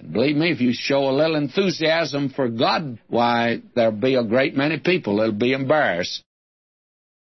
Believe 0.00 0.36
me, 0.36 0.50
if 0.50 0.60
you 0.60 0.72
show 0.72 1.08
a 1.08 1.16
little 1.16 1.36
enthusiasm 1.36 2.28
for 2.28 2.48
God, 2.48 2.98
why, 3.08 3.62
there'll 3.74 3.92
be 3.92 4.14
a 4.14 4.24
great 4.24 4.54
many 4.54 4.78
people 4.78 5.16
that'll 5.16 5.32
be 5.32 5.52
embarrassed. 5.52 6.22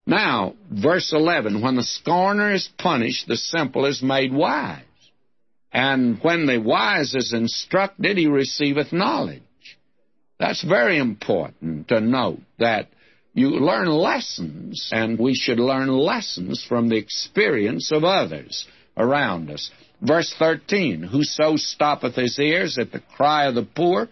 Now, 0.06 0.54
verse 0.70 1.12
11 1.12 1.62
when 1.62 1.76
the 1.76 1.84
scorner 1.84 2.52
is 2.52 2.68
punished, 2.78 3.26
the 3.28 3.36
simple 3.36 3.84
is 3.86 4.02
made 4.02 4.32
wise. 4.32 4.82
And 5.72 6.18
when 6.22 6.46
the 6.46 6.58
wise 6.58 7.14
is 7.14 7.32
instructed, 7.32 8.18
he 8.18 8.26
receiveth 8.26 8.92
knowledge. 8.92 9.42
That's 10.38 10.62
very 10.62 10.98
important 10.98 11.88
to 11.88 12.00
note 12.00 12.40
that 12.58 12.88
you 13.32 13.48
learn 13.50 13.88
lessons, 13.88 14.90
and 14.92 15.18
we 15.18 15.34
should 15.34 15.58
learn 15.58 15.88
lessons 15.88 16.64
from 16.68 16.88
the 16.88 16.96
experience 16.96 17.90
of 17.90 18.04
others 18.04 18.66
around 18.96 19.50
us. 19.50 19.70
Verse 20.02 20.34
13 20.38 21.02
Whoso 21.04 21.56
stoppeth 21.56 22.16
his 22.16 22.38
ears 22.38 22.76
at 22.78 22.90
the 22.90 23.00
cry 23.16 23.46
of 23.46 23.54
the 23.54 23.62
poor, 23.62 24.08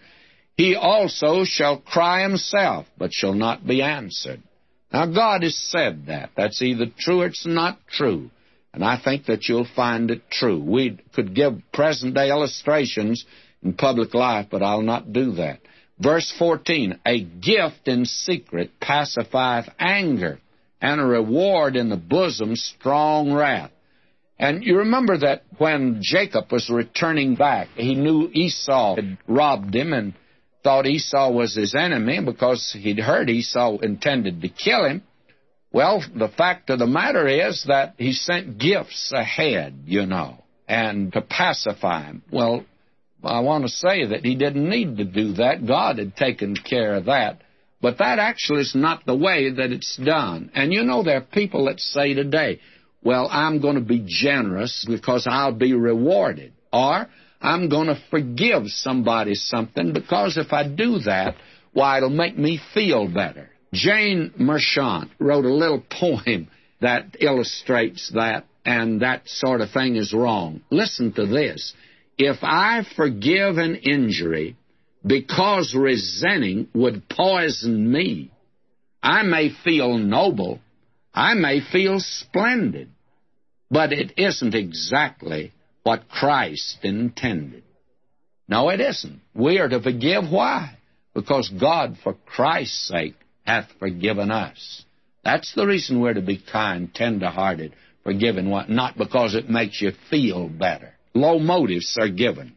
he 0.55 0.75
also 0.75 1.43
shall 1.43 1.79
cry 1.79 2.23
himself, 2.23 2.85
but 2.97 3.13
shall 3.13 3.33
not 3.33 3.65
be 3.65 3.81
answered. 3.81 4.41
Now, 4.91 5.05
God 5.05 5.43
has 5.43 5.55
said 5.55 6.05
that. 6.07 6.31
That's 6.35 6.61
either 6.61 6.85
true 6.97 7.21
or 7.21 7.27
it's 7.27 7.45
not 7.45 7.79
true. 7.89 8.29
And 8.73 8.83
I 8.83 9.01
think 9.01 9.25
that 9.25 9.47
you'll 9.47 9.67
find 9.75 10.11
it 10.11 10.29
true. 10.29 10.61
We 10.61 10.97
could 11.13 11.35
give 11.35 11.61
present 11.73 12.13
day 12.13 12.29
illustrations 12.29 13.25
in 13.63 13.73
public 13.73 14.13
life, 14.13 14.47
but 14.49 14.63
I'll 14.63 14.81
not 14.81 15.11
do 15.11 15.33
that. 15.33 15.59
Verse 15.99 16.33
14 16.37 16.99
A 17.05 17.23
gift 17.23 17.87
in 17.87 18.05
secret 18.05 18.71
pacifieth 18.79 19.69
anger, 19.77 20.39
and 20.81 21.01
a 21.01 21.05
reward 21.05 21.75
in 21.75 21.89
the 21.89 21.97
bosom 21.97 22.55
strong 22.55 23.33
wrath. 23.33 23.71
And 24.41 24.63
you 24.63 24.79
remember 24.79 25.19
that 25.19 25.43
when 25.59 25.99
Jacob 26.01 26.51
was 26.51 26.67
returning 26.67 27.35
back, 27.35 27.67
he 27.75 27.93
knew 27.93 28.27
Esau 28.33 28.95
had 28.95 29.19
robbed 29.27 29.75
him 29.75 29.93
and 29.93 30.15
thought 30.63 30.87
Esau 30.87 31.31
was 31.31 31.55
his 31.55 31.75
enemy 31.75 32.19
because 32.25 32.75
he'd 32.77 32.97
heard 32.97 33.29
Esau 33.29 33.77
intended 33.77 34.41
to 34.41 34.49
kill 34.49 34.85
him. 34.85 35.03
Well, 35.71 36.03
the 36.15 36.27
fact 36.27 36.71
of 36.71 36.79
the 36.79 36.87
matter 36.87 37.27
is 37.27 37.65
that 37.67 37.93
he 37.99 38.13
sent 38.13 38.57
gifts 38.57 39.11
ahead, 39.13 39.83
you 39.85 40.07
know, 40.07 40.43
and 40.67 41.13
to 41.13 41.21
pacify 41.21 42.05
him. 42.05 42.23
Well, 42.31 42.65
I 43.23 43.41
want 43.41 43.65
to 43.65 43.69
say 43.69 44.07
that 44.07 44.25
he 44.25 44.33
didn't 44.33 44.67
need 44.67 44.97
to 44.97 45.05
do 45.05 45.33
that. 45.33 45.67
God 45.67 45.99
had 45.99 46.15
taken 46.15 46.55
care 46.55 46.95
of 46.95 47.05
that. 47.05 47.41
But 47.79 47.99
that 47.99 48.17
actually 48.17 48.61
is 48.61 48.73
not 48.73 49.05
the 49.05 49.15
way 49.15 49.51
that 49.51 49.71
it's 49.71 49.97
done. 49.97 50.49
And 50.55 50.73
you 50.73 50.83
know, 50.83 51.03
there 51.03 51.17
are 51.17 51.21
people 51.21 51.65
that 51.65 51.79
say 51.79 52.15
today, 52.15 52.59
well, 53.03 53.27
I'm 53.29 53.61
going 53.61 53.75
to 53.75 53.81
be 53.81 54.03
generous 54.05 54.85
because 54.87 55.27
I'll 55.29 55.53
be 55.53 55.73
rewarded. 55.73 56.53
Or 56.71 57.07
I'm 57.41 57.69
going 57.69 57.87
to 57.87 58.01
forgive 58.09 58.67
somebody 58.67 59.35
something 59.35 59.93
because 59.93 60.37
if 60.37 60.53
I 60.53 60.67
do 60.67 60.99
that, 60.99 61.35
why, 61.73 61.97
it'll 61.97 62.09
make 62.09 62.37
me 62.37 62.59
feel 62.73 63.07
better. 63.07 63.49
Jane 63.73 64.33
Merchant 64.37 65.11
wrote 65.19 65.45
a 65.45 65.53
little 65.53 65.83
poem 65.89 66.49
that 66.81 67.17
illustrates 67.19 68.11
that, 68.13 68.45
and 68.65 69.01
that 69.01 69.27
sort 69.27 69.61
of 69.61 69.71
thing 69.71 69.95
is 69.95 70.13
wrong. 70.13 70.61
Listen 70.69 71.13
to 71.13 71.25
this. 71.25 71.73
If 72.17 72.37
I 72.41 72.85
forgive 72.95 73.57
an 73.57 73.75
injury 73.75 74.57
because 75.05 75.75
resenting 75.75 76.67
would 76.73 77.07
poison 77.09 77.91
me, 77.91 78.31
I 79.01 79.23
may 79.23 79.49
feel 79.63 79.97
noble, 79.97 80.59
I 81.13 81.33
may 81.33 81.59
feel 81.59 81.99
splendid, 81.99 82.89
but 83.69 83.91
it 83.91 84.13
isn't 84.17 84.55
exactly 84.55 85.51
what 85.83 86.09
Christ 86.09 86.79
intended. 86.83 87.63
No, 88.47 88.69
it 88.69 88.79
isn't. 88.79 89.21
We 89.33 89.59
are 89.59 89.69
to 89.69 89.81
forgive. 89.81 90.29
Why? 90.29 90.77
Because 91.13 91.49
God, 91.49 91.97
for 92.03 92.13
Christ's 92.25 92.87
sake, 92.87 93.15
hath 93.43 93.67
forgiven 93.79 94.31
us. 94.31 94.85
That's 95.23 95.53
the 95.53 95.67
reason 95.67 95.99
we're 95.99 96.13
to 96.13 96.21
be 96.21 96.41
kind, 96.51 96.93
tender-hearted, 96.93 97.73
forgiving, 98.03 98.49
what 98.49 98.69
not 98.69 98.97
because 98.97 99.35
it 99.35 99.49
makes 99.49 99.81
you 99.81 99.91
feel 100.09 100.47
better. 100.47 100.93
Low 101.13 101.39
motives 101.39 101.97
are 101.99 102.09
given. 102.09 102.55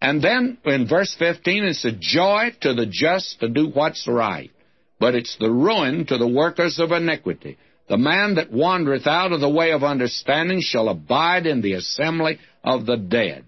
And 0.00 0.20
then 0.20 0.58
in 0.64 0.88
verse 0.88 1.14
15, 1.18 1.64
it's 1.64 1.84
a 1.84 1.92
joy 1.92 2.50
to 2.62 2.74
the 2.74 2.86
just 2.86 3.40
to 3.40 3.48
do 3.48 3.68
what's 3.68 4.08
right, 4.08 4.50
but 4.98 5.14
it's 5.14 5.36
the 5.38 5.50
ruin 5.50 6.06
to 6.06 6.18
the 6.18 6.26
workers 6.26 6.78
of 6.80 6.90
iniquity. 6.90 7.56
The 7.92 7.98
man 7.98 8.36
that 8.36 8.50
wandereth 8.50 9.06
out 9.06 9.32
of 9.32 9.40
the 9.40 9.50
way 9.50 9.72
of 9.72 9.84
understanding 9.84 10.62
shall 10.62 10.88
abide 10.88 11.44
in 11.44 11.60
the 11.60 11.74
assembly 11.74 12.38
of 12.64 12.86
the 12.86 12.96
dead. 12.96 13.44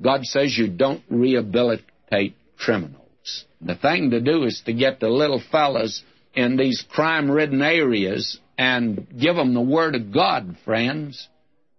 God 0.00 0.24
says 0.24 0.56
you 0.56 0.68
don't 0.68 1.02
rehabilitate 1.10 2.34
criminals. 2.58 3.44
The 3.60 3.74
thing 3.74 4.12
to 4.12 4.22
do 4.22 4.44
is 4.44 4.62
to 4.64 4.72
get 4.72 5.00
the 5.00 5.10
little 5.10 5.42
fellas 5.52 6.02
in 6.34 6.56
these 6.56 6.82
crime 6.88 7.30
ridden 7.30 7.60
areas 7.60 8.40
and 8.56 9.06
give 9.20 9.36
them 9.36 9.52
the 9.52 9.60
Word 9.60 9.94
of 9.94 10.14
God, 10.14 10.56
friends. 10.64 11.28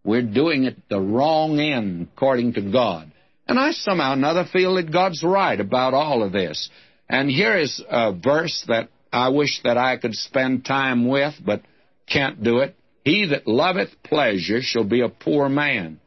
We're 0.04 0.22
doing 0.22 0.66
it 0.66 0.78
the 0.90 1.02
wrong 1.02 1.60
end, 1.60 2.10
according 2.14 2.54
to 2.54 2.72
God. 2.72 3.12
And 3.48 3.58
I 3.58 3.72
somehow 3.72 4.12
or 4.12 4.14
another 4.14 4.46
feel 4.46 4.76
that 4.76 4.94
God's 4.94 5.24
right 5.24 5.60
about 5.60 5.96
all 5.96 6.22
of 6.22 6.34
this. 6.34 6.70
And 7.10 7.32
here 7.32 7.58
is 7.58 7.84
a 7.90 8.14
verse 8.14 8.64
that 8.68 8.90
I 9.12 9.30
wish 9.30 9.60
that 9.64 9.80
I 9.80 9.98
could 9.98 10.14
spend 10.14 10.66
time 10.66 11.08
with, 11.08 11.34
but 11.44 11.64
can't 12.10 12.44
do 12.44 12.60
it. 12.60 12.76
He 13.04 13.28
that 13.28 13.48
loveth 13.48 14.04
pleasure 14.04 14.62
shall 14.62 14.84
be 14.84 15.02
a 15.02 15.10
poor 15.10 15.50
man. 15.50 16.00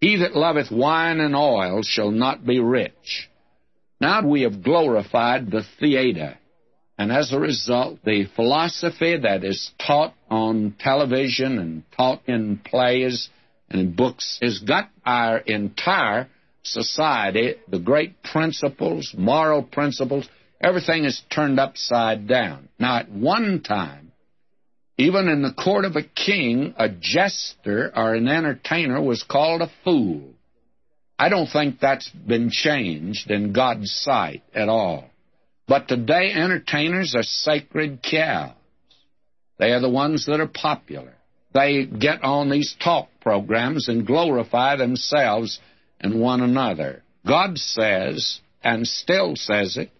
He 0.00 0.16
that 0.16 0.34
loveth 0.34 0.70
wine 0.70 1.20
and 1.20 1.36
oil 1.36 1.82
shall 1.82 2.10
not 2.10 2.44
be 2.44 2.58
rich. 2.58 3.28
Now 4.00 4.26
we 4.26 4.42
have 4.42 4.62
glorified 4.62 5.50
the 5.50 5.62
theater, 5.78 6.38
and 6.98 7.12
as 7.12 7.32
a 7.32 7.38
result, 7.38 7.98
the 8.04 8.26
philosophy 8.34 9.18
that 9.18 9.44
is 9.44 9.70
taught 9.86 10.14
on 10.30 10.74
television 10.78 11.58
and 11.58 11.82
taught 11.96 12.22
in 12.26 12.58
plays 12.58 13.28
and 13.68 13.80
in 13.80 13.94
books 13.94 14.38
has 14.42 14.58
got 14.58 14.90
our 15.04 15.38
entire 15.38 16.28
society, 16.62 17.54
the 17.68 17.78
great 17.78 18.22
principles, 18.22 19.14
moral 19.16 19.62
principles, 19.62 20.28
everything 20.60 21.04
is 21.04 21.22
turned 21.30 21.60
upside 21.60 22.26
down. 22.26 22.68
Now, 22.78 22.98
at 22.98 23.10
one 23.10 23.62
time, 23.62 24.09
even 25.00 25.28
in 25.28 25.40
the 25.40 25.54
court 25.54 25.86
of 25.86 25.96
a 25.96 26.02
king, 26.02 26.74
a 26.76 26.90
jester 26.90 27.90
or 27.96 28.14
an 28.14 28.28
entertainer 28.28 29.00
was 29.00 29.22
called 29.22 29.62
a 29.62 29.70
fool. 29.82 30.34
I 31.18 31.30
don't 31.30 31.46
think 31.46 31.80
that's 31.80 32.10
been 32.10 32.50
changed 32.50 33.30
in 33.30 33.54
God's 33.54 33.90
sight 33.90 34.42
at 34.54 34.68
all. 34.68 35.08
But 35.66 35.88
today, 35.88 36.32
entertainers 36.32 37.14
are 37.16 37.22
sacred 37.22 38.02
cows. 38.02 38.52
They 39.58 39.72
are 39.72 39.80
the 39.80 39.88
ones 39.88 40.26
that 40.26 40.38
are 40.38 40.46
popular. 40.46 41.14
They 41.54 41.86
get 41.86 42.22
on 42.22 42.50
these 42.50 42.76
talk 42.84 43.08
programs 43.22 43.88
and 43.88 44.06
glorify 44.06 44.76
themselves 44.76 45.60
and 45.98 46.20
one 46.20 46.42
another. 46.42 47.02
God 47.26 47.56
says, 47.56 48.40
and 48.62 48.86
still 48.86 49.34
says 49.34 49.78
it, 49.78 49.90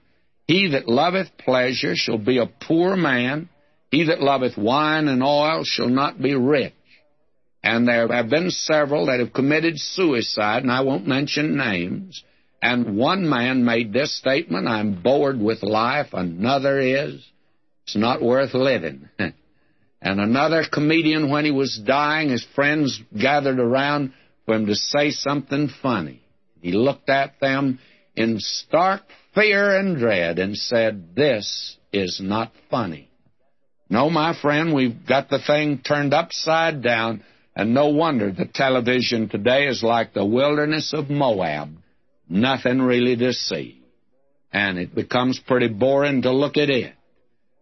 He 0.46 0.72
that 0.72 0.88
loveth 0.88 1.38
pleasure 1.38 1.94
shall 1.96 2.18
be 2.18 2.36
a 2.36 2.46
poor 2.46 2.96
man 2.96 3.48
he 3.90 4.04
that 4.04 4.22
loveth 4.22 4.56
wine 4.56 5.08
and 5.08 5.22
oil 5.22 5.64
shall 5.64 5.88
not 5.88 6.20
be 6.20 6.34
rich. 6.34 6.72
And 7.62 7.86
there 7.86 8.08
have 8.08 8.30
been 8.30 8.50
several 8.50 9.06
that 9.06 9.20
have 9.20 9.32
committed 9.32 9.78
suicide, 9.78 10.62
and 10.62 10.72
I 10.72 10.80
won't 10.80 11.06
mention 11.06 11.56
names. 11.56 12.22
And 12.62 12.96
one 12.96 13.28
man 13.28 13.64
made 13.64 13.92
this 13.92 14.16
statement 14.16 14.68
I'm 14.68 15.02
bored 15.02 15.38
with 15.38 15.62
life. 15.62 16.08
Another 16.12 16.78
is, 16.80 17.26
it's 17.84 17.96
not 17.96 18.22
worth 18.22 18.54
living. 18.54 19.08
and 19.18 19.34
another 20.02 20.64
comedian, 20.70 21.30
when 21.30 21.44
he 21.44 21.50
was 21.50 21.80
dying, 21.84 22.30
his 22.30 22.46
friends 22.54 23.02
gathered 23.18 23.58
around 23.58 24.12
for 24.46 24.54
him 24.54 24.66
to 24.66 24.74
say 24.74 25.10
something 25.10 25.68
funny. 25.82 26.22
He 26.60 26.72
looked 26.72 27.08
at 27.08 27.40
them 27.40 27.78
in 28.14 28.36
stark 28.38 29.02
fear 29.34 29.78
and 29.78 29.98
dread 29.98 30.38
and 30.38 30.56
said, 30.56 31.14
This 31.14 31.76
is 31.92 32.20
not 32.22 32.52
funny. 32.70 33.09
No, 33.90 34.08
my 34.08 34.40
friend, 34.40 34.72
we've 34.72 35.04
got 35.04 35.28
the 35.28 35.40
thing 35.40 35.78
turned 35.78 36.14
upside 36.14 36.80
down, 36.80 37.24
and 37.56 37.74
no 37.74 37.88
wonder 37.88 38.30
the 38.30 38.46
television 38.46 39.28
today 39.28 39.66
is 39.66 39.82
like 39.82 40.14
the 40.14 40.24
wilderness 40.24 40.94
of 40.94 41.10
Moab. 41.10 41.70
Nothing 42.28 42.80
really 42.80 43.16
to 43.16 43.32
see. 43.32 43.82
And 44.52 44.78
it 44.78 44.94
becomes 44.94 45.40
pretty 45.40 45.66
boring 45.66 46.22
to 46.22 46.30
look 46.30 46.56
at 46.56 46.70
it. 46.70 46.94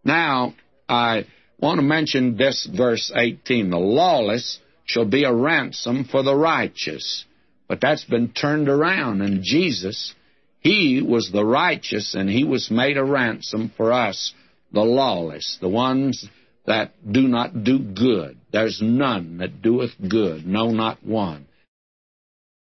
Now, 0.03 0.53
I 0.87 1.25
want 1.59 1.79
to 1.79 1.83
mention 1.83 2.37
this 2.37 2.69
verse 2.71 3.11
18. 3.13 3.71
The 3.71 3.79
lawless 3.79 4.59
shall 4.85 5.05
be 5.05 5.23
a 5.23 5.33
ransom 5.33 6.05
for 6.05 6.21
the 6.21 6.35
righteous. 6.35 7.25
But 7.67 7.81
that's 7.81 8.03
been 8.03 8.33
turned 8.33 8.69
around, 8.69 9.23
and 9.23 9.43
Jesus, 9.43 10.13
He 10.59 11.01
was 11.01 11.31
the 11.31 11.45
righteous, 11.45 12.13
and 12.13 12.29
He 12.29 12.43
was 12.43 12.69
made 12.69 12.97
a 12.97 13.03
ransom 13.03 13.71
for 13.75 13.91
us 13.91 14.33
the 14.71 14.81
lawless, 14.81 15.57
the 15.61 15.69
ones 15.69 16.27
that 16.65 16.91
do 17.11 17.27
not 17.27 17.63
do 17.63 17.79
good. 17.79 18.37
There's 18.51 18.79
none 18.81 19.37
that 19.39 19.61
doeth 19.61 19.91
good, 20.07 20.45
no, 20.45 20.71
not 20.71 21.03
one. 21.03 21.47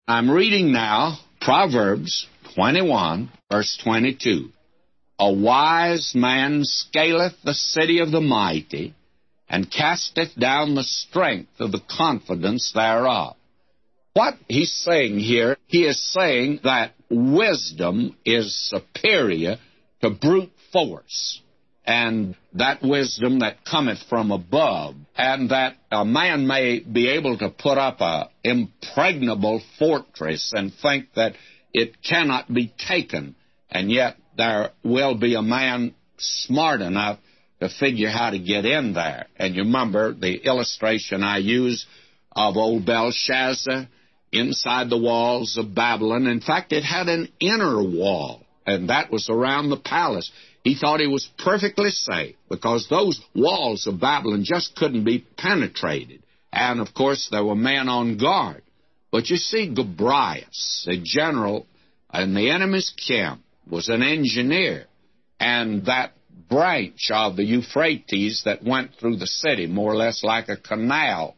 I'm 0.08 0.30
reading 0.30 0.72
now 0.72 1.20
Proverbs 1.40 2.28
21, 2.56 3.32
verse 3.52 3.80
22. 3.84 4.50
A 5.20 5.32
wise 5.32 6.14
man 6.16 6.62
scaleth 6.64 7.36
the 7.44 7.54
city 7.54 8.00
of 8.00 8.12
the 8.12 8.22
mighty, 8.22 8.94
and 9.48 9.72
casteth 9.72 10.36
down 10.38 10.76
the 10.76 10.84
strength 10.84 11.60
of 11.60 11.72
the 11.72 11.82
confidence 11.88 12.72
thereof. 12.74 13.36
What 14.14 14.36
he's 14.48 14.74
saying 14.74 15.20
here, 15.20 15.58
he 15.68 15.86
is 15.86 16.02
saying 16.12 16.62
that 16.64 16.94
wisdom 17.10 18.16
is 18.26 18.70
superior 18.70 19.58
to 20.02 20.10
brute 20.10 20.52
force, 20.72 21.42
and 21.86 22.36
that 22.54 22.82
wisdom 22.82 23.40
that 23.40 23.66
cometh 23.66 24.00
from 24.10 24.32
above, 24.32 24.96
and 25.18 25.50
that 25.50 25.76
a 25.92 26.06
man 26.06 26.48
may 26.48 26.80
be 26.80 27.10
able 27.10 27.38
to 27.38 27.50
put 27.50 27.78
up 27.78 28.00
a 28.00 28.30
impregnable 28.44 29.62
fortress 29.78 30.54
and 30.56 30.74
think 30.82 31.08
that 31.16 31.34
it 31.74 32.02
cannot 32.02 32.54
be 32.54 32.74
taken, 32.88 33.36
and 33.70 33.92
yet 33.92 34.16
there 34.38 34.72
will 34.84 35.16
be 35.16 35.36
a 35.36 35.42
man 35.42 35.94
smart 36.18 36.82
enough 36.82 37.20
to 37.60 37.70
figure 37.70 38.10
how 38.10 38.30
to 38.30 38.40
get 38.40 38.66
in 38.66 38.94
there. 38.94 39.28
And 39.36 39.56
you 39.56 39.64
remember 39.64 40.14
the 40.14 40.36
illustration 40.36 41.24
I 41.24 41.38
use 41.38 41.86
of 42.32 42.58
old 42.58 42.86
Belshazzar 42.86 43.88
inside 44.32 44.90
the 44.90 44.98
walls 44.98 45.58
of 45.58 45.76
Babylon. 45.76 46.28
In 46.28 46.42
fact, 46.42 46.72
it 46.74 46.84
had 46.84 47.08
an 47.08 47.30
inner 47.40 47.82
wall, 47.82 48.46
and 48.66 48.90
that 48.90 49.12
was 49.12 49.30
around 49.30 49.70
the 49.70 49.78
palace. 49.78 50.32
He 50.64 50.76
thought 50.76 51.02
he 51.02 51.08
was 51.08 51.30
perfectly 51.38 51.90
safe 51.90 52.36
because 52.50 52.88
those 52.90 53.20
walls 53.36 53.86
of 53.86 54.00
Babylon 54.00 54.44
just 54.46 54.76
couldn't 54.76 55.04
be 55.04 55.26
penetrated. 55.38 56.24
And 56.54 56.80
of 56.80 56.94
course, 56.94 57.28
there 57.30 57.44
were 57.44 57.56
men 57.56 57.90
on 57.90 58.18
guard. 58.18 58.62
But 59.12 59.30
you 59.30 59.36
see, 59.36 59.74
Gobryas, 59.76 60.86
the 60.86 61.02
general 61.04 61.68
in 62.14 62.34
the 62.34 62.50
enemy's 62.50 62.94
camp, 63.08 63.42
was 63.70 63.90
an 63.90 64.02
engineer. 64.02 64.86
And 65.40 65.86
that 65.88 66.14
branch 66.50 67.10
of 67.12 67.36
the 67.36 67.44
Euphrates 67.44 68.44
that 68.46 68.64
went 68.64 68.96
through 68.96 69.18
the 69.18 69.28
city, 69.28 69.68
more 69.68 69.92
or 69.92 69.98
less 69.98 70.24
like 70.24 70.48
a 70.48 70.58
canal, 70.58 71.36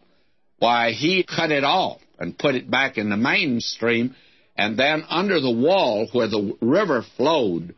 why, 0.60 0.92
he 0.92 1.24
cut 1.24 1.52
it 1.52 1.64
off 1.64 2.00
and 2.20 2.38
put 2.38 2.56
it 2.56 2.70
back 2.70 2.98
in 2.98 3.10
the 3.10 3.18
mainstream. 3.18 4.16
And 4.56 4.78
then 4.78 5.04
under 5.10 5.40
the 5.40 5.52
wall 5.52 6.08
where 6.12 6.28
the 6.28 6.56
river 6.62 7.04
flowed, 7.18 7.76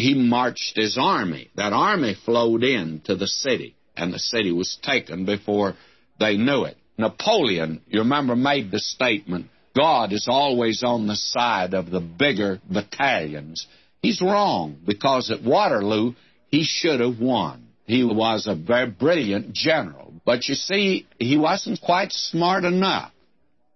he 0.00 0.14
marched 0.14 0.76
his 0.76 0.98
army. 0.98 1.50
That 1.56 1.72
army 1.72 2.16
flowed 2.24 2.64
in 2.64 3.02
to 3.04 3.16
the 3.16 3.26
city, 3.26 3.74
and 3.96 4.12
the 4.12 4.18
city 4.18 4.52
was 4.52 4.78
taken 4.82 5.24
before 5.24 5.74
they 6.18 6.36
knew 6.36 6.64
it. 6.64 6.76
Napoleon, 6.98 7.80
you 7.88 8.00
remember, 8.00 8.36
made 8.36 8.70
the 8.70 8.78
statement 8.78 9.46
God 9.76 10.12
is 10.12 10.26
always 10.28 10.82
on 10.82 11.06
the 11.06 11.16
side 11.16 11.74
of 11.74 11.90
the 11.90 12.00
bigger 12.00 12.60
battalions. 12.68 13.66
He's 14.02 14.20
wrong 14.20 14.78
because 14.84 15.30
at 15.30 15.42
Waterloo, 15.42 16.14
he 16.48 16.64
should 16.64 17.00
have 17.00 17.20
won. 17.20 17.68
He 17.86 18.02
was 18.04 18.46
a 18.46 18.54
very 18.54 18.90
brilliant 18.90 19.52
general. 19.52 20.12
But 20.24 20.48
you 20.48 20.54
see, 20.54 21.06
he 21.18 21.36
wasn't 21.36 21.80
quite 21.80 22.12
smart 22.12 22.64
enough. 22.64 23.12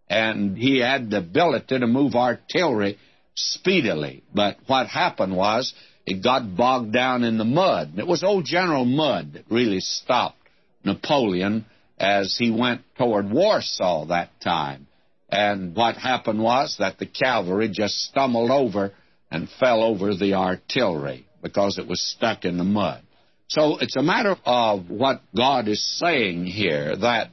And 0.09 0.57
he 0.57 0.79
had 0.79 1.11
the 1.11 1.19
ability 1.19 1.79
to 1.79 1.87
move 1.87 2.15
artillery 2.15 2.99
speedily. 3.35 4.23
But 4.35 4.59
what 4.67 4.87
happened 4.87 5.37
was 5.37 5.73
it 6.07 6.23
got 6.23 6.57
bogged 6.57 6.93
down 6.93 7.25
in 7.25 7.39
the 7.39 7.45
mud. 7.45 7.95
It 7.97 8.07
was 8.07 8.23
old 8.23 8.45
General 8.45 8.85
Mudd 8.85 9.35
that 9.35 9.45
really 9.51 9.81
stopped 9.81 10.39
Napoleon 10.85 11.65
as 11.99 12.37
he 12.39 12.51
went 12.51 12.83
toward 12.99 13.31
Warsaw 13.31 14.07
that 14.07 14.31
time. 14.41 14.87
And 15.31 15.75
what 15.75 15.97
happened 15.97 16.43
was 16.43 16.77
that 16.79 16.99
the 16.99 17.07
cavalry 17.07 17.69
just 17.69 17.95
stumbled 17.95 18.51
over 18.51 18.93
and 19.31 19.49
fell 19.59 19.83
over 19.83 20.15
the 20.15 20.35
artillery 20.35 21.27
because 21.43 21.79
it 21.79 21.89
was 21.89 22.01
stuck 22.01 22.45
in 22.45 22.59
the 22.59 22.65
mud. 22.65 23.03
So 23.49 23.79
it's 23.79 23.97
a 23.97 24.03
matter 24.03 24.37
of 24.45 24.91
what 24.91 25.23
God 25.35 25.69
is 25.69 25.83
saying 25.99 26.47
here 26.47 26.97
that 26.97 27.31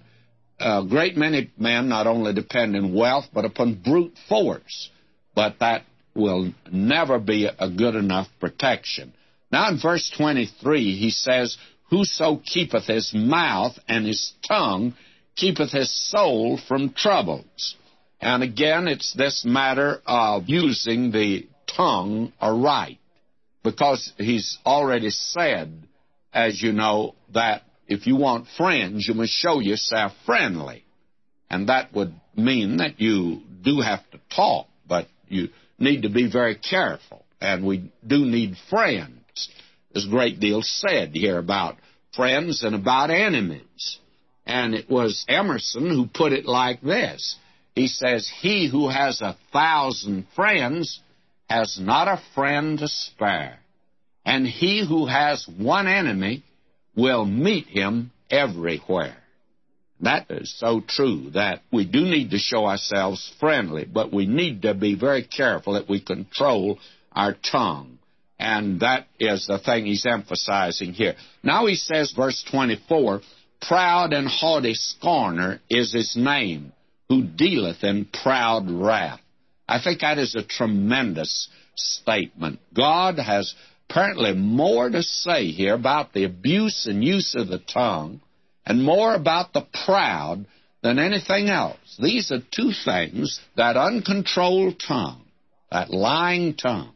a 0.60 0.84
great 0.88 1.18
many 1.18 1.52
men 1.58 1.90
not 1.90 2.08
only 2.08 2.34
depend 2.34 2.76
in 2.76 2.94
wealth 2.94 3.26
but 3.34 3.46
upon 3.46 3.82
brute 3.82 4.14
force, 4.30 4.90
but 5.36 5.56
that 5.60 5.84
will 6.16 6.54
never 6.72 7.20
be 7.20 7.46
a 7.46 7.70
good 7.70 7.96
enough 7.96 8.28
protection. 8.40 9.14
Now 9.52 9.70
in 9.70 9.80
verse 9.80 10.12
23, 10.16 10.96
he 10.96 11.10
says, 11.10 11.58
Whoso 11.90 12.42
keepeth 12.44 12.86
his 12.86 13.14
mouth 13.14 13.78
and 13.88 14.06
his 14.06 14.34
tongue 14.48 14.96
keepeth 15.36 15.72
his 15.72 15.92
soul 16.10 16.58
from 16.58 16.94
troubles. 16.94 17.76
And 18.22 18.44
again, 18.44 18.88
it's 18.88 19.14
this 19.14 19.44
matter 19.46 20.02
of 20.06 20.48
using 20.48 21.12
the 21.12 21.48
tongue 21.76 22.32
aright. 22.40 23.00
Because 23.64 24.14
he's 24.18 24.58
already 24.66 25.10
said, 25.10 25.72
as 26.34 26.62
you 26.62 26.72
know, 26.72 27.16
that 27.34 27.64
if 27.88 28.08
you 28.08 28.16
want 28.16 28.48
friends, 28.58 29.08
you 29.08 29.14
must 29.14 29.34
show 29.34 29.60
yourself 29.60 30.14
friendly. 30.26 30.84
And 31.50 31.70
that 31.70 31.94
would 31.94 32.14
mean 32.36 32.78
that 32.78 33.02
you 33.02 33.42
do 33.62 33.82
have 33.82 34.10
to 34.12 34.20
talk, 34.34 34.68
but 34.88 35.08
you 35.28 35.50
need 35.82 36.04
to 36.04 36.10
be 36.10 36.32
very 36.32 36.56
careful. 36.56 37.26
And 37.40 37.66
we 37.66 37.92
do 38.06 38.26
need 38.26 38.56
friends. 38.70 39.50
There's 39.92 40.06
a 40.06 40.10
great 40.10 40.40
deal 40.40 40.62
said 40.62 41.10
here 41.14 41.38
about 41.38 41.78
friends 42.16 42.64
and 42.64 42.76
about 42.76 43.10
enemies. 43.10 44.00
And 44.46 44.74
it 44.74 44.90
was 44.90 45.26
Emerson 45.28 45.90
who 45.90 46.08
put 46.08 46.34
it 46.34 46.46
like 46.46 46.82
this. 46.82 47.36
He 47.76 47.88
says, 47.88 48.30
He 48.42 48.70
who 48.70 48.90
has 48.90 49.22
a 49.22 49.38
thousand 49.52 50.28
friends 50.36 51.00
has 51.50 51.80
not 51.80 52.08
a 52.08 52.22
friend 52.36 52.80
to 52.80 52.88
spare. 52.88 53.60
And 54.26 54.46
he 54.46 54.86
who 54.88 55.08
has 55.08 55.48
one 55.48 55.88
enemy 55.88 56.44
will 56.96 57.26
meet 57.26 57.68
him 57.68 58.12
everywhere. 58.30 59.21
That 60.02 60.32
is 60.32 60.54
so 60.58 60.82
true 60.82 61.30
that 61.34 61.62
we 61.72 61.86
do 61.86 62.02
need 62.02 62.32
to 62.32 62.40
show 62.40 62.66
ourselves 62.66 63.32
friendly, 63.40 63.86
but 63.86 64.12
we 64.12 64.26
need 64.26 64.64
to 64.64 64.74
be 64.74 64.96
very 64.96 65.24
careful 65.24 65.74
that 65.74 65.88
we 65.88 66.02
control 66.02 66.80
our 67.12 67.36
tongue. 67.52 68.00
And 68.40 68.80
that 68.80 69.08
is 69.20 69.46
the 69.46 69.60
thing 69.60 69.86
he's 69.86 70.06
emphasizing 70.06 70.94
here. 70.94 71.16
Now 71.44 71.68
he 71.68 71.76
says, 71.76 72.14
verse 72.16 72.44
24, 72.50 73.22
Proud 73.62 74.14
and 74.14 74.28
haughty 74.28 74.74
scorner 74.74 75.62
is 75.70 75.94
his 75.94 76.16
name, 76.16 76.74
who 77.08 77.22
dealeth 77.24 77.84
in 77.84 78.06
proud 78.06 78.72
wrath. 78.72 79.20
I 79.70 79.80
think 79.84 80.02
that 80.02 80.18
is 80.18 80.34
a 80.34 80.44
tremendous 80.44 81.48
statement. 81.76 82.60
God 82.76 83.20
has 83.20 83.54
apparently 83.88 84.34
more 84.34 84.90
to 84.90 85.04
say 85.04 85.52
here 85.52 85.76
about 85.76 86.14
the 86.14 86.24
abuse 86.24 86.88
and 86.88 87.04
use 87.04 87.36
of 87.36 87.48
the 87.48 87.60
tongue 87.60 88.22
and 88.66 88.84
more 88.84 89.14
about 89.14 89.54
the 89.54 89.66
proud 89.86 90.46
than 90.82 91.00
anything 91.00 91.50
else. 91.50 91.98
These 92.00 92.32
are 92.32 92.40
two 92.52 92.72
things 92.86 93.40
that 93.56 93.78
uncontrolled 93.78 94.82
tongue, 94.86 95.24
that 95.72 95.92
lying 95.92 96.56
tongue, 96.56 96.94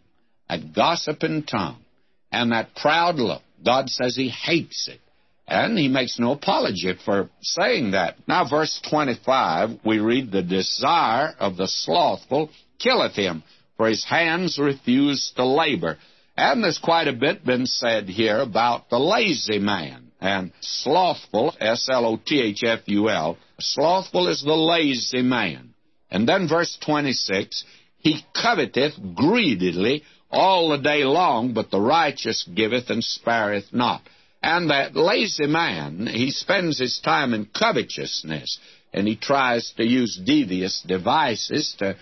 that 0.49 0.73
gossiping 0.73 1.43
tongue, 1.43 1.83
and 2.31 2.51
that 2.51 2.75
proud 2.75 3.15
look. 3.15 3.41
God 3.63 3.89
says 3.89 4.15
He 4.15 4.29
hates 4.29 4.87
it. 4.87 4.99
And 5.47 5.77
he 5.77 5.87
makes 5.87 6.17
no 6.17 6.31
apology 6.31 6.93
for 7.05 7.29
saying 7.41 7.91
that. 7.91 8.15
Now, 8.27 8.49
verse 8.49 8.81
25, 8.89 9.79
we 9.85 9.99
read, 9.99 10.31
The 10.31 10.41
desire 10.41 11.35
of 11.39 11.55
the 11.55 11.67
slothful 11.67 12.49
killeth 12.79 13.15
him, 13.15 13.43
for 13.77 13.87
his 13.87 14.03
hands 14.03 14.57
refuse 14.57 15.31
to 15.35 15.45
labor. 15.45 15.97
And 16.35 16.63
there's 16.63 16.79
quite 16.79 17.07
a 17.07 17.13
bit 17.13 17.45
been 17.45 17.67
said 17.67 18.09
here 18.09 18.39
about 18.39 18.89
the 18.89 18.97
lazy 18.97 19.59
man. 19.59 20.04
And 20.25 20.53
slothful, 20.59 21.53
S 21.59 21.87
L 21.87 22.03
O 22.03 22.17
T 22.17 22.41
H 22.41 22.63
F 22.65 22.79
U 22.87 23.11
L, 23.11 23.37
slothful 23.59 24.27
is 24.27 24.41
the 24.41 24.55
lazy 24.55 25.21
man. 25.21 25.75
And 26.09 26.27
then 26.27 26.47
verse 26.47 26.75
26, 26.83 27.63
he 27.99 28.25
coveteth 28.35 28.95
greedily 29.13 30.01
all 30.31 30.69
the 30.69 30.79
day 30.79 31.03
long, 31.03 31.53
but 31.53 31.69
the 31.69 31.79
righteous 31.79 32.43
giveth 32.55 32.89
and 32.89 33.03
spareth 33.03 33.71
not. 33.71 34.01
And 34.41 34.71
that 34.71 34.95
lazy 34.95 35.45
man, 35.45 36.07
he 36.07 36.31
spends 36.31 36.79
his 36.79 36.99
time 37.01 37.35
in 37.35 37.45
covetousness, 37.45 38.57
and 38.93 39.07
he 39.07 39.17
tries 39.17 39.73
to 39.77 39.85
use 39.85 40.19
devious 40.25 40.81
devices 40.87 41.75
to 41.77 41.97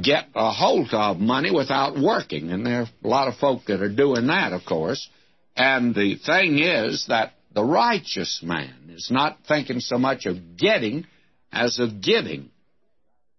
get 0.00 0.28
a 0.36 0.52
hold 0.52 0.94
of 0.94 1.18
money 1.18 1.50
without 1.50 1.98
working. 1.98 2.52
And 2.52 2.64
there 2.64 2.82
are 2.82 2.90
a 3.02 3.08
lot 3.08 3.26
of 3.26 3.34
folk 3.34 3.64
that 3.66 3.82
are 3.82 3.88
doing 3.88 4.28
that, 4.28 4.52
of 4.52 4.64
course. 4.64 5.08
And 5.56 5.92
the 5.92 6.14
thing 6.16 6.60
is 6.60 7.06
that 7.08 7.32
the 7.54 7.64
righteous 7.64 8.40
man 8.42 8.90
is 8.90 9.10
not 9.10 9.38
thinking 9.46 9.80
so 9.80 9.96
much 9.96 10.26
of 10.26 10.56
getting 10.56 11.06
as 11.52 11.78
of 11.78 12.02
giving. 12.02 12.50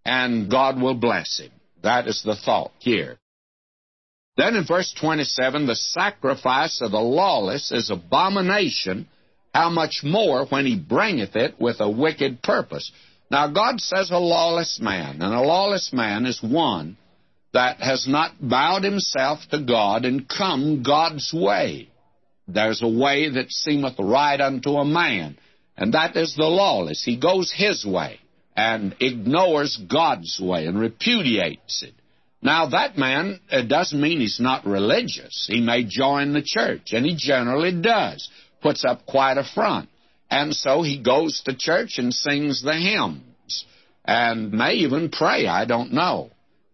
And 0.05 0.49
God 0.49 0.79
will 0.81 0.95
bless 0.95 1.39
him. 1.39 1.51
That 1.83 2.07
is 2.07 2.23
the 2.23 2.35
thought 2.35 2.71
here. 2.79 3.17
Then 4.37 4.55
in 4.55 4.65
verse 4.65 4.93
27, 4.99 5.65
the 5.65 5.75
sacrifice 5.75 6.81
of 6.81 6.91
the 6.91 6.99
lawless 6.99 7.71
is 7.71 7.89
abomination, 7.89 9.07
how 9.53 9.69
much 9.69 10.01
more 10.03 10.45
when 10.45 10.65
he 10.65 10.77
bringeth 10.77 11.35
it 11.35 11.59
with 11.59 11.77
a 11.79 11.89
wicked 11.89 12.41
purpose. 12.41 12.91
Now, 13.31 13.47
God 13.47 13.79
says 13.79 14.11
a 14.11 14.17
lawless 14.17 14.79
man, 14.81 15.21
and 15.21 15.33
a 15.33 15.41
lawless 15.41 15.91
man 15.93 16.25
is 16.25 16.41
one 16.43 16.97
that 17.53 17.79
has 17.79 18.07
not 18.07 18.33
bowed 18.41 18.83
himself 18.83 19.39
to 19.51 19.59
God 19.59 20.03
and 20.03 20.27
come 20.27 20.83
God's 20.83 21.33
way. 21.33 21.89
There's 22.47 22.81
a 22.81 22.87
way 22.87 23.29
that 23.29 23.51
seemeth 23.51 23.95
right 23.99 24.39
unto 24.39 24.71
a 24.71 24.85
man, 24.85 25.37
And 25.77 25.93
that 25.93 26.15
is 26.15 26.35
the 26.35 26.45
lawless. 26.45 27.03
He 27.03 27.17
goes 27.17 27.51
his 27.51 27.85
way 27.85 28.19
and 28.55 28.95
ignores 28.99 29.77
God's 29.77 30.39
way 30.41 30.65
and 30.67 30.79
repudiates 30.79 31.83
it. 31.83 31.93
Now, 32.41 32.67
that 32.67 32.97
man 32.97 33.39
it 33.49 33.67
doesn't 33.67 33.99
mean 33.99 34.19
he's 34.19 34.39
not 34.39 34.65
religious. 34.65 35.47
He 35.49 35.61
may 35.61 35.83
join 35.83 36.33
the 36.33 36.43
church, 36.43 36.93
and 36.93 37.05
he 37.05 37.15
generally 37.17 37.73
does, 37.81 38.29
puts 38.61 38.85
up 38.85 39.05
quite 39.05 39.37
a 39.37 39.43
front. 39.43 39.89
And 40.29 40.55
so 40.55 40.81
he 40.81 41.01
goes 41.01 41.41
to 41.45 41.55
church 41.57 41.97
and 41.97 42.13
sings 42.13 42.61
the 42.61 42.75
hymns, 42.75 43.65
and 44.05 44.51
may 44.51 44.75
even 44.75 45.09
pray, 45.09 45.47
I 45.47 45.65
don't 45.65 45.93
know. 45.93 46.29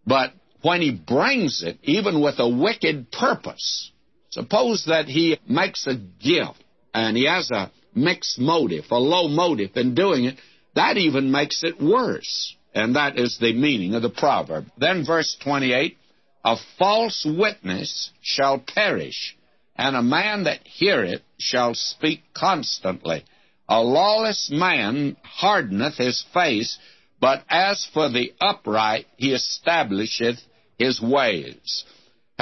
But 0.06 0.32
when 0.60 0.82
he 0.82 0.92
brings 0.92 1.62
it, 1.62 1.78
even 1.82 2.22
with 2.22 2.34
a 2.38 2.48
wicked 2.48 3.10
purpose, 3.10 3.90
suppose 4.32 4.84
that 4.86 5.06
he 5.06 5.38
makes 5.48 5.86
a 5.86 5.94
gift, 5.94 6.62
and 6.92 7.16
he 7.16 7.26
has 7.26 7.50
a 7.50 7.70
mixed 7.94 8.38
motive, 8.38 8.84
a 8.90 8.98
low 8.98 9.28
motive 9.28 9.76
in 9.76 9.94
doing 9.94 10.24
it, 10.24 10.36
that 10.74 10.96
even 10.96 11.30
makes 11.30 11.62
it 11.62 11.80
worse. 11.80 12.56
And 12.74 12.96
that 12.96 13.18
is 13.18 13.38
the 13.38 13.52
meaning 13.52 13.94
of 13.94 14.02
the 14.02 14.08
proverb. 14.08 14.66
Then, 14.78 15.04
verse 15.04 15.36
28 15.44 15.98
A 16.44 16.56
false 16.78 17.26
witness 17.26 18.10
shall 18.22 18.58
perish, 18.58 19.36
and 19.76 19.94
a 19.94 20.02
man 20.02 20.44
that 20.44 20.66
heareth 20.66 21.20
shall 21.38 21.74
speak 21.74 22.22
constantly. 22.34 23.24
A 23.68 23.82
lawless 23.82 24.50
man 24.50 25.16
hardeneth 25.22 25.96
his 25.96 26.24
face, 26.32 26.78
but 27.20 27.44
as 27.48 27.86
for 27.92 28.08
the 28.08 28.32
upright, 28.40 29.06
he 29.16 29.32
establisheth 29.32 30.38
his 30.78 31.00
ways. 31.00 31.84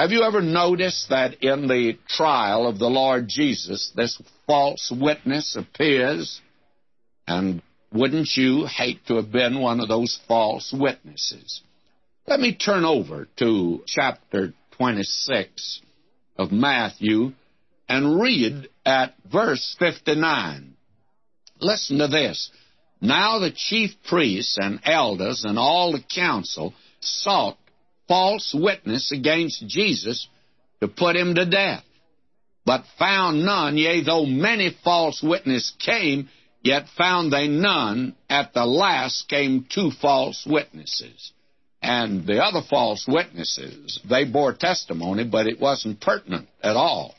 Have 0.00 0.12
you 0.12 0.22
ever 0.22 0.40
noticed 0.40 1.10
that 1.10 1.44
in 1.44 1.68
the 1.68 1.98
trial 2.08 2.66
of 2.66 2.78
the 2.78 2.88
Lord 2.88 3.28
Jesus, 3.28 3.92
this 3.94 4.18
false 4.46 4.90
witness 4.90 5.56
appears? 5.56 6.40
And 7.26 7.60
wouldn't 7.92 8.34
you 8.34 8.64
hate 8.64 9.04
to 9.08 9.16
have 9.16 9.30
been 9.30 9.60
one 9.60 9.78
of 9.78 9.88
those 9.88 10.18
false 10.26 10.72
witnesses? 10.74 11.60
Let 12.26 12.40
me 12.40 12.56
turn 12.56 12.86
over 12.86 13.28
to 13.40 13.82
chapter 13.86 14.54
26 14.78 15.82
of 16.38 16.50
Matthew 16.50 17.32
and 17.86 18.18
read 18.22 18.70
at 18.86 19.12
verse 19.30 19.76
59. 19.78 20.76
Listen 21.60 21.98
to 21.98 22.08
this. 22.08 22.50
Now 23.02 23.38
the 23.38 23.52
chief 23.54 23.90
priests 24.08 24.56
and 24.58 24.80
elders 24.82 25.44
and 25.44 25.58
all 25.58 25.92
the 25.92 26.02
council 26.02 26.72
sought 27.00 27.58
false 28.10 28.52
witness 28.52 29.12
against 29.12 29.66
Jesus 29.68 30.28
to 30.80 30.88
put 30.88 31.14
him 31.14 31.36
to 31.36 31.46
death, 31.46 31.84
but 32.66 32.84
found 32.98 33.44
none, 33.44 33.76
yea, 33.76 34.02
though 34.02 34.26
many 34.26 34.76
false 34.82 35.22
witnesses 35.22 35.72
came, 35.78 36.28
Yet 36.62 36.88
found 36.96 37.32
they 37.32 37.48
none. 37.48 38.14
At 38.28 38.52
the 38.52 38.66
last 38.66 39.28
came 39.28 39.66
two 39.68 39.90
false 39.90 40.46
witnesses. 40.46 41.32
And 41.82 42.26
the 42.26 42.42
other 42.44 42.60
false 42.68 43.06
witnesses, 43.08 43.98
they 44.08 44.24
bore 44.24 44.52
testimony, 44.52 45.24
but 45.24 45.46
it 45.46 45.58
wasn't 45.58 46.00
pertinent 46.00 46.48
at 46.62 46.76
all. 46.76 47.14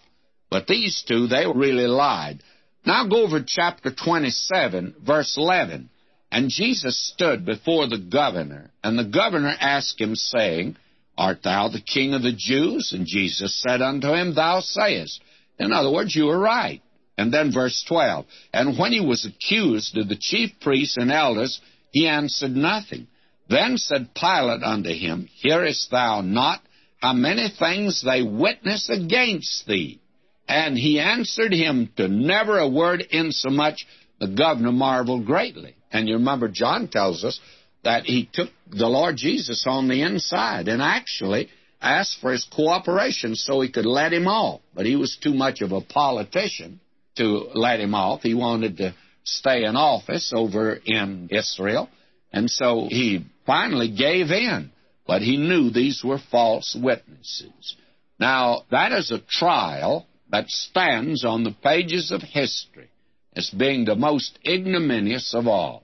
But 0.51 0.67
these 0.67 1.03
two, 1.07 1.27
they 1.27 1.47
really 1.47 1.87
lied. 1.87 2.43
Now 2.85 3.07
go 3.07 3.23
over 3.23 3.43
chapter 3.45 3.91
27, 3.91 4.95
verse 5.03 5.35
11. 5.37 5.89
And 6.31 6.49
Jesus 6.49 7.11
stood 7.13 7.45
before 7.45 7.87
the 7.87 7.97
governor, 7.97 8.71
and 8.83 8.97
the 8.97 9.03
governor 9.03 9.53
asked 9.59 9.99
him, 9.99 10.15
saying, 10.15 10.77
Art 11.17 11.43
thou 11.43 11.67
the 11.67 11.81
king 11.81 12.13
of 12.13 12.21
the 12.21 12.31
Jews? 12.35 12.93
And 12.93 13.05
Jesus 13.05 13.61
said 13.61 13.81
unto 13.81 14.13
him, 14.13 14.33
Thou 14.33 14.61
sayest. 14.61 15.21
In 15.59 15.73
other 15.73 15.91
words, 15.91 16.15
you 16.15 16.29
are 16.29 16.39
right. 16.39 16.81
And 17.17 17.33
then 17.33 17.51
verse 17.53 17.83
12. 17.87 18.25
And 18.53 18.79
when 18.79 18.93
he 18.93 19.01
was 19.01 19.25
accused 19.25 19.97
of 19.97 20.07
the 20.07 20.17
chief 20.17 20.51
priests 20.61 20.97
and 20.97 21.11
elders, 21.11 21.59
he 21.91 22.07
answered 22.07 22.55
nothing. 22.55 23.07
Then 23.49 23.77
said 23.77 24.15
Pilate 24.15 24.63
unto 24.63 24.89
him, 24.89 25.27
Hearest 25.41 25.91
thou 25.91 26.21
not 26.21 26.61
how 27.01 27.13
many 27.13 27.49
things 27.49 28.01
they 28.03 28.21
witness 28.21 28.89
against 28.89 29.67
thee? 29.67 29.99
And 30.47 30.77
he 30.77 30.99
answered 30.99 31.51
him 31.53 31.89
to 31.97 32.07
never 32.07 32.59
a 32.59 32.69
word 32.69 33.01
insomuch 33.09 33.85
the 34.19 34.27
governor 34.27 34.71
marveled 34.71 35.25
greatly. 35.25 35.75
And 35.91 36.07
you 36.07 36.15
remember 36.15 36.47
John 36.47 36.87
tells 36.87 37.23
us 37.23 37.39
that 37.83 38.05
he 38.05 38.29
took 38.31 38.49
the 38.69 38.87
Lord 38.87 39.17
Jesus 39.17 39.65
on 39.67 39.87
the 39.87 40.03
inside 40.03 40.67
and 40.67 40.81
actually 40.81 41.49
asked 41.81 42.19
for 42.21 42.31
his 42.31 42.45
cooperation 42.45 43.35
so 43.35 43.59
he 43.61 43.71
could 43.71 43.85
let 43.85 44.13
him 44.13 44.27
off. 44.27 44.61
But 44.73 44.85
he 44.85 44.95
was 44.95 45.17
too 45.21 45.33
much 45.33 45.61
of 45.61 45.71
a 45.71 45.81
politician 45.81 46.79
to 47.17 47.49
let 47.53 47.79
him 47.79 47.95
off. 47.95 48.21
He 48.21 48.33
wanted 48.33 48.77
to 48.77 48.93
stay 49.23 49.63
in 49.63 49.75
office 49.75 50.31
over 50.35 50.79
in 50.85 51.29
Israel. 51.31 51.89
And 52.31 52.49
so 52.49 52.87
he 52.89 53.25
finally 53.45 53.91
gave 53.91 54.31
in. 54.31 54.71
But 55.07 55.21
he 55.21 55.37
knew 55.37 55.71
these 55.71 56.03
were 56.03 56.19
false 56.31 56.77
witnesses. 56.79 57.75
Now, 58.19 58.63
that 58.69 58.91
is 58.91 59.11
a 59.11 59.19
trial 59.19 60.05
that 60.29 60.47
stands 60.47 61.25
on 61.25 61.43
the 61.43 61.55
pages 61.63 62.11
of 62.11 62.21
history 62.21 62.89
as 63.35 63.49
being 63.49 63.85
the 63.85 63.95
most 63.95 64.37
ignominious 64.45 65.33
of 65.33 65.47
all. 65.47 65.83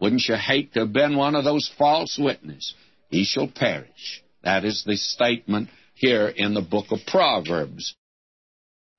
Wouldn't 0.00 0.28
you 0.28 0.36
hate 0.36 0.74
to 0.74 0.80
have 0.80 0.92
been 0.92 1.16
one 1.16 1.34
of 1.34 1.44
those 1.44 1.70
false 1.78 2.18
witnesses? 2.18 2.74
He 3.08 3.24
shall 3.24 3.48
perish. 3.48 4.22
That 4.42 4.64
is 4.64 4.84
the 4.84 4.96
statement 4.96 5.68
here 5.94 6.28
in 6.28 6.54
the 6.54 6.62
book 6.62 6.86
of 6.90 7.00
Proverbs. 7.06 7.94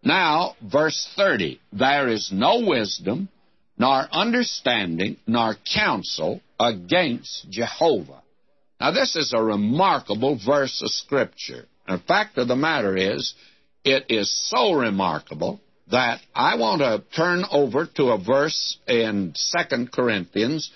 Now, 0.04 0.56
verse 0.62 1.10
30 1.16 1.60
There 1.72 2.08
is 2.08 2.32
no 2.32 2.66
wisdom, 2.66 3.30
nor 3.78 4.08
understanding, 4.12 5.18
nor 5.28 5.56
counsel 5.74 6.42
against 6.60 7.50
Jehovah. 7.50 8.22
Now, 8.80 8.92
this 8.92 9.16
is 9.16 9.34
a 9.34 9.42
remarkable 9.42 10.40
verse 10.44 10.82
of 10.82 10.90
Scripture. 10.90 11.66
The 11.88 11.98
fact 12.00 12.38
of 12.38 12.48
the 12.48 12.56
matter 12.56 12.96
is, 12.96 13.34
it 13.84 14.06
is 14.10 14.32
so 14.50 14.74
remarkable 14.74 15.60
that 15.92 16.22
I 16.36 16.56
want 16.56 16.82
to 16.82 17.04
turn 17.16 17.44
over 17.52 17.88
to 17.96 18.10
a 18.10 18.24
verse 18.24 18.78
in 18.88 19.34
Second 19.36 19.92
Corinthians 19.92 20.72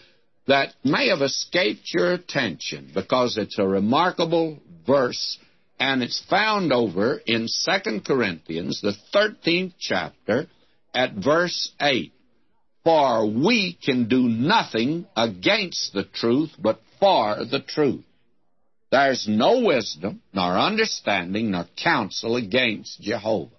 that 0.48 0.74
may 0.84 1.10
have 1.10 1.22
escaped 1.22 1.94
your 1.94 2.14
attention 2.14 2.92
because 2.94 3.38
it's 3.38 3.60
a 3.60 3.68
remarkable 3.68 4.60
verse 4.86 5.38
and 5.80 6.04
it's 6.04 6.24
found 6.30 6.72
over 6.72 7.22
in 7.26 7.48
2 7.48 8.02
Corinthians, 8.06 8.82
the 8.82 8.94
13th 9.14 9.74
chapter, 9.80 10.48
at 10.94 11.14
verse 11.14 11.72
8. 11.82 12.12
For 12.84 13.26
we 13.26 13.78
can 13.84 14.08
do 14.08 14.24
nothing 14.28 15.08
against 15.16 15.94
the 15.94 16.04
truth, 16.04 16.52
but 16.60 16.80
for 17.00 17.46
the 17.46 17.62
truth. 17.62 18.04
There's 18.92 19.26
no 19.28 19.62
wisdom, 19.62 20.22
nor 20.34 20.58
understanding, 20.58 21.52
nor 21.52 21.66
counsel 21.82 22.36
against 22.36 23.02
Jehovah. 23.02 23.56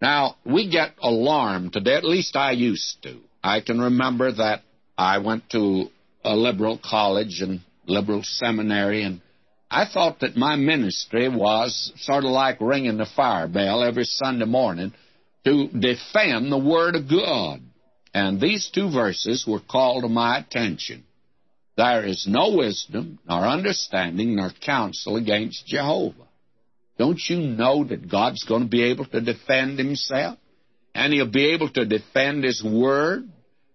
Now, 0.00 0.36
we 0.44 0.68
get 0.68 0.94
alarmed 1.00 1.72
today, 1.72 1.94
at 1.94 2.04
least 2.04 2.36
I 2.36 2.52
used 2.52 3.02
to. 3.02 3.18
I 3.42 3.60
can 3.60 3.80
remember 3.80 4.30
that 4.32 4.62
I 4.98 5.18
went 5.18 5.48
to 5.50 5.86
a 6.24 6.36
liberal 6.36 6.78
college 6.82 7.40
and 7.40 7.60
liberal 7.86 8.22
seminary, 8.22 9.04
and 9.04 9.20
I 9.70 9.86
thought 9.86 10.20
that 10.20 10.36
my 10.36 10.56
ministry 10.56 11.28
was 11.28 11.92
sort 11.98 12.24
of 12.24 12.30
like 12.30 12.60
ringing 12.60 12.98
the 12.98 13.06
fire 13.06 13.48
bell 13.48 13.82
every 13.82 14.04
Sunday 14.04 14.44
morning 14.44 14.92
to 15.44 15.68
defend 15.68 16.50
the 16.50 16.58
Word 16.58 16.96
of 16.96 17.08
God. 17.08 17.60
And 18.12 18.40
these 18.40 18.70
two 18.72 18.90
verses 18.90 19.46
were 19.46 19.60
called 19.60 20.02
to 20.02 20.08
my 20.08 20.38
attention. 20.38 21.04
There 21.76 22.06
is 22.06 22.26
no 22.26 22.56
wisdom, 22.56 23.18
nor 23.28 23.44
understanding, 23.44 24.36
nor 24.36 24.50
counsel 24.50 25.16
against 25.16 25.66
Jehovah. 25.66 26.25
Don't 26.98 27.20
you 27.28 27.38
know 27.38 27.84
that 27.84 28.10
God's 28.10 28.44
going 28.44 28.62
to 28.62 28.68
be 28.68 28.84
able 28.84 29.06
to 29.06 29.20
defend 29.20 29.78
Himself? 29.78 30.38
And 30.94 31.12
He'll 31.12 31.30
be 31.30 31.52
able 31.52 31.70
to 31.70 31.84
defend 31.84 32.44
His 32.44 32.64
Word? 32.64 33.28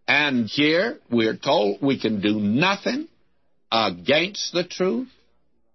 And 0.07 0.47
here 0.47 0.97
we're 1.09 1.37
told 1.37 1.81
we 1.81 1.99
can 1.99 2.19
do 2.21 2.39
nothing 2.39 3.07
against 3.71 4.53
the 4.53 4.63
truth 4.65 5.07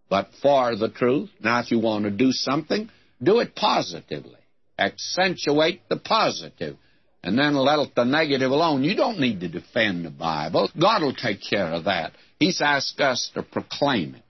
but 0.09 0.29
for 0.43 0.77
the 0.77 0.89
truth. 0.89 1.31
Now, 1.41 1.61
if 1.61 1.71
you 1.71 1.81
want 1.81 2.05
to 2.05 2.11
do 2.11 2.31
something, 2.33 2.91
do 3.23 3.41
it 3.41 3.55
positively. 3.55 4.39
Accentuate 4.79 5.89
the 5.89 5.97
positive, 5.97 6.77
and 7.23 7.39
then 7.39 7.55
let 7.55 7.95
the 7.95 8.05
negative 8.05 8.51
alone. 8.51 8.85
You 8.85 8.95
don't 8.95 9.19
need 9.19 9.41
to 9.41 9.49
defend 9.49 10.05
the 10.05 10.11
Bible. 10.11 10.71
God 10.79 11.03
will 11.03 11.15
take 11.15 11.41
care 11.49 11.73
of 11.73 11.85
that. 11.85 12.13
He's 12.39 12.61
asked 12.61 13.01
us 13.01 13.31
to 13.35 13.43
proclaim 13.43 14.17
it. 14.17 14.23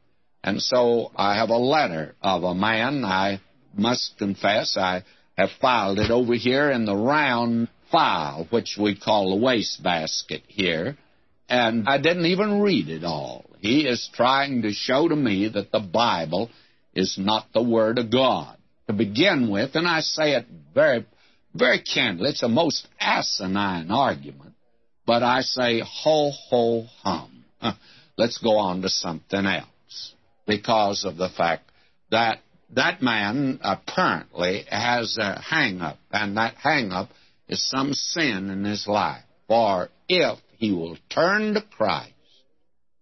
And 0.46 0.62
so 0.62 1.10
I 1.16 1.36
have 1.38 1.50
a 1.50 1.58
letter 1.58 2.14
of 2.22 2.44
a 2.44 2.54
man. 2.54 3.04
I 3.04 3.40
must 3.76 4.16
confess 4.16 4.76
I 4.76 5.02
have 5.36 5.50
filed 5.60 5.98
it 5.98 6.12
over 6.12 6.34
here 6.34 6.70
in 6.70 6.86
the 6.86 6.96
round 6.96 7.66
file, 7.90 8.46
which 8.50 8.78
we 8.80 8.96
call 8.96 9.30
the 9.30 9.44
wastebasket 9.44 10.44
here. 10.46 10.96
And 11.48 11.88
I 11.88 11.98
didn't 11.98 12.26
even 12.26 12.60
read 12.60 12.88
it 12.88 13.02
all. 13.02 13.44
He 13.58 13.88
is 13.88 14.08
trying 14.14 14.62
to 14.62 14.72
show 14.72 15.08
to 15.08 15.16
me 15.16 15.48
that 15.48 15.72
the 15.72 15.80
Bible 15.80 16.48
is 16.94 17.18
not 17.18 17.48
the 17.52 17.62
Word 17.62 17.98
of 17.98 18.12
God. 18.12 18.56
To 18.86 18.92
begin 18.92 19.50
with, 19.50 19.74
and 19.74 19.88
I 19.88 19.98
say 19.98 20.36
it 20.36 20.46
very, 20.72 21.04
very 21.54 21.82
candidly, 21.82 22.30
it's 22.30 22.44
a 22.44 22.48
most 22.48 22.86
asinine 23.00 23.90
argument 23.90 24.54
But 25.06 25.24
I 25.24 25.40
say, 25.40 25.80
ho, 25.84 26.30
ho, 26.48 26.86
hum. 27.02 27.44
Let's 28.16 28.38
go 28.38 28.58
on 28.58 28.82
to 28.82 28.88
something 28.88 29.44
else 29.44 29.66
because 30.46 31.04
of 31.04 31.16
the 31.16 31.28
fact 31.28 31.70
that 32.10 32.38
that 32.74 33.02
man 33.02 33.60
apparently 33.62 34.64
has 34.68 35.16
a 35.18 35.40
hang 35.40 35.80
up, 35.80 35.98
and 36.10 36.36
that 36.36 36.54
hang 36.56 36.90
up 36.90 37.10
is 37.48 37.68
some 37.68 37.92
sin 37.92 38.50
in 38.50 38.64
his 38.64 38.86
life. 38.86 39.22
For 39.46 39.88
if 40.08 40.38
he 40.58 40.72
will 40.72 40.96
turn 41.10 41.54
to 41.54 41.62
Christ, 41.62 42.12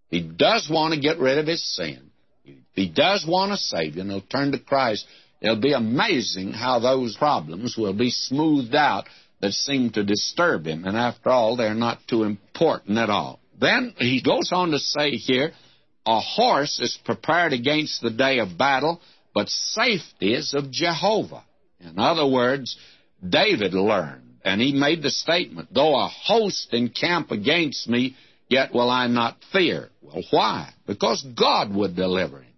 he 0.08 0.20
does 0.20 0.68
want 0.70 0.94
to 0.94 1.00
get 1.00 1.18
rid 1.18 1.38
of 1.38 1.46
his 1.46 1.64
sin. 1.74 2.10
If 2.44 2.56
he 2.74 2.88
does 2.90 3.24
want 3.26 3.52
to 3.52 3.56
save 3.56 3.94
you, 3.94 4.02
and 4.02 4.10
he'll 4.10 4.20
turn 4.20 4.52
to 4.52 4.58
Christ, 4.58 5.06
it'll 5.40 5.60
be 5.60 5.72
amazing 5.72 6.52
how 6.52 6.78
those 6.78 7.16
problems 7.16 7.76
will 7.76 7.94
be 7.94 8.10
smoothed 8.10 8.74
out 8.74 9.06
that 9.40 9.52
seem 9.52 9.90
to 9.90 10.04
disturb 10.04 10.66
him. 10.66 10.84
And 10.84 10.96
after 10.96 11.30
all, 11.30 11.56
they're 11.56 11.74
not 11.74 12.00
too 12.06 12.24
important 12.24 12.98
at 12.98 13.10
all. 13.10 13.40
Then 13.58 13.94
he 13.98 14.22
goes 14.22 14.50
on 14.52 14.72
to 14.72 14.78
say 14.78 15.12
here, 15.12 15.52
a 16.06 16.20
horse 16.20 16.80
is 16.80 16.98
prepared 17.04 17.52
against 17.52 18.00
the 18.00 18.10
day 18.10 18.38
of 18.38 18.58
battle, 18.58 19.00
but 19.32 19.48
safety 19.48 20.34
is 20.34 20.54
of 20.54 20.70
Jehovah. 20.70 21.44
In 21.80 21.98
other 21.98 22.26
words, 22.26 22.76
David 23.26 23.74
learned, 23.74 24.38
and 24.44 24.60
he 24.60 24.72
made 24.72 25.02
the 25.02 25.10
statement, 25.10 25.68
though 25.72 25.96
a 25.96 26.08
host 26.08 26.72
encamp 26.72 27.30
against 27.30 27.88
me, 27.88 28.16
yet 28.48 28.74
will 28.74 28.90
I 28.90 29.06
not 29.06 29.38
fear. 29.52 29.90
Well, 30.02 30.22
why? 30.30 30.72
Because 30.86 31.24
God 31.36 31.74
would 31.74 31.96
deliver 31.96 32.38
him. 32.38 32.52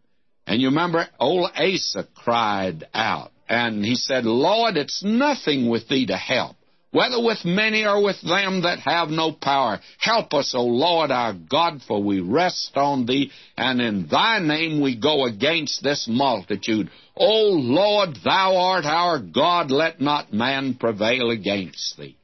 And 0.47 0.61
you 0.61 0.69
remember, 0.69 1.09
old 1.19 1.51
Asa 1.57 2.07
cried 2.15 2.87
out, 2.95 3.33
and 3.49 3.85
he 3.85 3.95
said, 3.95 4.25
Lord, 4.25 4.77
it's 4.77 5.03
nothing 5.05 5.69
with 5.69 5.89
thee 5.89 6.07
to 6.07 6.17
help 6.17 6.56
whether 6.91 7.23
with 7.23 7.45
many 7.45 7.85
or 7.85 8.03
with 8.03 8.21
them 8.23 8.63
that 8.63 8.79
have 8.81 9.09
no 9.09 9.33
power. 9.33 9.81
Help 9.99 10.33
us, 10.35 10.55
O 10.55 10.63
Lord 10.63 11.11
our 11.11 11.35
God, 11.35 11.83
for 11.87 12.03
we 12.03 12.21
rest 12.21 12.73
on 12.77 13.07
thee, 13.07 13.31
and 13.57 13.81
in 13.81 14.07
thy 14.09 14.39
name 14.39 14.81
we 14.81 14.97
go 14.97 15.27
against 15.27 15.83
this 15.83 16.07
multitude. 16.09 16.91
O 17.17 17.51
Lord, 17.53 18.17
thou 18.25 18.57
art 18.57 18.85
our 18.85 19.19
God, 19.19 19.71
let 19.71 20.01
not 20.01 20.33
man 20.33 20.75
prevail 20.75 21.31
against 21.31 21.97
thee. 21.99 22.17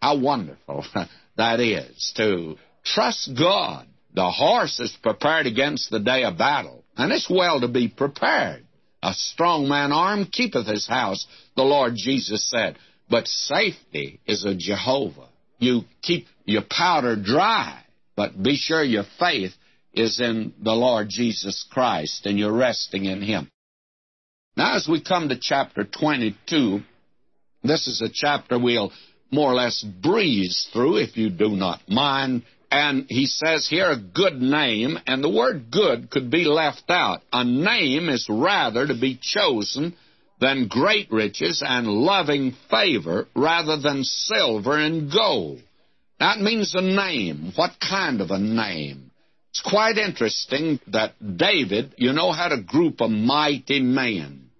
How 0.00 0.18
wonderful 0.18 0.84
that 1.36 1.60
is 1.60 2.12
to 2.16 2.56
trust 2.84 3.30
God. 3.38 3.86
The 4.14 4.30
horse 4.30 4.80
is 4.80 4.96
prepared 5.02 5.46
against 5.46 5.90
the 5.90 6.00
day 6.00 6.24
of 6.24 6.38
battle, 6.38 6.84
and 6.96 7.12
it's 7.12 7.28
well 7.28 7.60
to 7.60 7.68
be 7.68 7.88
prepared. 7.88 8.64
A 9.02 9.12
strong 9.12 9.68
man 9.68 9.92
armed 9.92 10.32
keepeth 10.32 10.66
his 10.66 10.86
house, 10.86 11.26
the 11.54 11.62
Lord 11.62 11.92
Jesus 11.96 12.48
said. 12.48 12.78
But 13.08 13.28
safety 13.28 14.20
is 14.26 14.44
a 14.44 14.54
Jehovah. 14.54 15.28
You 15.58 15.82
keep 16.02 16.26
your 16.44 16.62
powder 16.68 17.16
dry, 17.16 17.82
but 18.16 18.40
be 18.42 18.56
sure 18.56 18.82
your 18.82 19.04
faith 19.18 19.52
is 19.94 20.20
in 20.20 20.52
the 20.62 20.74
Lord 20.74 21.08
Jesus 21.08 21.66
Christ 21.70 22.26
and 22.26 22.38
you're 22.38 22.52
resting 22.52 23.04
in 23.04 23.22
Him. 23.22 23.50
Now, 24.56 24.76
as 24.76 24.88
we 24.88 25.02
come 25.02 25.28
to 25.28 25.38
chapter 25.40 25.84
22, 25.84 26.80
this 27.62 27.86
is 27.86 28.00
a 28.00 28.12
chapter 28.12 28.58
we'll 28.58 28.92
more 29.30 29.50
or 29.50 29.54
less 29.54 29.82
breeze 29.82 30.68
through 30.72 30.98
if 30.98 31.16
you 31.16 31.30
do 31.30 31.50
not 31.50 31.80
mind. 31.88 32.42
And 32.70 33.06
he 33.08 33.26
says 33.26 33.66
here 33.68 33.90
a 33.90 33.96
good 33.96 34.40
name, 34.40 34.98
and 35.06 35.22
the 35.22 35.30
word 35.30 35.70
good 35.70 36.10
could 36.10 36.30
be 36.30 36.44
left 36.44 36.84
out. 36.88 37.22
A 37.32 37.44
name 37.44 38.08
is 38.08 38.26
rather 38.28 38.86
to 38.86 38.94
be 38.98 39.18
chosen 39.20 39.94
than 40.40 40.68
great 40.68 41.10
riches 41.10 41.62
and 41.66 41.86
loving 41.86 42.54
favor 42.70 43.26
rather 43.34 43.78
than 43.78 44.04
silver 44.04 44.78
and 44.78 45.10
gold. 45.10 45.60
That 46.18 46.40
means 46.40 46.74
a 46.74 46.82
name. 46.82 47.52
What 47.56 47.72
kind 47.80 48.20
of 48.20 48.30
a 48.30 48.38
name? 48.38 49.10
It's 49.50 49.62
quite 49.62 49.96
interesting 49.96 50.80
that 50.88 51.14
David, 51.38 51.94
you 51.96 52.12
know, 52.12 52.32
had 52.32 52.52
a 52.52 52.62
group 52.62 53.00
of 53.00 53.10
mighty 53.10 53.80
men. 53.80 54.50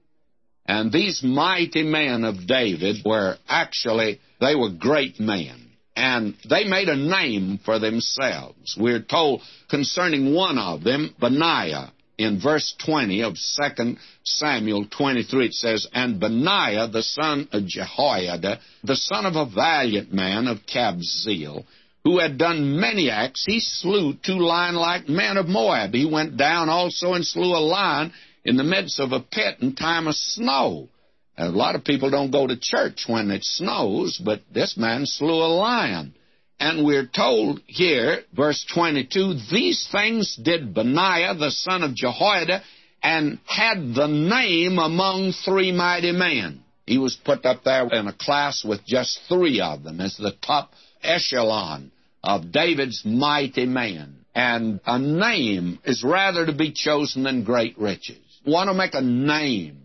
And 0.66 0.91
these 0.91 1.22
mighty 1.22 1.83
men 1.83 2.24
of 2.24 2.47
David 2.47 3.05
were 3.05 3.37
actually, 3.47 4.20
they 4.41 4.55
were 4.55 4.70
great 4.70 5.20
men. 5.20 5.70
And 5.95 6.35
they 6.49 6.64
made 6.64 6.89
a 6.89 6.97
name 6.97 7.59
for 7.64 7.79
themselves. 7.79 8.77
We're 8.79 9.03
told 9.03 9.43
concerning 9.70 10.35
one 10.35 10.59
of 10.59 10.83
them, 10.83 11.14
Benaiah, 11.18 11.93
in 12.19 12.41
verse 12.41 12.75
20 12.85 13.23
of 13.23 13.35
2 13.35 13.97
Samuel 14.25 14.87
23, 14.87 15.47
it 15.47 15.55
says, 15.55 15.87
And 15.93 16.19
Benaiah, 16.19 16.89
the 16.89 17.03
son 17.03 17.49
of 17.53 17.67
Jehoiada, 17.67 18.61
the 18.83 18.97
son 18.97 19.27
of 19.27 19.37
a 19.37 19.47
valiant 19.53 20.12
man 20.12 20.49
of 20.49 20.59
Kabzeel, 20.67 21.64
who 22.05 22.19
had 22.19 22.39
done 22.39 22.81
many 22.81 23.11
acts, 23.11 23.45
he 23.45 23.61
slew 23.61 24.14
two 24.25 24.39
lion-like 24.39 25.09
men 25.09 25.37
of 25.37 25.47
Moab. 25.47 25.93
He 25.93 26.07
went 26.07 26.37
down 26.37 26.69
also 26.69 27.14
and 27.14 27.27
slew 27.27 27.55
a 27.55 27.59
lion 27.59 28.12
in 28.45 28.57
the 28.57 28.64
midst 28.64 29.01
of 29.01 29.12
a 29.12 29.21
pit 29.21 29.57
in 29.61 29.75
time 29.75 30.07
of 30.07 30.14
snow. 30.14 30.89
A 31.37 31.49
lot 31.49 31.75
of 31.75 31.85
people 31.85 32.11
don't 32.11 32.31
go 32.31 32.47
to 32.47 32.57
church 32.59 33.05
when 33.09 33.31
it 33.31 33.45
snows, 33.45 34.21
but 34.25 34.41
this 34.55 34.77
man 34.77 35.05
slew 35.05 35.35
a 35.35 35.53
lion. 35.53 36.14
And 36.59 36.86
we're 36.86 37.07
told 37.07 37.61
here, 37.66 38.20
verse 38.34 38.64
22, 38.72 39.34
these 39.50 39.86
things 39.92 40.36
did 40.42 40.74
Benaiah 40.74 41.34
the 41.34 41.50
son 41.50 41.82
of 41.82 41.94
Jehoiada, 41.94 42.62
and 43.02 43.38
had 43.44 43.94
the 43.94 44.09
name 44.09 44.78
among 44.78 45.32
three 45.44 45.70
mighty 45.70 46.12
men. 46.12 46.64
He 46.86 46.98
was 46.98 47.16
put 47.24 47.44
up 47.44 47.62
there 47.64 47.86
in 47.88 48.07
a 48.07 48.12
class 48.12 48.64
with 48.64 48.84
just 48.86 49.20
three 49.28 49.61
of 49.61 49.82
them 49.82 50.00
as 50.00 50.16
the 50.16 50.32
top 50.44 50.72
echelon 51.02 51.92
of 52.22 52.52
David's 52.52 53.02
mighty 53.04 53.66
men. 53.66 54.24
And 54.34 54.80
a 54.86 54.98
name 54.98 55.78
is 55.84 56.04
rather 56.04 56.46
to 56.46 56.52
be 56.52 56.72
chosen 56.72 57.22
than 57.22 57.44
great 57.44 57.78
riches. 57.78 58.18
Want 58.44 58.68
to 58.68 58.74
make 58.74 58.94
a 58.94 59.02
name. 59.02 59.82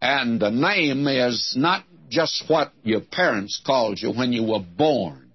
And 0.00 0.42
a 0.42 0.50
name 0.50 1.06
is 1.06 1.54
not 1.56 1.84
just 2.08 2.44
what 2.48 2.72
your 2.82 3.00
parents 3.00 3.60
called 3.64 4.00
you 4.00 4.12
when 4.12 4.32
you 4.32 4.44
were 4.44 4.64
born. 4.76 5.29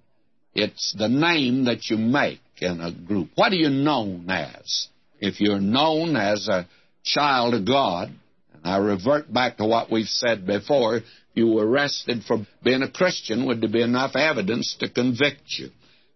It's 0.58 0.94
the 0.96 1.08
name 1.08 1.66
that 1.66 1.90
you 1.90 1.98
make 1.98 2.40
in 2.62 2.80
a 2.80 2.90
group. 2.90 3.28
What 3.34 3.52
are 3.52 3.56
you 3.56 3.68
known 3.68 4.30
as? 4.30 4.88
If 5.20 5.38
you're 5.38 5.60
known 5.60 6.16
as 6.16 6.48
a 6.48 6.66
child 7.04 7.52
of 7.52 7.66
God, 7.66 8.08
and 8.54 8.62
I 8.64 8.78
revert 8.78 9.30
back 9.30 9.58
to 9.58 9.66
what 9.66 9.92
we've 9.92 10.08
said 10.08 10.46
before, 10.46 10.96
if 10.96 11.04
you 11.34 11.48
were 11.48 11.68
arrested 11.68 12.22
for 12.26 12.46
being 12.64 12.80
a 12.80 12.90
Christian, 12.90 13.44
would 13.44 13.60
there 13.60 13.68
be 13.68 13.82
enough 13.82 14.16
evidence 14.16 14.74
to 14.80 14.88
convict 14.88 15.42
you? 15.58 15.68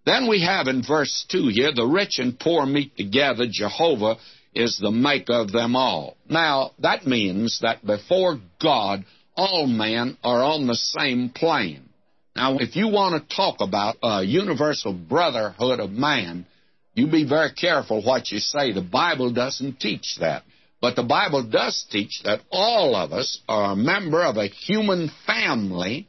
Then 0.06 0.26
we 0.26 0.42
have 0.42 0.68
in 0.68 0.82
verse 0.88 1.26
2 1.28 1.48
here, 1.48 1.72
the 1.74 1.84
rich 1.84 2.18
and 2.18 2.40
poor 2.40 2.64
meet 2.64 2.96
together, 2.96 3.44
Jehovah 3.46 4.16
is 4.54 4.78
the 4.78 4.90
maker 4.90 5.34
of 5.34 5.52
them 5.52 5.76
all. 5.76 6.16
Now, 6.30 6.70
that 6.78 7.06
means 7.06 7.58
that 7.60 7.84
before 7.84 8.40
God, 8.58 9.04
all 9.36 9.66
men 9.66 10.16
are 10.24 10.42
on 10.42 10.66
the 10.66 10.76
same 10.76 11.28
plane. 11.28 11.89
Now, 12.36 12.58
if 12.58 12.76
you 12.76 12.88
want 12.88 13.28
to 13.28 13.36
talk 13.36 13.56
about 13.60 13.96
a 14.02 14.22
universal 14.22 14.92
brotherhood 14.92 15.80
of 15.80 15.90
man, 15.90 16.46
you 16.94 17.06
be 17.06 17.28
very 17.28 17.52
careful 17.52 18.02
what 18.02 18.30
you 18.30 18.38
say. 18.38 18.72
The 18.72 18.82
Bible 18.82 19.32
doesn't 19.32 19.80
teach 19.80 20.16
that. 20.20 20.44
But 20.80 20.96
the 20.96 21.02
Bible 21.02 21.42
does 21.42 21.84
teach 21.90 22.22
that 22.24 22.40
all 22.50 22.96
of 22.96 23.12
us 23.12 23.40
are 23.48 23.72
a 23.72 23.76
member 23.76 24.22
of 24.24 24.36
a 24.36 24.46
human 24.46 25.10
family 25.26 26.08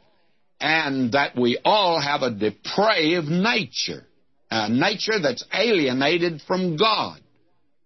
and 0.59 1.11
that 1.13 1.35
we 1.35 1.59
all 1.65 1.99
have 1.99 2.21
a 2.21 2.31
depraved 2.31 3.27
nature, 3.27 4.05
a 4.49 4.69
nature 4.69 5.19
that's 5.21 5.43
alienated 5.53 6.41
from 6.47 6.77
God. 6.77 7.19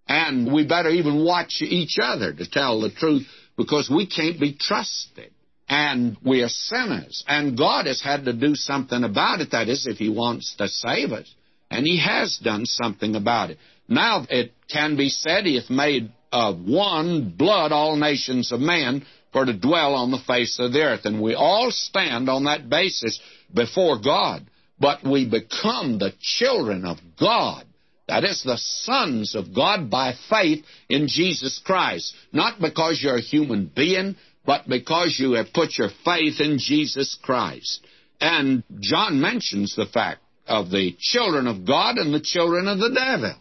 And 0.07 0.53
we 0.53 0.67
better 0.67 0.89
even 0.89 1.25
watch 1.25 1.61
each 1.61 1.97
other 1.99 2.33
to 2.33 2.49
tell 2.49 2.81
the 2.81 2.91
truth 2.91 3.25
because 3.57 3.89
we 3.89 4.05
can't 4.05 4.39
be 4.39 4.53
trusted 4.53 5.31
and 5.67 6.17
we 6.23 6.41
are 6.43 6.49
sinners. 6.49 7.23
And 7.27 7.57
God 7.57 7.87
has 7.87 8.01
had 8.01 8.25
to 8.25 8.33
do 8.33 8.55
something 8.55 9.03
about 9.03 9.41
it. 9.41 9.51
That 9.51 9.67
is, 9.67 9.87
if 9.87 9.97
He 9.97 10.09
wants 10.09 10.55
to 10.57 10.67
save 10.67 11.11
us. 11.11 11.33
And 11.71 11.85
He 11.85 11.99
has 12.03 12.37
done 12.37 12.65
something 12.65 13.15
about 13.15 13.49
it. 13.49 13.57
Now 13.87 14.25
it 14.29 14.53
can 14.71 14.95
be 14.95 15.09
said 15.09 15.45
He 15.45 15.55
hath 15.55 15.69
made 15.69 16.11
of 16.31 16.59
one 16.59 17.33
blood 17.37 17.71
all 17.71 17.95
nations 17.95 18.51
of 18.51 18.59
men 18.59 19.05
for 19.31 19.45
to 19.45 19.53
dwell 19.53 19.95
on 19.95 20.11
the 20.11 20.21
face 20.27 20.59
of 20.59 20.73
the 20.73 20.81
earth. 20.81 21.05
And 21.05 21.21
we 21.21 21.33
all 21.33 21.71
stand 21.71 22.29
on 22.29 22.43
that 22.43 22.69
basis 22.69 23.19
before 23.53 23.99
God. 23.99 24.45
But 24.79 25.03
we 25.03 25.25
become 25.27 25.97
the 25.97 26.13
children 26.19 26.85
of 26.85 26.97
God. 27.19 27.65
That 28.07 28.23
is 28.23 28.43
the 28.43 28.57
sons 28.57 29.33
of 29.33 29.55
God 29.55 29.89
by 29.89 30.13
faith 30.29 30.63
in 30.89 31.07
Jesus 31.07 31.59
Christ. 31.65 32.13
Not 32.31 32.61
because 32.61 33.01
you're 33.01 33.17
a 33.17 33.21
human 33.21 33.71
being, 33.73 34.15
but 34.45 34.67
because 34.67 35.17
you 35.19 35.33
have 35.33 35.53
put 35.53 35.77
your 35.77 35.89
faith 36.03 36.39
in 36.39 36.57
Jesus 36.59 37.17
Christ. 37.21 37.85
And 38.21 38.63
John 38.79 39.19
mentions 39.19 39.75
the 39.75 39.85
fact 39.85 40.21
of 40.47 40.69
the 40.69 40.95
children 40.99 41.47
of 41.47 41.65
God 41.65 41.97
and 41.97 42.13
the 42.13 42.21
children 42.21 42.67
of 42.67 42.79
the 42.79 42.89
devil. 42.89 43.35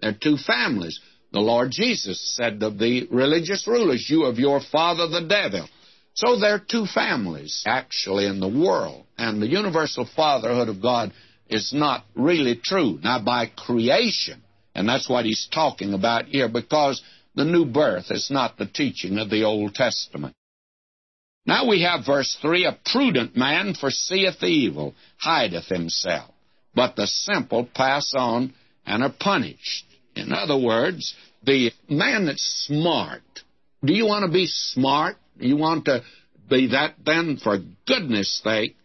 They're 0.00 0.12
two 0.12 0.36
families. 0.36 1.00
The 1.32 1.40
Lord 1.40 1.70
Jesus 1.70 2.34
said 2.36 2.62
of 2.62 2.78
the 2.78 3.06
religious 3.10 3.66
rulers, 3.66 4.08
You 4.08 4.24
of 4.24 4.38
your 4.38 4.60
father 4.60 5.06
the 5.08 5.26
devil. 5.26 5.68
So 6.14 6.38
there 6.38 6.54
are 6.54 6.58
two 6.68 6.86
families 6.86 7.62
actually 7.66 8.26
in 8.26 8.40
the 8.40 8.48
world. 8.48 9.04
And 9.16 9.40
the 9.40 9.46
universal 9.46 10.08
fatherhood 10.16 10.68
of 10.68 10.82
God 10.82 11.12
is 11.48 11.72
not 11.72 12.04
really 12.14 12.56
true. 12.62 12.98
Now, 13.02 13.22
by 13.22 13.46
creation, 13.46 14.42
and 14.74 14.88
that's 14.88 15.08
what 15.08 15.24
he's 15.24 15.48
talking 15.52 15.94
about 15.94 16.26
here, 16.26 16.48
because 16.48 17.02
the 17.34 17.44
new 17.44 17.66
birth 17.66 18.10
is 18.10 18.30
not 18.30 18.58
the 18.58 18.66
teaching 18.66 19.18
of 19.18 19.30
the 19.30 19.44
Old 19.44 19.74
Testament. 19.74 20.34
Now 21.48 21.66
we 21.66 21.80
have 21.80 22.04
verse 22.04 22.36
3 22.42 22.66
A 22.66 22.78
prudent 22.84 23.34
man 23.34 23.72
foreseeth 23.72 24.42
evil, 24.42 24.94
hideth 25.16 25.64
himself, 25.64 26.30
but 26.74 26.94
the 26.94 27.06
simple 27.06 27.64
pass 27.64 28.12
on 28.14 28.52
and 28.84 29.02
are 29.02 29.14
punished. 29.18 29.86
In 30.14 30.30
other 30.30 30.58
words, 30.58 31.14
the 31.42 31.72
man 31.88 32.26
that's 32.26 32.66
smart, 32.66 33.22
do 33.82 33.94
you 33.94 34.04
want 34.04 34.26
to 34.26 34.30
be 34.30 34.46
smart? 34.46 35.16
You 35.38 35.56
want 35.56 35.86
to 35.86 36.02
be 36.50 36.66
that, 36.72 36.96
then 37.02 37.38
for 37.38 37.56
goodness 37.86 38.42
sake, 38.44 38.76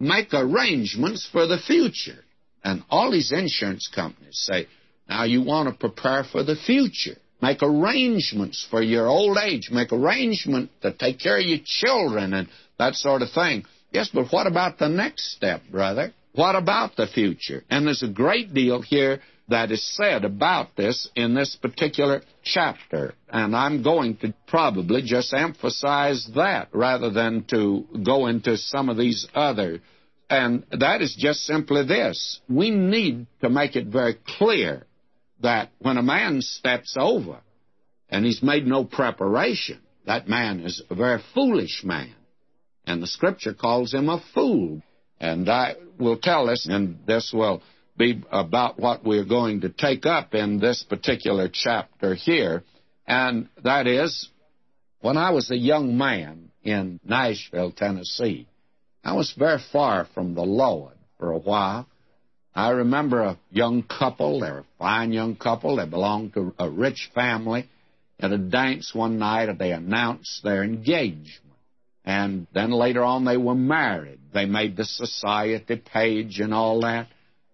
make 0.00 0.34
arrangements 0.34 1.28
for 1.30 1.46
the 1.46 1.58
future. 1.58 2.24
And 2.64 2.82
all 2.90 3.12
these 3.12 3.30
insurance 3.30 3.88
companies 3.94 4.40
say, 4.40 4.66
now 5.08 5.22
you 5.22 5.42
want 5.42 5.68
to 5.68 5.74
prepare 5.78 6.24
for 6.24 6.42
the 6.42 6.56
future. 6.56 7.18
Make 7.40 7.62
arrangements 7.62 8.66
for 8.70 8.82
your 8.82 9.06
old 9.06 9.38
age. 9.38 9.70
Make 9.70 9.92
arrangements 9.92 10.72
to 10.82 10.92
take 10.92 11.20
care 11.20 11.38
of 11.38 11.46
your 11.46 11.60
children 11.64 12.34
and 12.34 12.48
that 12.78 12.94
sort 12.94 13.22
of 13.22 13.30
thing. 13.30 13.64
Yes, 13.92 14.10
but 14.12 14.32
what 14.32 14.46
about 14.46 14.78
the 14.78 14.88
next 14.88 15.32
step, 15.32 15.62
brother? 15.70 16.12
What 16.34 16.56
about 16.56 16.96
the 16.96 17.06
future? 17.06 17.64
And 17.70 17.86
there's 17.86 18.02
a 18.02 18.08
great 18.08 18.52
deal 18.52 18.82
here 18.82 19.20
that 19.48 19.70
is 19.70 19.96
said 19.96 20.24
about 20.24 20.76
this 20.76 21.08
in 21.16 21.34
this 21.34 21.56
particular 21.56 22.22
chapter. 22.42 23.14
And 23.28 23.56
I'm 23.56 23.82
going 23.82 24.16
to 24.18 24.34
probably 24.46 25.02
just 25.02 25.32
emphasize 25.32 26.28
that 26.34 26.68
rather 26.72 27.10
than 27.10 27.44
to 27.50 27.86
go 28.04 28.26
into 28.26 28.56
some 28.56 28.88
of 28.88 28.98
these 28.98 29.26
other. 29.34 29.80
And 30.28 30.64
that 30.70 31.00
is 31.00 31.16
just 31.18 31.40
simply 31.40 31.86
this. 31.86 32.40
We 32.48 32.70
need 32.70 33.26
to 33.40 33.48
make 33.48 33.74
it 33.76 33.86
very 33.86 34.18
clear 34.38 34.84
that 35.40 35.70
when 35.78 35.96
a 35.96 36.02
man 36.02 36.40
steps 36.40 36.96
over 36.98 37.40
and 38.08 38.24
he's 38.24 38.42
made 38.42 38.66
no 38.66 38.84
preparation, 38.84 39.80
that 40.06 40.28
man 40.28 40.60
is 40.60 40.82
a 40.90 40.94
very 40.94 41.22
foolish 41.34 41.82
man. 41.84 42.14
And 42.86 43.02
the 43.02 43.06
scripture 43.06 43.54
calls 43.54 43.92
him 43.92 44.08
a 44.08 44.22
fool. 44.34 44.82
And 45.20 45.48
I 45.48 45.74
will 45.98 46.16
tell 46.16 46.46
this, 46.46 46.66
and 46.66 47.00
this 47.06 47.32
will 47.34 47.62
be 47.96 48.22
about 48.30 48.78
what 48.78 49.04
we're 49.04 49.24
going 49.24 49.62
to 49.62 49.68
take 49.68 50.06
up 50.06 50.34
in 50.34 50.60
this 50.60 50.84
particular 50.88 51.50
chapter 51.52 52.14
here. 52.14 52.62
And 53.06 53.48
that 53.64 53.86
is, 53.86 54.28
when 55.00 55.16
I 55.16 55.30
was 55.30 55.50
a 55.50 55.56
young 55.56 55.98
man 55.98 56.50
in 56.62 57.00
Nashville, 57.04 57.72
Tennessee, 57.72 58.48
I 59.04 59.14
was 59.14 59.34
very 59.36 59.60
far 59.72 60.06
from 60.14 60.34
the 60.34 60.42
Lord 60.42 60.94
for 61.18 61.32
a 61.32 61.38
while. 61.38 61.86
I 62.54 62.70
remember 62.70 63.22
a 63.22 63.38
young 63.50 63.82
couple, 63.82 64.40
they 64.40 64.50
were 64.50 64.60
a 64.60 64.64
fine 64.78 65.12
young 65.12 65.36
couple, 65.36 65.76
they 65.76 65.86
belonged 65.86 66.34
to 66.34 66.54
a 66.58 66.68
rich 66.68 67.10
family. 67.14 67.68
At 68.20 68.32
a 68.32 68.38
dance 68.38 68.92
one 68.94 69.18
night, 69.18 69.56
they 69.58 69.70
announced 69.70 70.42
their 70.42 70.64
engagement. 70.64 71.44
And 72.04 72.48
then 72.52 72.72
later 72.72 73.04
on, 73.04 73.24
they 73.24 73.36
were 73.36 73.54
married. 73.54 74.18
They 74.34 74.44
made 74.44 74.76
the 74.76 74.84
society 74.84 75.76
page 75.76 76.40
and 76.40 76.52
all 76.52 76.80
that 76.80 77.06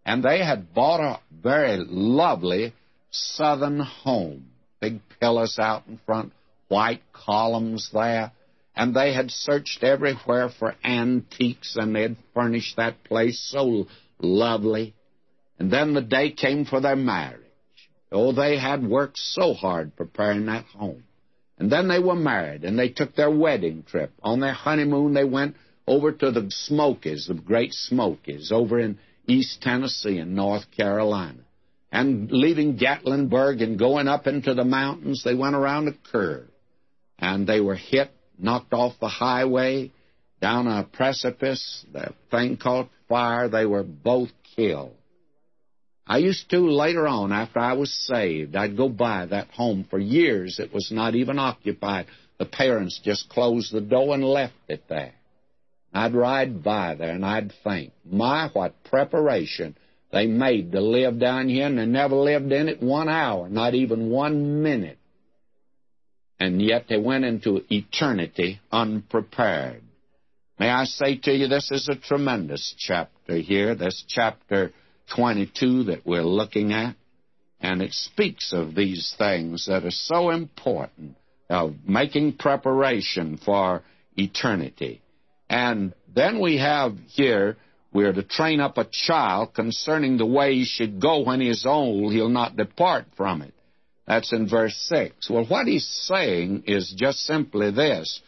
and 0.04 0.22
they 0.22 0.44
had 0.44 0.74
bought 0.74 1.00
a 1.00 1.20
very 1.42 1.78
lovely 1.78 2.74
southern 3.10 3.80
home. 3.80 4.46
Big 4.80 5.00
pillars 5.18 5.58
out 5.58 5.86
in 5.88 5.98
front, 6.04 6.32
white 6.68 7.02
columns 7.12 7.90
there. 7.92 8.32
And 8.76 8.94
they 8.94 9.14
had 9.14 9.30
searched 9.30 9.84
everywhere 9.84 10.48
for 10.48 10.74
antiques, 10.84 11.76
and 11.76 11.94
they 11.94 12.02
had 12.02 12.16
furnished 12.34 12.76
that 12.76 13.04
place 13.04 13.40
so 13.40 13.86
lovely. 14.24 14.94
And 15.58 15.70
then 15.70 15.94
the 15.94 16.00
day 16.00 16.32
came 16.32 16.64
for 16.64 16.80
their 16.80 16.96
marriage. 16.96 17.40
Oh, 18.10 18.32
they 18.32 18.58
had 18.58 18.86
worked 18.86 19.18
so 19.18 19.54
hard 19.54 19.96
preparing 19.96 20.46
that 20.46 20.64
home. 20.66 21.04
And 21.58 21.70
then 21.70 21.88
they 21.88 22.00
were 22.00 22.16
married, 22.16 22.64
and 22.64 22.78
they 22.78 22.88
took 22.88 23.14
their 23.14 23.30
wedding 23.30 23.84
trip. 23.84 24.12
On 24.22 24.40
their 24.40 24.52
honeymoon, 24.52 25.14
they 25.14 25.24
went 25.24 25.56
over 25.86 26.10
to 26.10 26.30
the 26.30 26.46
Smokies, 26.50 27.26
the 27.26 27.34
Great 27.34 27.72
Smokies, 27.72 28.50
over 28.50 28.80
in 28.80 28.98
East 29.26 29.62
Tennessee 29.62 30.18
and 30.18 30.34
North 30.34 30.64
Carolina. 30.76 31.38
And 31.92 32.30
leaving 32.30 32.76
Gatlinburg 32.76 33.62
and 33.62 33.78
going 33.78 34.08
up 34.08 34.26
into 34.26 34.54
the 34.54 34.64
mountains, 34.64 35.22
they 35.22 35.34
went 35.34 35.54
around 35.54 35.88
a 35.88 36.10
curve. 36.10 36.48
And 37.18 37.46
they 37.46 37.60
were 37.60 37.76
hit, 37.76 38.10
knocked 38.36 38.72
off 38.72 38.94
the 39.00 39.08
highway, 39.08 39.92
down 40.44 40.66
a 40.66 40.84
precipice, 40.84 41.86
the 41.90 42.12
thing 42.30 42.58
caught 42.58 42.90
fire. 43.08 43.48
They 43.48 43.64
were 43.64 43.82
both 43.82 44.28
killed. 44.54 44.94
I 46.06 46.18
used 46.18 46.50
to 46.50 46.58
later 46.58 47.08
on, 47.08 47.32
after 47.32 47.60
I 47.60 47.72
was 47.72 47.90
saved, 47.90 48.54
I'd 48.54 48.76
go 48.76 48.90
by 48.90 49.24
that 49.24 49.48
home 49.48 49.86
for 49.88 49.98
years. 49.98 50.58
It 50.58 50.70
was 50.70 50.90
not 50.92 51.14
even 51.14 51.38
occupied. 51.38 52.08
The 52.38 52.44
parents 52.44 53.00
just 53.02 53.30
closed 53.30 53.72
the 53.72 53.80
door 53.80 54.12
and 54.12 54.22
left 54.22 54.52
it 54.68 54.84
there. 54.86 55.14
I'd 55.94 56.14
ride 56.14 56.62
by 56.62 56.94
there 56.94 57.12
and 57.12 57.24
I'd 57.24 57.54
think, 57.64 57.94
my, 58.04 58.50
what 58.52 58.84
preparation 58.84 59.78
they 60.12 60.26
made 60.26 60.72
to 60.72 60.82
live 60.82 61.18
down 61.18 61.48
here, 61.48 61.66
and 61.68 61.78
they 61.78 61.86
never 61.86 62.16
lived 62.16 62.52
in 62.52 62.68
it 62.68 62.82
one 62.82 63.08
hour, 63.08 63.48
not 63.48 63.72
even 63.74 64.10
one 64.10 64.62
minute. 64.62 64.98
And 66.38 66.60
yet 66.60 66.84
they 66.90 66.98
went 66.98 67.24
into 67.24 67.64
eternity 67.70 68.60
unprepared. 68.70 69.83
May 70.58 70.70
I 70.70 70.84
say 70.84 71.16
to 71.16 71.32
you, 71.32 71.48
this 71.48 71.70
is 71.72 71.88
a 71.88 71.96
tremendous 71.96 72.74
chapter 72.78 73.36
here, 73.36 73.74
this 73.74 74.04
chapter 74.06 74.72
22 75.16 75.84
that 75.84 76.06
we're 76.06 76.22
looking 76.22 76.72
at. 76.72 76.94
And 77.60 77.82
it 77.82 77.92
speaks 77.92 78.52
of 78.52 78.74
these 78.74 79.14
things 79.18 79.66
that 79.66 79.84
are 79.84 79.90
so 79.90 80.30
important 80.30 81.16
of 81.50 81.74
making 81.86 82.36
preparation 82.36 83.38
for 83.42 83.82
eternity. 84.16 85.02
And 85.48 85.92
then 86.14 86.40
we 86.40 86.58
have 86.58 86.96
here, 87.08 87.56
we 87.92 88.04
are 88.04 88.12
to 88.12 88.22
train 88.22 88.60
up 88.60 88.78
a 88.78 88.88
child 88.90 89.54
concerning 89.54 90.18
the 90.18 90.26
way 90.26 90.54
he 90.54 90.64
should 90.64 91.00
go 91.00 91.20
when 91.20 91.40
he 91.40 91.48
is 91.48 91.66
old, 91.66 92.12
he'll 92.12 92.28
not 92.28 92.56
depart 92.56 93.06
from 93.16 93.42
it. 93.42 93.54
That's 94.06 94.32
in 94.32 94.48
verse 94.48 94.76
6. 94.88 95.30
Well, 95.30 95.46
what 95.46 95.66
he's 95.66 95.88
saying 96.06 96.64
is 96.66 96.94
just 96.96 97.20
simply 97.20 97.70
this. 97.70 98.20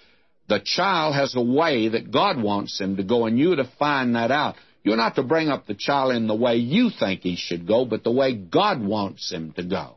The 0.48 0.60
child 0.64 1.14
has 1.14 1.34
a 1.34 1.42
way 1.42 1.88
that 1.88 2.12
God 2.12 2.40
wants 2.40 2.80
him 2.80 2.96
to 2.96 3.02
go, 3.02 3.26
and 3.26 3.38
you 3.38 3.56
to 3.56 3.64
find 3.78 4.14
that 4.14 4.30
out. 4.30 4.56
You're 4.84 4.96
not 4.96 5.16
to 5.16 5.24
bring 5.24 5.48
up 5.48 5.66
the 5.66 5.74
child 5.74 6.14
in 6.14 6.28
the 6.28 6.34
way 6.34 6.56
you 6.56 6.90
think 6.90 7.22
he 7.22 7.34
should 7.36 7.66
go, 7.66 7.84
but 7.84 8.04
the 8.04 8.12
way 8.12 8.34
God 8.34 8.80
wants 8.80 9.32
him 9.32 9.52
to 9.52 9.64
go. 9.64 9.96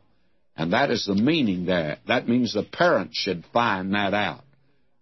And 0.56 0.72
that 0.72 0.90
is 0.90 1.06
the 1.06 1.14
meaning 1.14 1.64
there. 1.64 1.98
That 2.08 2.28
means 2.28 2.52
the 2.52 2.64
parent 2.64 3.10
should 3.14 3.44
find 3.52 3.94
that 3.94 4.14
out. 4.14 4.42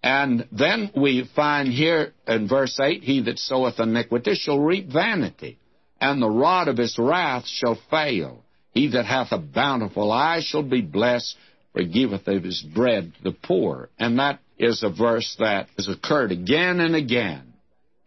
And 0.03 0.47
then 0.53 0.91
we 0.95 1.29
find 1.35 1.69
here 1.73 2.13
in 2.27 2.49
verse 2.49 2.79
8, 2.79 3.03
He 3.03 3.23
that 3.23 3.39
soweth 3.39 3.81
iniquity 3.81 4.35
shall 4.35 4.61
reap 4.61 4.89
vanity, 4.89 5.59
and 6.01 6.23
the 6.23 6.31
rod 6.31 6.69
of 6.69 6.77
his 6.77 6.97
wrath 6.99 7.47
shall 7.47 7.79
fail. 7.91 8.45
He 8.73 8.89
that 8.89 9.07
hath 9.07 9.33
a 9.33 9.39
bountiful 9.39 10.13
eye 10.13 10.41
shall 10.43 10.63
be 10.63 10.83
blessed, 10.83 11.35
for 11.73 11.83
giveth 11.83 12.29
of 12.29 12.45
his 12.45 12.63
bread 12.63 13.13
to 13.17 13.25
the 13.25 13.37
poor. 13.43 13.89
And 13.99 14.19
that 14.19 14.41
is 14.59 14.83
a 14.83 14.91
verse 14.91 15.37
that 15.39 15.69
has 15.77 15.89
occurred 15.89 16.33
again 16.33 16.81
and 16.81 16.95
again. 16.95 17.53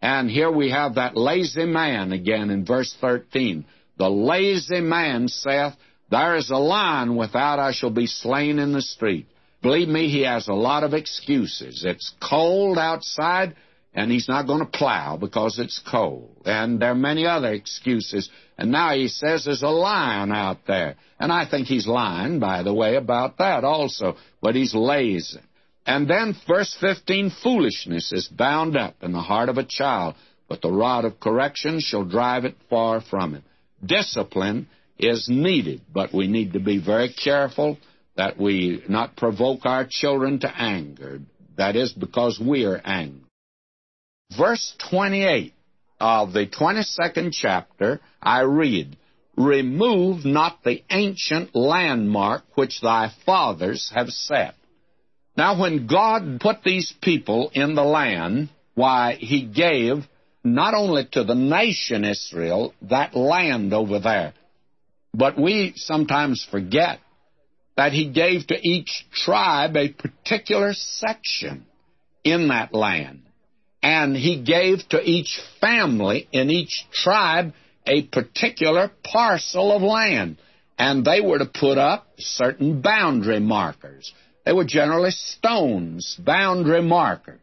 And 0.00 0.28
here 0.28 0.50
we 0.50 0.70
have 0.70 0.96
that 0.96 1.16
lazy 1.16 1.64
man 1.64 2.12
again 2.12 2.50
in 2.50 2.64
verse 2.64 2.94
13. 3.00 3.64
The 3.98 4.10
lazy 4.10 4.80
man 4.80 5.28
saith, 5.28 5.74
There 6.10 6.36
is 6.36 6.50
a 6.50 6.56
lion 6.56 7.16
without, 7.16 7.58
I 7.58 7.72
shall 7.72 7.90
be 7.90 8.06
slain 8.06 8.58
in 8.58 8.72
the 8.72 8.82
street. 8.82 9.26
Believe 9.62 9.88
me, 9.88 10.08
he 10.08 10.22
has 10.22 10.48
a 10.48 10.54
lot 10.54 10.82
of 10.82 10.92
excuses. 10.92 11.84
It's 11.86 12.12
cold 12.20 12.78
outside, 12.78 13.54
and 13.94 14.10
he's 14.10 14.28
not 14.28 14.48
going 14.48 14.58
to 14.58 14.78
plow 14.78 15.16
because 15.16 15.60
it's 15.60 15.80
cold. 15.88 16.42
And 16.46 16.82
there 16.82 16.90
are 16.90 16.96
many 16.96 17.26
other 17.26 17.52
excuses. 17.52 18.28
And 18.58 18.72
now 18.72 18.94
he 18.94 19.06
says 19.06 19.44
there's 19.44 19.62
a 19.62 19.68
lion 19.68 20.32
out 20.32 20.66
there. 20.66 20.96
And 21.20 21.30
I 21.30 21.48
think 21.48 21.68
he's 21.68 21.86
lying, 21.86 22.40
by 22.40 22.64
the 22.64 22.74
way, 22.74 22.96
about 22.96 23.38
that 23.38 23.62
also. 23.62 24.16
But 24.40 24.56
he's 24.56 24.74
lazy. 24.74 25.38
And 25.86 26.08
then, 26.08 26.34
verse 26.46 26.76
15 26.80 27.30
foolishness 27.42 28.12
is 28.12 28.28
bound 28.28 28.76
up 28.76 28.94
in 29.02 29.12
the 29.12 29.20
heart 29.20 29.48
of 29.48 29.58
a 29.58 29.64
child, 29.64 30.14
but 30.48 30.62
the 30.62 30.70
rod 30.70 31.04
of 31.04 31.18
correction 31.18 31.80
shall 31.80 32.04
drive 32.04 32.44
it 32.44 32.56
far 32.70 33.00
from 33.00 33.34
him. 33.34 33.42
Discipline 33.84 34.68
is 34.98 35.28
needed, 35.28 35.80
but 35.92 36.14
we 36.14 36.28
need 36.28 36.52
to 36.52 36.60
be 36.60 36.78
very 36.78 37.12
careful 37.12 37.78
that 38.16 38.38
we 38.38 38.82
not 38.88 39.16
provoke 39.16 39.64
our 39.64 39.86
children 39.88 40.38
to 40.40 40.48
anger. 40.56 41.20
That 41.56 41.74
is 41.74 41.92
because 41.92 42.38
we 42.40 42.64
are 42.64 42.80
angry. 42.84 43.20
Verse 44.36 44.74
28 44.90 45.52
of 46.00 46.32
the 46.32 46.46
22nd 46.46 47.32
chapter, 47.32 48.00
I 48.22 48.42
read, 48.42 48.96
Remove 49.36 50.24
not 50.24 50.62
the 50.62 50.82
ancient 50.90 51.54
landmark 51.54 52.44
which 52.54 52.80
thy 52.80 53.10
fathers 53.24 53.90
have 53.94 54.10
set. 54.10 54.54
Now, 55.36 55.58
when 55.60 55.86
God 55.86 56.40
put 56.40 56.62
these 56.62 56.92
people 57.00 57.50
in 57.54 57.74
the 57.74 57.84
land, 57.84 58.50
why, 58.74 59.14
He 59.14 59.42
gave 59.42 60.06
not 60.44 60.74
only 60.74 61.06
to 61.12 61.24
the 61.24 61.34
nation 61.34 62.04
Israel, 62.04 62.74
that 62.82 63.14
land 63.14 63.72
over 63.72 63.98
there, 63.98 64.34
but 65.14 65.38
we 65.38 65.74
sometimes 65.76 66.46
forget 66.50 66.98
that 67.76 67.92
he 67.92 68.10
gave 68.10 68.46
to 68.46 68.58
each 68.60 69.06
tribe 69.12 69.76
a 69.76 69.88
particular 69.88 70.72
section 70.74 71.64
in 72.24 72.48
that 72.48 72.74
land. 72.74 73.22
And 73.82 74.16
he 74.16 74.42
gave 74.42 74.86
to 74.90 75.00
each 75.02 75.40
family 75.60 76.28
in 76.32 76.50
each 76.50 76.86
tribe 76.92 77.52
a 77.86 78.02
particular 78.02 78.90
parcel 79.02 79.74
of 79.74 79.82
land. 79.82 80.36
And 80.78 81.04
they 81.04 81.20
were 81.20 81.38
to 81.38 81.46
put 81.46 81.78
up 81.78 82.06
certain 82.18 82.80
boundary 82.80 83.40
markers. 83.40 84.12
They 84.44 84.52
were 84.52 84.64
generally 84.64 85.10
stones, 85.10 86.16
boundary 86.18 86.82
markers. 86.82 87.40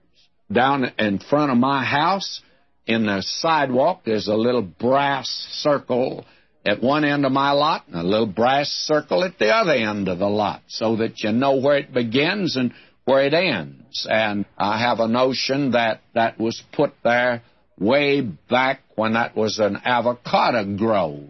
Down 0.52 0.92
in 0.98 1.20
front 1.20 1.52
of 1.52 1.58
my 1.58 1.86
house, 1.86 2.42
in 2.88 3.06
the 3.06 3.22
sidewalk, 3.22 4.02
there's 4.04 4.28
a 4.28 4.36
little 4.36 4.64
brass 4.64 5.28
circle 5.52 6.26
at 6.66 6.82
one 6.82 7.06
end 7.06 7.26
of 7.26 7.32
my 7.32 7.52
lot 7.52 7.88
and 7.88 7.96
a 7.96 8.04
little 8.04 8.26
brass 8.26 8.68
circle 8.68 9.24
at 9.24 9.38
the 9.38 9.50
other 9.50 9.74
end 9.74 10.08
of 10.08 10.20
the 10.20 10.28
lot 10.28 10.62
so 10.68 10.98
that 10.98 11.20
you 11.22 11.32
know 11.32 11.58
where 11.58 11.78
it 11.78 11.94
begins 11.94 12.58
and 12.58 12.74
where 13.06 13.26
it 13.26 13.34
ends. 13.34 14.08
And 14.10 14.46
I 14.58 14.80
have 14.80 15.00
a 15.00 15.08
notion 15.08 15.72
that 15.72 16.02
that 16.16 16.40
was 16.40 16.62
put 16.74 16.94
there 17.04 17.44
way 17.80 18.22
back 18.22 18.82
when 18.96 19.14
that 19.14 19.36
was 19.36 19.60
an 19.60 19.78
avocado 19.86 20.76
grove. 20.76 21.30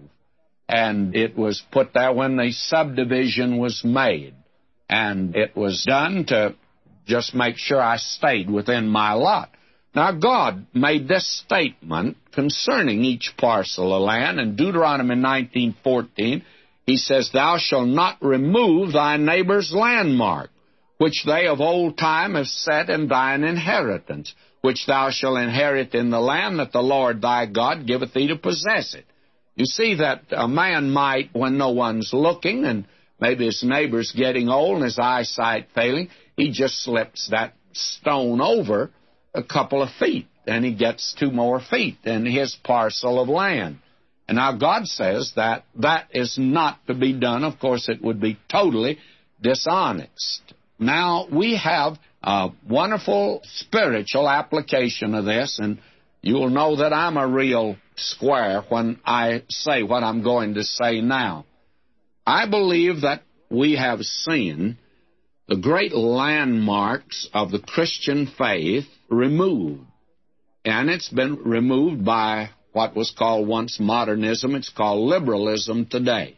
And 0.67 1.15
it 1.15 1.37
was 1.37 1.63
put 1.71 1.93
there 1.93 2.13
when 2.13 2.37
the 2.37 2.51
subdivision 2.51 3.57
was 3.57 3.83
made. 3.83 4.35
And 4.89 5.35
it 5.35 5.55
was 5.55 5.83
done 5.87 6.25
to 6.25 6.55
just 7.05 7.35
make 7.35 7.57
sure 7.57 7.81
I 7.81 7.97
stayed 7.97 8.49
within 8.49 8.87
my 8.87 9.13
lot. 9.13 9.51
Now, 9.95 10.11
God 10.11 10.67
made 10.73 11.07
this 11.07 11.27
statement 11.45 12.17
concerning 12.31 13.03
each 13.03 13.33
parcel 13.37 13.93
of 13.93 14.01
land 14.01 14.39
in 14.39 14.55
Deuteronomy 14.55 15.15
19:14. 15.15 16.43
He 16.85 16.97
says, 16.97 17.31
"Thou 17.31 17.57
shalt 17.57 17.87
not 17.87 18.17
remove 18.21 18.93
thy 18.93 19.17
neighbor's 19.17 19.73
landmark, 19.73 20.51
which 20.97 21.23
they 21.23 21.47
of 21.47 21.61
old 21.61 21.97
time 21.97 22.35
have 22.35 22.47
set 22.47 22.89
in 22.89 23.07
thine 23.07 23.43
inheritance, 23.43 24.33
which 24.61 24.85
thou 24.85 25.09
shalt 25.09 25.37
inherit 25.39 25.95
in 25.95 26.09
the 26.09 26.19
land 26.19 26.59
that 26.59 26.71
the 26.71 26.83
Lord 26.83 27.21
thy 27.21 27.45
God 27.45 27.85
giveth 27.85 28.13
thee 28.13 28.27
to 28.27 28.35
possess 28.35 28.93
it." 28.93 29.05
You 29.55 29.65
see 29.65 29.95
that 29.95 30.23
a 30.31 30.47
man 30.47 30.91
might, 30.91 31.29
when 31.33 31.57
no 31.57 31.71
one's 31.71 32.13
looking, 32.13 32.65
and 32.65 32.85
maybe 33.19 33.45
his 33.45 33.63
neighbor's 33.63 34.11
getting 34.15 34.49
old 34.49 34.75
and 34.75 34.83
his 34.83 34.99
eyesight 34.99 35.67
failing, 35.75 36.09
he 36.35 36.51
just 36.51 36.83
slips 36.83 37.29
that 37.31 37.53
stone 37.73 38.41
over 38.41 38.91
a 39.33 39.43
couple 39.43 39.83
of 39.83 39.89
feet, 39.99 40.27
and 40.47 40.65
he 40.65 40.73
gets 40.73 41.15
two 41.19 41.31
more 41.31 41.59
feet 41.59 41.97
in 42.03 42.25
his 42.25 42.55
parcel 42.63 43.21
of 43.21 43.29
land. 43.29 43.77
And 44.27 44.35
now 44.37 44.55
God 44.55 44.85
says 44.85 45.33
that 45.35 45.65
that 45.77 46.07
is 46.11 46.37
not 46.37 46.85
to 46.87 46.93
be 46.93 47.13
done. 47.13 47.43
Of 47.43 47.59
course, 47.59 47.89
it 47.89 48.01
would 48.01 48.19
be 48.21 48.37
totally 48.51 48.99
dishonest. 49.41 50.41
Now, 50.77 51.27
we 51.31 51.57
have 51.57 51.97
a 52.21 52.49
wonderful 52.67 53.41
spiritual 53.43 54.29
application 54.29 55.15
of 55.15 55.25
this, 55.25 55.59
and 55.59 55.79
you'll 56.21 56.49
know 56.49 56.77
that 56.77 56.93
I'm 56.93 57.17
a 57.17 57.27
real 57.27 57.77
square 57.95 58.63
when 58.69 58.99
I 59.05 59.43
say 59.49 59.83
what 59.83 60.03
I'm 60.03 60.23
going 60.23 60.53
to 60.55 60.63
say 60.63 61.01
now. 61.01 61.45
I 62.29 62.45
believe 62.45 63.01
that 63.01 63.23
we 63.49 63.75
have 63.75 64.01
seen 64.01 64.77
the 65.47 65.57
great 65.57 65.93
landmarks 65.93 67.27
of 67.33 67.49
the 67.49 67.57
Christian 67.57 68.27
faith 68.27 68.85
removed. 69.09 69.81
And 70.63 70.91
it's 70.91 71.09
been 71.09 71.37
removed 71.37 72.05
by 72.05 72.51
what 72.71 72.95
was 72.95 73.09
called 73.17 73.47
once 73.47 73.79
modernism. 73.79 74.53
It's 74.53 74.69
called 74.69 75.09
liberalism 75.09 75.87
today. 75.87 76.37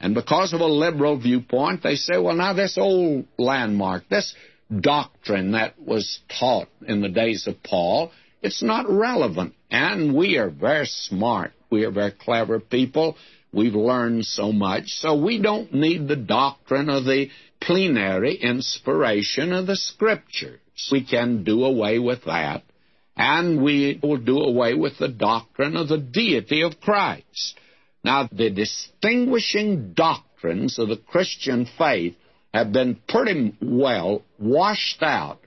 And 0.00 0.14
because 0.14 0.54
of 0.54 0.62
a 0.62 0.66
liberal 0.66 1.18
viewpoint, 1.20 1.82
they 1.82 1.96
say, 1.96 2.16
well, 2.16 2.34
now 2.34 2.54
this 2.54 2.78
old 2.78 3.26
landmark, 3.36 4.08
this 4.08 4.34
doctrine 4.74 5.52
that 5.52 5.78
was 5.78 6.20
taught 6.40 6.68
in 6.86 7.02
the 7.02 7.10
days 7.10 7.46
of 7.46 7.62
Paul, 7.62 8.12
it's 8.40 8.62
not 8.62 8.88
relevant. 8.88 9.52
And 9.70 10.16
we 10.16 10.38
are 10.38 10.48
very 10.48 10.86
smart. 10.86 11.52
We 11.70 11.84
are 11.84 11.90
very 11.90 12.12
clever 12.12 12.60
people. 12.60 13.18
We've 13.52 13.74
learned 13.74 14.26
so 14.26 14.52
much. 14.52 14.88
So 15.00 15.14
we 15.14 15.40
don't 15.40 15.72
need 15.72 16.06
the 16.06 16.16
doctrine 16.16 16.90
of 16.90 17.04
the 17.04 17.30
plenary 17.60 18.34
inspiration 18.36 19.52
of 19.52 19.66
the 19.66 19.76
Scriptures. 19.76 20.60
We 20.92 21.04
can 21.04 21.44
do 21.44 21.64
away 21.64 21.98
with 21.98 22.24
that, 22.26 22.62
and 23.16 23.62
we 23.62 23.98
will 24.02 24.18
do 24.18 24.38
away 24.38 24.74
with 24.74 24.98
the 24.98 25.08
doctrine 25.08 25.76
of 25.76 25.88
the 25.88 25.98
deity 25.98 26.62
of 26.62 26.80
Christ. 26.80 27.58
Now, 28.04 28.28
the 28.30 28.50
distinguishing 28.50 29.92
doctrines 29.94 30.78
of 30.78 30.88
the 30.88 30.96
Christian 30.96 31.66
faith 31.78 32.14
have 32.54 32.72
been 32.72 33.00
pretty 33.08 33.56
well 33.60 34.22
washed 34.38 35.02
out 35.02 35.40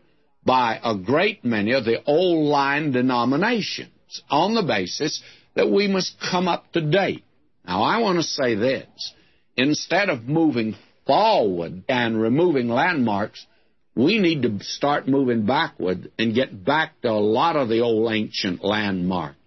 by 0.44 0.80
a 0.84 0.96
great 0.96 1.46
many 1.46 1.72
of 1.72 1.86
the 1.86 2.04
old 2.06 2.48
line 2.48 2.92
denominations 2.92 4.22
on 4.30 4.54
the 4.54 4.64
basis 4.64 5.24
that 5.56 5.70
we 5.70 5.88
must 5.88 6.20
come 6.20 6.48
up 6.48 6.72
to 6.74 6.82
date. 6.82 7.24
Now, 7.66 7.84
I 7.84 8.00
want 8.00 8.18
to 8.18 8.24
say 8.24 8.56
this. 8.56 9.14
Instead 9.58 10.10
of 10.10 10.24
moving 10.24 10.76
forward 11.06 11.84
and 11.88 12.20
removing 12.20 12.70
landmarks, 12.70 13.46
we 13.96 14.20
need 14.20 14.44
to 14.44 14.64
start 14.64 15.08
moving 15.08 15.46
backward 15.46 16.12
and 16.18 16.34
get 16.34 16.64
back 16.64 17.00
to 17.02 17.10
a 17.10 17.20
lot 17.20 17.56
of 17.56 17.70
the 17.70 17.82
old 17.82 18.12
ancient 18.12 18.64
landmarks. 18.64 19.38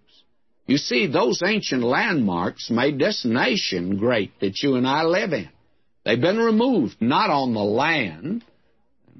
You 0.66 0.78
see, 0.78 1.06
those 1.06 1.42
ancient 1.44 1.82
landmarks 1.82 2.70
made 2.70 2.98
this 2.98 3.24
nation 3.24 3.98
great 3.98 4.38
that 4.40 4.62
you 4.62 4.76
and 4.76 4.86
I 4.86 5.02
live 5.02 5.32
in. 5.32 5.48
They've 6.04 6.20
been 6.20 6.38
removed, 6.38 6.96
not 7.00 7.30
on 7.30 7.54
the 7.54 7.62
land, 7.62 8.44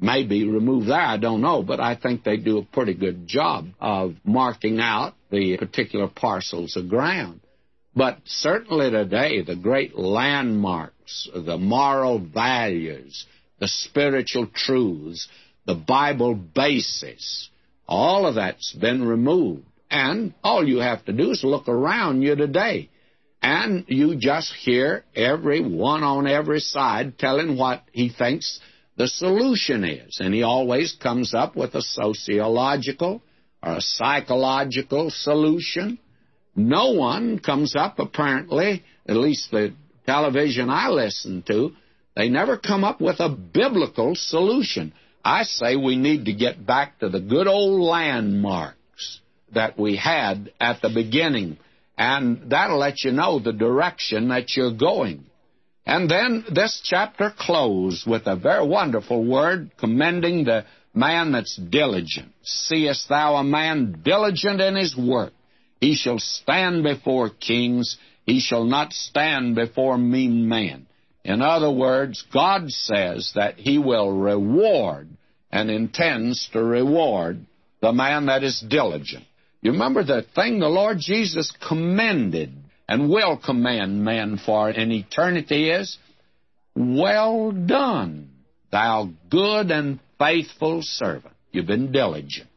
maybe 0.01 0.47
removed 0.47 0.89
there, 0.89 1.01
I 1.01 1.17
don't 1.17 1.41
know, 1.41 1.63
but 1.63 1.81
I 1.81 1.97
think 1.97 2.25
they 2.25 2.37
do 2.37 2.59
a 2.59 2.65
pretty 2.65 2.95
good 2.95 3.27
job 3.27 3.69
of 3.81 4.17
marking 4.25 4.81
out 4.81 5.15
the 5.31 5.57
particular 5.57 6.09
parcels 6.09 6.77
of 6.77 6.89
ground. 6.89 7.41
But 7.97 8.19
certainly 8.25 8.91
today, 8.91 9.43
the 9.43 9.57
great 9.57 9.97
landmarks, 9.97 11.29
the 11.35 11.59
moral 11.59 12.19
values, 12.19 13.27
the 13.61 13.69
spiritual 13.69 14.49
truths, 14.49 15.29
the 15.65 15.75
Bible 15.75 16.35
basis, 16.35 17.49
all 17.87 18.27
of 18.27 18.35
that's 18.35 18.73
been 18.73 19.07
removed. 19.07 19.65
And 19.91 20.35
all 20.43 20.67
you 20.67 20.79
have 20.79 21.05
to 21.05 21.13
do 21.13 21.31
is 21.31 21.45
look 21.45 21.69
around 21.69 22.23
you 22.23 22.35
today. 22.35 22.91
And 23.41 23.85
you 23.89 24.17
just 24.17 24.53
hear 24.55 25.05
every 25.15 25.61
one 25.61 26.03
on 26.03 26.27
every 26.27 26.61
side 26.61 27.19
telling 27.19 27.57
what 27.57 27.83
he 27.93 28.09
thinks 28.09 28.59
the 28.97 29.07
solution 29.07 29.85
is. 29.85 30.19
And 30.19 30.35
he 30.35 30.43
always 30.43 30.93
comes 31.01 31.35
up 31.35 31.55
with 31.55 31.75
a 31.75 31.83
sociological 31.83 33.23
or 33.63 33.73
a 33.75 33.81
psychological 33.81 35.11
solution 35.11 35.99
no 36.57 36.93
one 36.93 37.39
comes 37.39 37.75
up, 37.77 37.99
apparently, 37.99 38.85
at 39.09 39.17
least 39.17 39.51
the 39.51 39.75
television 40.07 40.71
I 40.71 40.89
listen 40.89 41.43
to, 41.49 41.73
they 42.17 42.29
never 42.29 42.57
come 42.57 42.85
up 42.85 43.01
with 43.01 43.21
a 43.21 43.29
biblical 43.29 44.15
solution. 44.15 44.93
I 45.25 45.45
say 45.45 45.77
we 45.77 45.97
need 45.97 46.27
to 46.27 46.33
get 46.33 46.65
back 46.65 46.99
to 47.01 47.09
the 47.09 47.21
good 47.21 47.49
old 47.49 47.81
landmarks 47.81 49.21
that 49.53 49.79
we 49.79 49.97
had 49.97 50.53
at 50.61 50.83
the 50.83 50.91
beginning, 50.91 51.59
and 51.97 52.51
that'll 52.51 52.79
let 52.79 53.03
you 53.03 53.13
know 53.13 53.39
the 53.39 53.53
direction 53.53 54.29
that 54.29 54.57
you're 54.57 54.77
going. 54.77 55.25
And 55.87 56.11
then 56.11 56.45
this 56.53 56.81
chapter 56.85 57.33
closed 57.37 58.07
with 58.07 58.27
a 58.27 58.37
very 58.37 58.67
wonderful 58.67 59.25
word 59.25 59.71
commending 59.79 60.45
the 60.45 60.65
man 60.95 61.33
that's 61.33 61.57
diligent. 61.57 62.33
Seest 62.43 63.09
thou 63.09 63.37
a 63.37 63.45
man 63.45 64.01
diligent 64.03 64.61
in 64.61 64.77
his 64.77 64.97
work? 64.97 65.33
He 65.85 65.95
shall 65.97 66.19
stand 66.19 66.83
before 66.83 67.29
kings. 67.29 67.99
He 68.25 68.41
shall 68.41 68.65
not 68.65 68.95
stand 68.95 69.55
before 69.55 69.99
mean 69.99 70.49
men. 70.49 70.87
In 71.27 71.43
other 71.43 71.71
words, 71.71 72.25
God 72.33 72.71
says 72.71 73.33
that 73.35 73.59
He 73.59 73.77
will 73.77 74.11
reward 74.11 75.11
and 75.53 75.71
intends 75.71 76.49
to 76.55 76.65
reward 76.65 77.45
the 77.83 77.93
man 77.93 78.27
that 78.27 78.43
is 78.43 78.65
diligent. 78.67 79.27
You 79.61 79.73
remember 79.73 80.03
the 80.03 80.25
thing 80.35 80.59
the 80.59 80.69
Lord 80.69 81.01
Jesus 81.01 81.53
commended 81.69 82.55
and 82.89 83.11
will 83.11 83.37
commend 83.37 84.03
men 84.03 84.39
for 84.39 84.71
in 84.71 84.91
eternity 84.91 85.69
is, 85.69 85.99
Well 86.75 87.53
done, 87.53 88.31
thou 88.73 89.11
good 89.29 89.71
and 89.71 90.01
faithful 90.19 90.81
servant. 90.83 91.35
You've 91.53 91.67
been 91.67 91.93
diligent. 91.93 92.49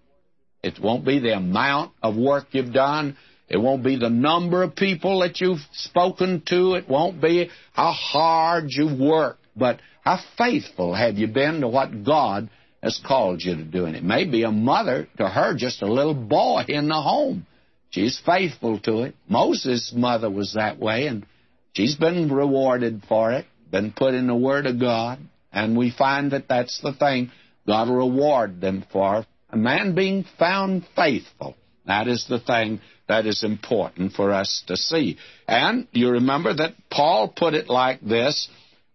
It 0.68 0.80
won't 0.80 1.06
be 1.06 1.20
the 1.20 1.36
amount 1.36 1.94
of 2.04 2.16
work 2.18 2.48
you've 2.52 2.74
done. 2.74 3.18
It 3.50 3.58
won't 3.58 3.84
be 3.84 3.96
the 3.96 4.10
number 4.10 4.64
of 4.64 4.76
people 4.76 5.22
that 5.22 5.40
you've 5.40 5.66
spoken 5.72 6.44
to. 6.48 6.74
It 6.76 6.90
won't 6.90 7.22
be 7.22 7.50
how 7.74 7.92
hard 7.92 8.66
you've 8.68 9.00
worked. 9.00 9.46
But 9.56 9.80
how 10.02 10.20
faithful 10.38 10.94
have 10.94 11.18
you 11.18 11.28
been 11.28 11.62
to 11.62 11.68
what 11.68 12.04
God 12.04 12.50
has 12.84 13.00
called 13.06 13.42
you 13.42 13.56
to 13.56 13.64
do? 13.64 13.86
And 13.86 13.96
it 13.96 14.04
may 14.04 14.26
be 14.26 14.44
a 14.44 14.52
mother 14.52 15.08
to 15.18 15.28
her, 15.28 15.56
just 15.56 15.82
a 15.82 15.92
little 15.92 16.14
boy 16.14 16.66
in 16.68 16.90
the 16.90 17.02
home. 17.02 17.48
She's 17.90 18.22
faithful 18.26 18.80
to 18.82 19.04
it. 19.04 19.16
Moses' 19.30 19.94
mother 19.96 20.30
was 20.30 20.54
that 20.54 20.78
way, 20.78 21.08
and 21.08 21.26
she's 21.74 21.96
been 21.96 22.30
rewarded 22.30 23.04
for 23.08 23.32
it, 23.32 23.46
been 23.72 23.94
put 23.94 24.14
in 24.14 24.28
the 24.28 24.36
Word 24.36 24.66
of 24.66 24.80
God, 24.80 25.20
and 25.54 25.78
we 25.78 25.92
find 25.92 26.32
that 26.32 26.50
that's 26.50 26.82
the 26.82 26.94
thing 26.94 27.32
God 27.66 27.88
will 27.88 28.10
reward 28.10 28.60
them 28.60 28.86
for. 28.92 29.26
A 29.50 29.58
man 29.58 29.96
being 29.96 30.26
found 30.38 30.86
faithful. 30.96 31.56
That 31.86 32.08
is 32.08 32.26
the 32.28 32.40
thing 32.40 32.82
that 33.08 33.26
is 33.26 33.44
important 33.44 34.14
for 34.14 34.34
us 34.34 34.64
to 34.68 34.76
see. 34.76 35.18
And 35.48 35.88
you 35.92 36.10
remember 36.10 36.54
that 36.54 36.76
Paul 36.90 37.30
put 37.30 37.54
it 37.54 37.70
like 37.70 38.02
this 38.02 38.50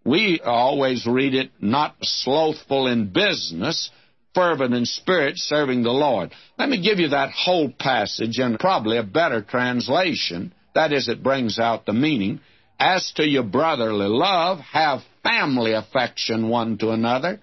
we 0.05 0.40
always 0.44 1.07
read 1.07 1.34
it 1.34 1.50
not 1.61 1.94
slothful 2.03 2.88
in 2.88 3.12
business, 3.12 3.90
fervent 4.34 4.74
in 4.74 4.84
spirit, 4.84 5.38
serving 5.38 5.82
the 5.82 5.92
Lord. 5.92 6.32
Let 6.59 6.68
me 6.68 6.82
give 6.82 6.98
you 6.98 7.09
that 7.09 7.30
whole 7.30 7.70
passage 7.70 8.38
and 8.38 8.59
probably 8.59 8.98
a 8.98 9.05
better 9.05 9.42
translation. 9.42 10.53
That 10.74 10.92
is, 10.92 11.09
it 11.09 11.22
brings 11.22 11.59
out 11.59 11.86
the 11.86 11.92
meaning. 11.92 12.40
As 12.80 13.12
to 13.16 13.24
your 13.24 13.44
brotherly 13.44 14.09
love, 14.09 14.59
have 14.59 15.03
family 15.22 15.72
affection 15.72 16.48
one 16.48 16.78
to 16.78 16.90
another, 16.90 17.38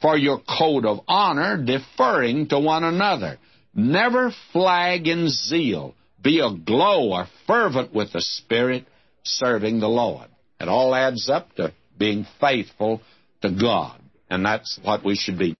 for 0.00 0.16
your 0.16 0.40
code 0.40 0.84
of 0.84 1.00
honor 1.08 1.62
deferring 1.62 2.48
to 2.48 2.58
one 2.58 2.84
another. 2.84 3.38
Never 3.74 4.32
flag 4.52 5.06
in 5.06 5.28
zeal. 5.28 5.94
Be 6.22 6.40
aglow 6.40 7.12
or 7.12 7.26
fervent 7.46 7.94
with 7.94 8.12
the 8.12 8.20
Spirit, 8.20 8.86
serving 9.24 9.80
the 9.80 9.88
Lord. 9.88 10.28
It 10.60 10.68
all 10.68 10.94
adds 10.94 11.28
up 11.28 11.54
to 11.56 11.72
being 11.96 12.26
faithful 12.40 13.00
to 13.42 13.50
God. 13.50 14.00
And 14.30 14.44
that's 14.44 14.78
what 14.82 15.04
we 15.04 15.14
should 15.14 15.38
be. 15.38 15.56